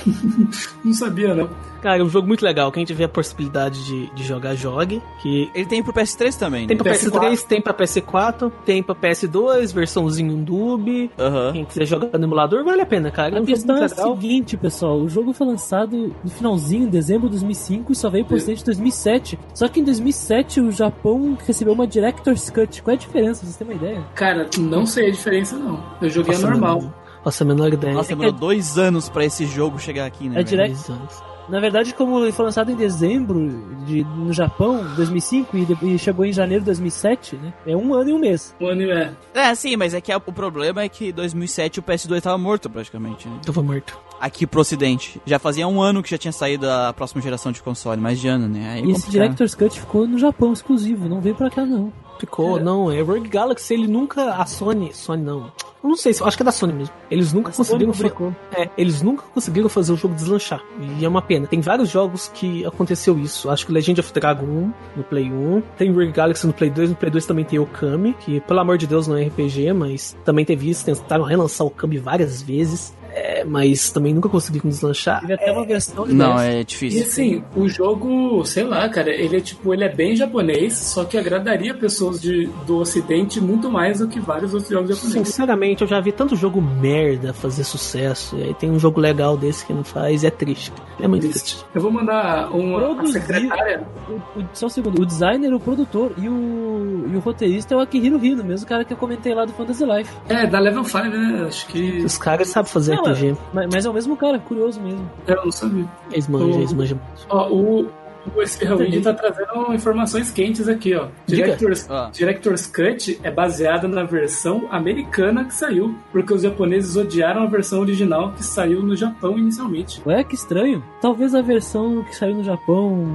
[0.84, 1.50] Não sabia, não.
[1.82, 2.72] Cara, é um jogo muito legal.
[2.72, 5.02] Quem tiver a possibilidade de, de jogar, jogue.
[5.22, 6.82] Que Ele tem pro PS3 também, tem né?
[6.84, 7.12] pra PS4.
[7.12, 11.12] PS3, tem pra PS4, tem pra PS2, versãozinho Dub.
[11.20, 11.52] Aham.
[11.54, 13.36] Quem quiser jogar no emulador, vale a pena, cara.
[13.36, 14.98] É A um questão é a seguinte, pessoal.
[15.00, 18.62] O jogo foi lançado no finalzinho, em dezembro de 2005, e só veio pro Ocidente
[18.64, 19.40] em 2007.
[19.54, 22.82] Só que em 2007 o Japão recebeu uma Director's Cut.
[22.82, 23.46] Qual é a diferença?
[23.46, 24.04] Vocês têm uma ideia?
[24.16, 25.84] Cara, não sei a diferença, não.
[26.02, 26.82] Eu joguei Nossa, normal.
[26.82, 26.94] mano.
[27.26, 27.94] Nossa, a menor ideia.
[27.94, 30.42] Nossa, demorou dois anos pra esse jogo chegar aqui, né?
[30.42, 31.24] É anos.
[31.50, 33.40] Na verdade, como ele foi lançado em dezembro
[33.86, 37.54] de, no Japão, 2005, e, de- e chegou em janeiro de 2007, né?
[37.68, 38.56] É um ano e um mês.
[38.60, 39.12] O anime é.
[39.34, 42.38] É, sim, mas é que a- o problema é que em 2007 o PS2 tava
[42.38, 43.40] morto praticamente, né?
[43.46, 43.96] Tava morto.
[44.20, 45.22] Aqui pro ocidente.
[45.24, 48.28] Já fazia um ano que já tinha saído a próxima geração de console, mais de
[48.28, 48.68] ano, né?
[48.72, 49.12] Aí E esse complicado.
[49.12, 51.94] Director's Cut ficou no Japão exclusivo, não veio pra cá não.
[52.20, 54.34] Ficou, não, é Rogue Galaxy, ele nunca.
[54.36, 54.94] A Sony.
[54.94, 55.52] Sony não.
[55.84, 56.94] Eu não sei, se- acho que é da Sony mesmo.
[57.12, 57.94] Eles nunca conseguiram.
[57.94, 58.36] fa- publicou.
[58.56, 60.64] É, eles nunca conseguiram fazer o jogo deslanchar.
[61.00, 61.46] E é uma pena.
[61.46, 63.50] Tem vários jogos que aconteceu isso.
[63.50, 65.62] Acho que Legend of Dragon 1 no Play 1.
[65.78, 66.90] Tem Rogue Galaxy no Play 2.
[66.90, 70.18] No Play 2 também tem Okami, que pelo amor de Deus não é RPG, mas
[70.26, 70.84] também teve isso.
[70.86, 72.94] Tentaram relançar o Okami várias vezes.
[73.18, 75.22] É, mas também nunca conseguiram deslanchar.
[75.22, 76.42] Teve até uma versão de Não, 10.
[76.54, 77.02] é E difícil.
[77.04, 81.18] assim, o jogo, sei lá, cara, ele é tipo, ele é bem japonês, só que
[81.18, 85.28] agradaria pessoas de, do ocidente muito mais do que vários outros jogos japoneses.
[85.30, 88.36] Sinceramente, eu já vi tanto jogo merda fazer sucesso.
[88.38, 90.74] E aí tem um jogo legal desse que não faz, e é triste.
[91.00, 91.66] É muito triste.
[91.74, 93.88] Eu vou mandar uma a Produzir- secretária.
[94.10, 97.78] O- o- só um segundo, o designer, o produtor e o, e o roteirista é
[97.78, 100.12] o Akihiro Hino, mesmo cara que eu comentei lá do Fantasy Life.
[100.28, 101.46] É, da Level 5, né?
[101.48, 102.04] Acho que.
[102.04, 103.38] Os caras sabem fazer Não, RPG.
[103.54, 105.10] Mas, mas é o mesmo cara, curioso mesmo.
[105.28, 105.86] Eu não sabia.
[106.12, 107.00] Eles manjam, eles manjam.
[107.30, 107.88] Ó, o.
[108.36, 111.10] O Spearwind tá trazendo informações quentes aqui, ó.
[111.28, 112.10] Director's, Ah.
[112.12, 117.82] Director's Cut é baseada na versão americana que saiu, porque os japoneses odiaram a versão
[117.82, 120.02] original que saiu no Japão inicialmente.
[120.08, 120.84] Ué, que estranho.
[121.00, 123.08] Talvez a versão que saiu no Japão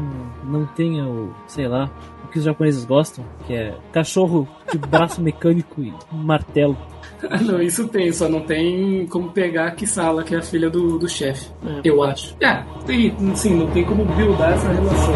[0.45, 1.91] não tenha o, sei lá,
[2.31, 6.77] que os japoneses gostam, que é cachorro de braço mecânico e martelo.
[7.29, 10.71] Ah, não, isso tem, só não tem como pegar a Kisala, que é a filha
[10.71, 11.81] do, do chefe, É.
[11.85, 12.35] eu acho.
[12.41, 15.15] É, tem, sim, não tem como buildar essa relação.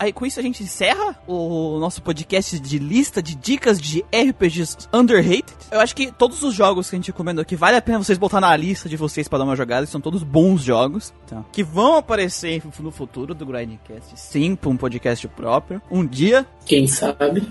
[0.00, 4.88] Aí com isso a gente encerra o nosso podcast de lista de dicas de RPGs
[4.92, 5.44] underrated.
[5.70, 8.16] Eu acho que todos os jogos que a gente recomendou aqui vale a pena vocês
[8.16, 9.86] botar na lista de vocês pra dar uma jogada.
[9.86, 11.44] São todos bons jogos, tá?
[11.52, 15.82] que vão aparecer no futuro do Grindcast, sim, pra um podcast próprio.
[15.90, 17.46] Um dia, Quem sabe?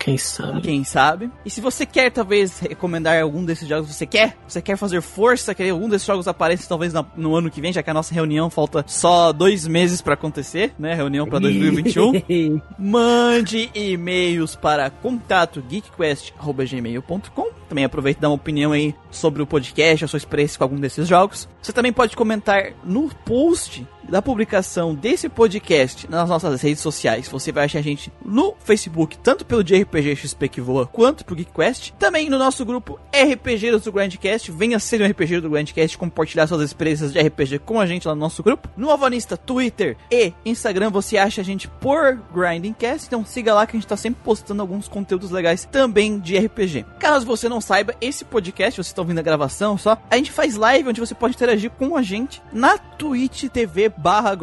[0.00, 0.60] Quem sabe?
[0.62, 1.30] quem sabe.
[1.44, 4.36] E se você quer, talvez, recomendar algum desses jogos, você quer?
[4.48, 7.72] Você quer fazer força, que algum desses jogos apareça, talvez, na- no ano que vem,
[7.72, 10.94] já que a nossa reunião falta só dois meses pra acontecer, né?
[10.94, 12.12] Reunião pra 2021.
[12.78, 17.50] Mande e-mails para contato geekquest.gmail.com.
[17.68, 20.80] Também aproveite e dá uma opinião aí sobre o podcast, a sua experiência com algum
[20.80, 21.48] desses jogos.
[21.60, 27.28] Você também pode comentar no post da publicação desse podcast nas nossas redes sociais.
[27.28, 31.24] Você vai achar a gente no Facebook, tanto pelo de RPG XP que voa, quanto
[31.24, 31.92] pro GeekQuest.
[31.98, 34.50] Também no nosso grupo RPGeiros do Grandcast.
[34.50, 38.14] Venha ser um RPG do Grandcast, compartilhar suas experiências de RPG com a gente lá
[38.14, 38.68] no nosso grupo.
[38.76, 43.06] No Avanista, Twitter e Instagram, você acha a gente por Grindingcast.
[43.06, 46.84] Então siga lá que a gente tá sempre postando alguns conteúdos legais também de RPG.
[46.98, 50.56] Caso você não saiba, esse podcast, você está ouvindo a gravação só, a gente faz
[50.56, 54.36] live onde você pode interagir com a gente na Twitch TV barra.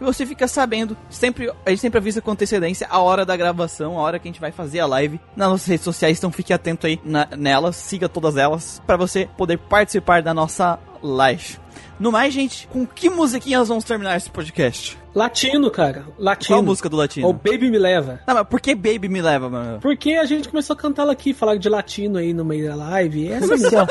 [0.00, 3.98] E você fica sabendo, sempre, a gente sempre avisa com antecedência a hora da gravação,
[3.98, 6.18] a hora que a gente vai fazer a live nas nossas redes sociais.
[6.18, 10.78] Então fique atento aí na- nelas, siga todas elas, para você poder participar da nossa
[11.02, 11.58] Life.
[12.00, 14.96] No mais, gente, com que musiquinha nós vamos terminar esse podcast?
[15.14, 16.06] Latino, cara.
[16.18, 16.48] Latino.
[16.48, 17.28] Qual a música do latino?
[17.28, 18.20] O Baby Me Leva.
[18.26, 19.80] Não, mas por que Baby me leva, mano?
[19.80, 22.74] Porque a gente começou a cantar ela aqui, falar de latino aí no meio da
[22.74, 23.28] live.
[23.28, 23.86] É assim, ó,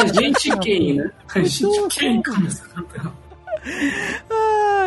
[0.00, 1.10] A gente quem, né?
[1.34, 3.12] A gente quem começa a cantar.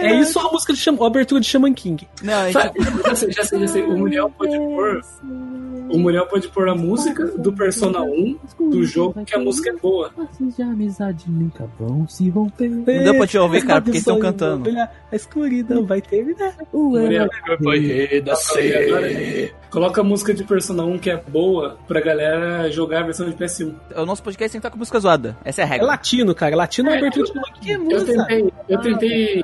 [0.01, 2.07] É isso a música de Xam- a abertura de Shaman King.
[2.21, 2.53] Não, a gente...
[2.53, 3.83] Sabe, Já sei, já sei, já sei.
[3.83, 5.01] O Muriel pode pôr.
[5.89, 9.73] O Muriel pode pôr a música do Persona 1 do jogo que a música é
[9.73, 10.11] boa.
[10.17, 12.69] Laços de amizade nunca vão se romper.
[12.69, 14.69] Não deu pra te ouvir, cara, porque eles estão cantando.
[14.69, 16.55] A escuridão vai terminar.
[16.73, 22.71] O Muriel, Ela- agora, coloca a música de Persona 1 que é boa pra galera
[22.71, 23.73] jogar a versão de PS1.
[23.97, 25.35] O nosso podcast tem que estar com música zoada.
[25.43, 25.87] Essa é a É regra.
[25.87, 26.55] latino, cara.
[26.55, 27.93] Latino é É, abertura eu- de Shaman King.
[27.93, 29.43] Eu tentei, eu tentei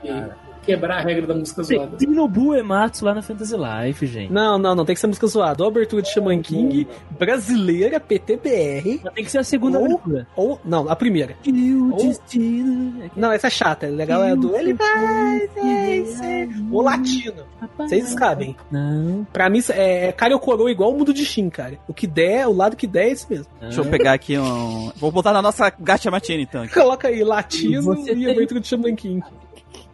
[0.66, 1.98] quebrar a regra da música zoada.
[2.00, 4.32] Shinobu Ematsu lá na Fantasy Life, gente.
[4.32, 5.64] Não, não, não tem que ser música zoada.
[5.64, 9.02] Ou abertura de Shaman King, brasileira, PTBR.
[9.04, 10.28] Mas tem que ser a segunda Ou- abertura.
[10.36, 11.36] Ou, não, a primeira.
[11.46, 13.10] E o destino.
[13.16, 13.88] Não, essa é chata.
[13.88, 16.50] Legal é a do Ele vai vencer.
[16.72, 17.44] O latino.
[17.78, 18.56] Vocês sabem.
[18.72, 19.26] Não.
[19.32, 21.78] Pra mim, é, é cara ou coroa igual o mundo de Shin, cara.
[21.88, 23.48] O que der, o lado que der é esse mesmo.
[23.60, 24.92] Deixa eu pegar aqui um...
[24.96, 26.68] Vou botar na nossa Gacha Matine, então.
[26.68, 29.22] Coloca aí, latino e tem- abertura de Shaman King.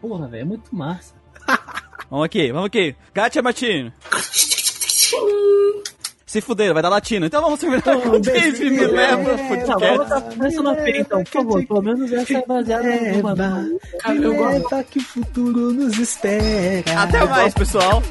[0.02, 1.14] Porra, velho, é muito massa.
[2.10, 2.96] Vamos aqui, vamos aqui.
[3.14, 3.92] Gacha Matine.
[6.26, 7.26] Se fuderam, vai dar latino.
[7.26, 9.98] Então vamos terminar com o Baby Me Leva vamos podcast.
[9.98, 11.66] botar essa na P, então, por favor.
[11.66, 13.80] Pelo menos essa é baseada no mano.
[14.00, 14.54] Cara, eu gosto.
[14.72, 17.02] Leva que futuro nos espera.
[17.02, 18.04] Até mais, pessoal.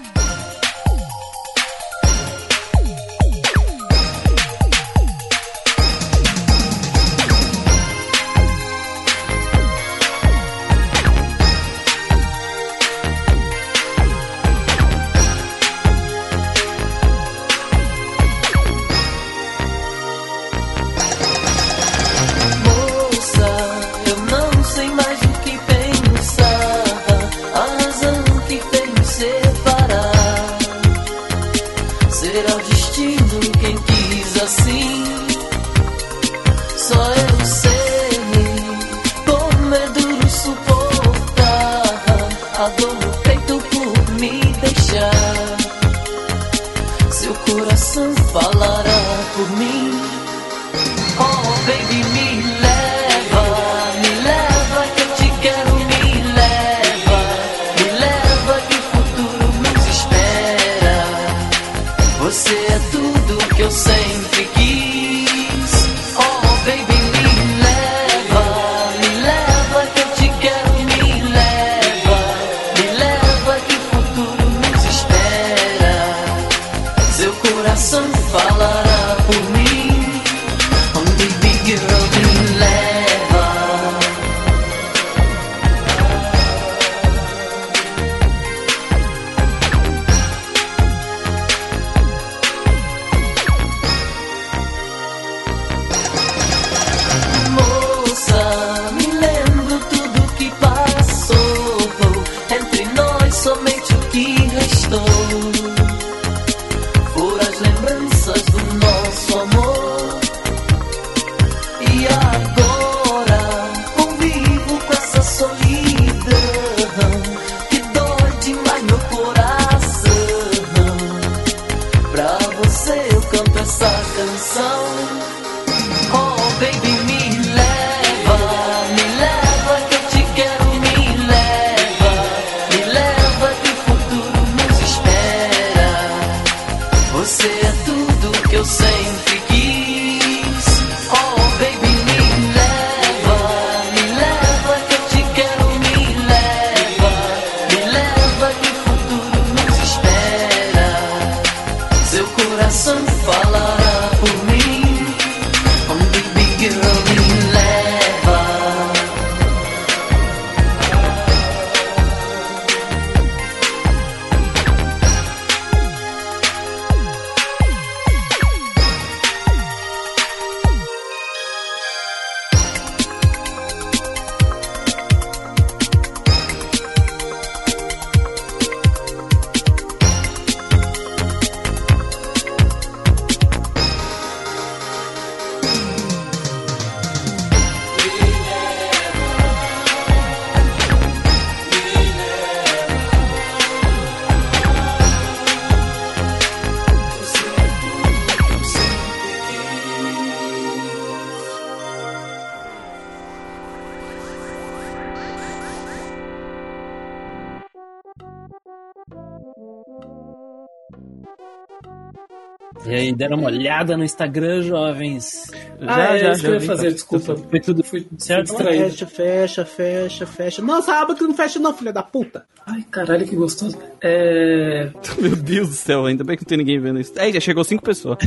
[213.77, 215.51] Olhada no Instagram, jovens.
[215.81, 216.95] Ah, é isso que eu ia fazer, cara.
[216.95, 217.37] desculpa.
[217.37, 218.47] Foi tudo Fui certo?
[218.47, 218.91] distraído.
[218.91, 220.63] Fecha, fecha, fecha, fecha.
[220.63, 222.45] Não, sábado não fecha não, filha da puta.
[222.67, 223.77] Ai, caralho, que gostoso.
[224.03, 224.89] É...
[225.21, 227.13] Meu Deus do céu, ainda bem que não tem ninguém vendo isso.
[227.17, 228.19] É, já chegou cinco pessoas.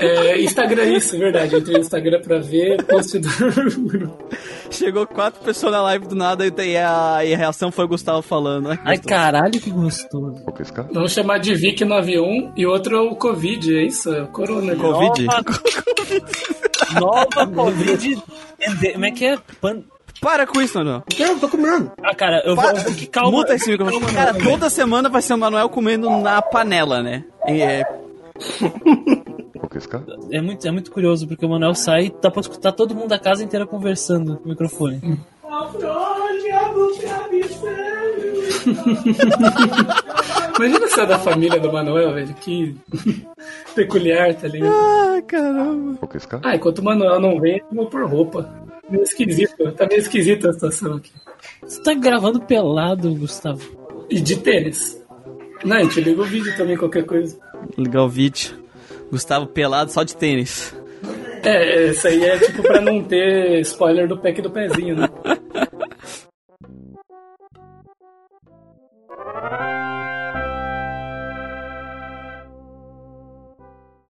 [0.00, 1.54] é Instagram, isso, verdade.
[1.54, 3.28] Eu entrei no Instagram pra ver post do
[4.70, 8.22] chegou quatro pessoas na live do nada e a, e a reação foi o Gustavo
[8.22, 8.70] falando.
[8.70, 10.42] Ai, que Ai, caralho, que gostoso.
[10.92, 14.12] Vamos chamar de Vic 91 e outro é o Covid, é isso?
[14.12, 14.74] É o Corona.
[14.76, 15.26] Covid.
[17.00, 18.22] Nova Covid.
[18.60, 19.38] ende- Como é que é?
[19.60, 19.82] Pan-
[20.20, 21.02] Para com isso, Manuel.
[21.18, 21.92] Eu tô comendo.
[22.02, 22.64] Ah, cara, eu vou.
[22.64, 22.84] Para.
[23.10, 23.30] Calma.
[23.30, 24.12] Muta esse microfone.
[24.12, 27.24] Cara, toda semana vai ser o Manuel comendo na panela, né?
[27.46, 27.82] E, é,
[30.30, 33.08] É muito, é muito curioso, porque o Manuel sai e dá pra escutar todo mundo
[33.08, 35.00] da casa inteira conversando no microfone.
[40.56, 42.34] Imagina se é da família do Manuel, velho.
[42.34, 42.76] Que
[43.74, 44.74] peculiar, tá ligado?
[44.74, 45.98] Ai, caramba.
[46.42, 48.52] Ah, enquanto o Manuel não vem, eu vou por roupa.
[48.88, 49.72] Meio esquisito.
[49.72, 51.12] Tá meio esquisita a situação aqui.
[51.62, 53.62] Você tá gravando pelado, Gustavo.
[54.10, 55.00] E de tênis.
[55.64, 57.38] Não, a gente liga o vídeo também, qualquer coisa.
[57.78, 58.58] Ligar o vídeo.
[59.10, 60.74] Gustavo pelado só de tênis.
[61.42, 65.08] É, isso aí é tipo pra não ter spoiler do pack do pezinho, né?
[69.40, 69.89] Thank you.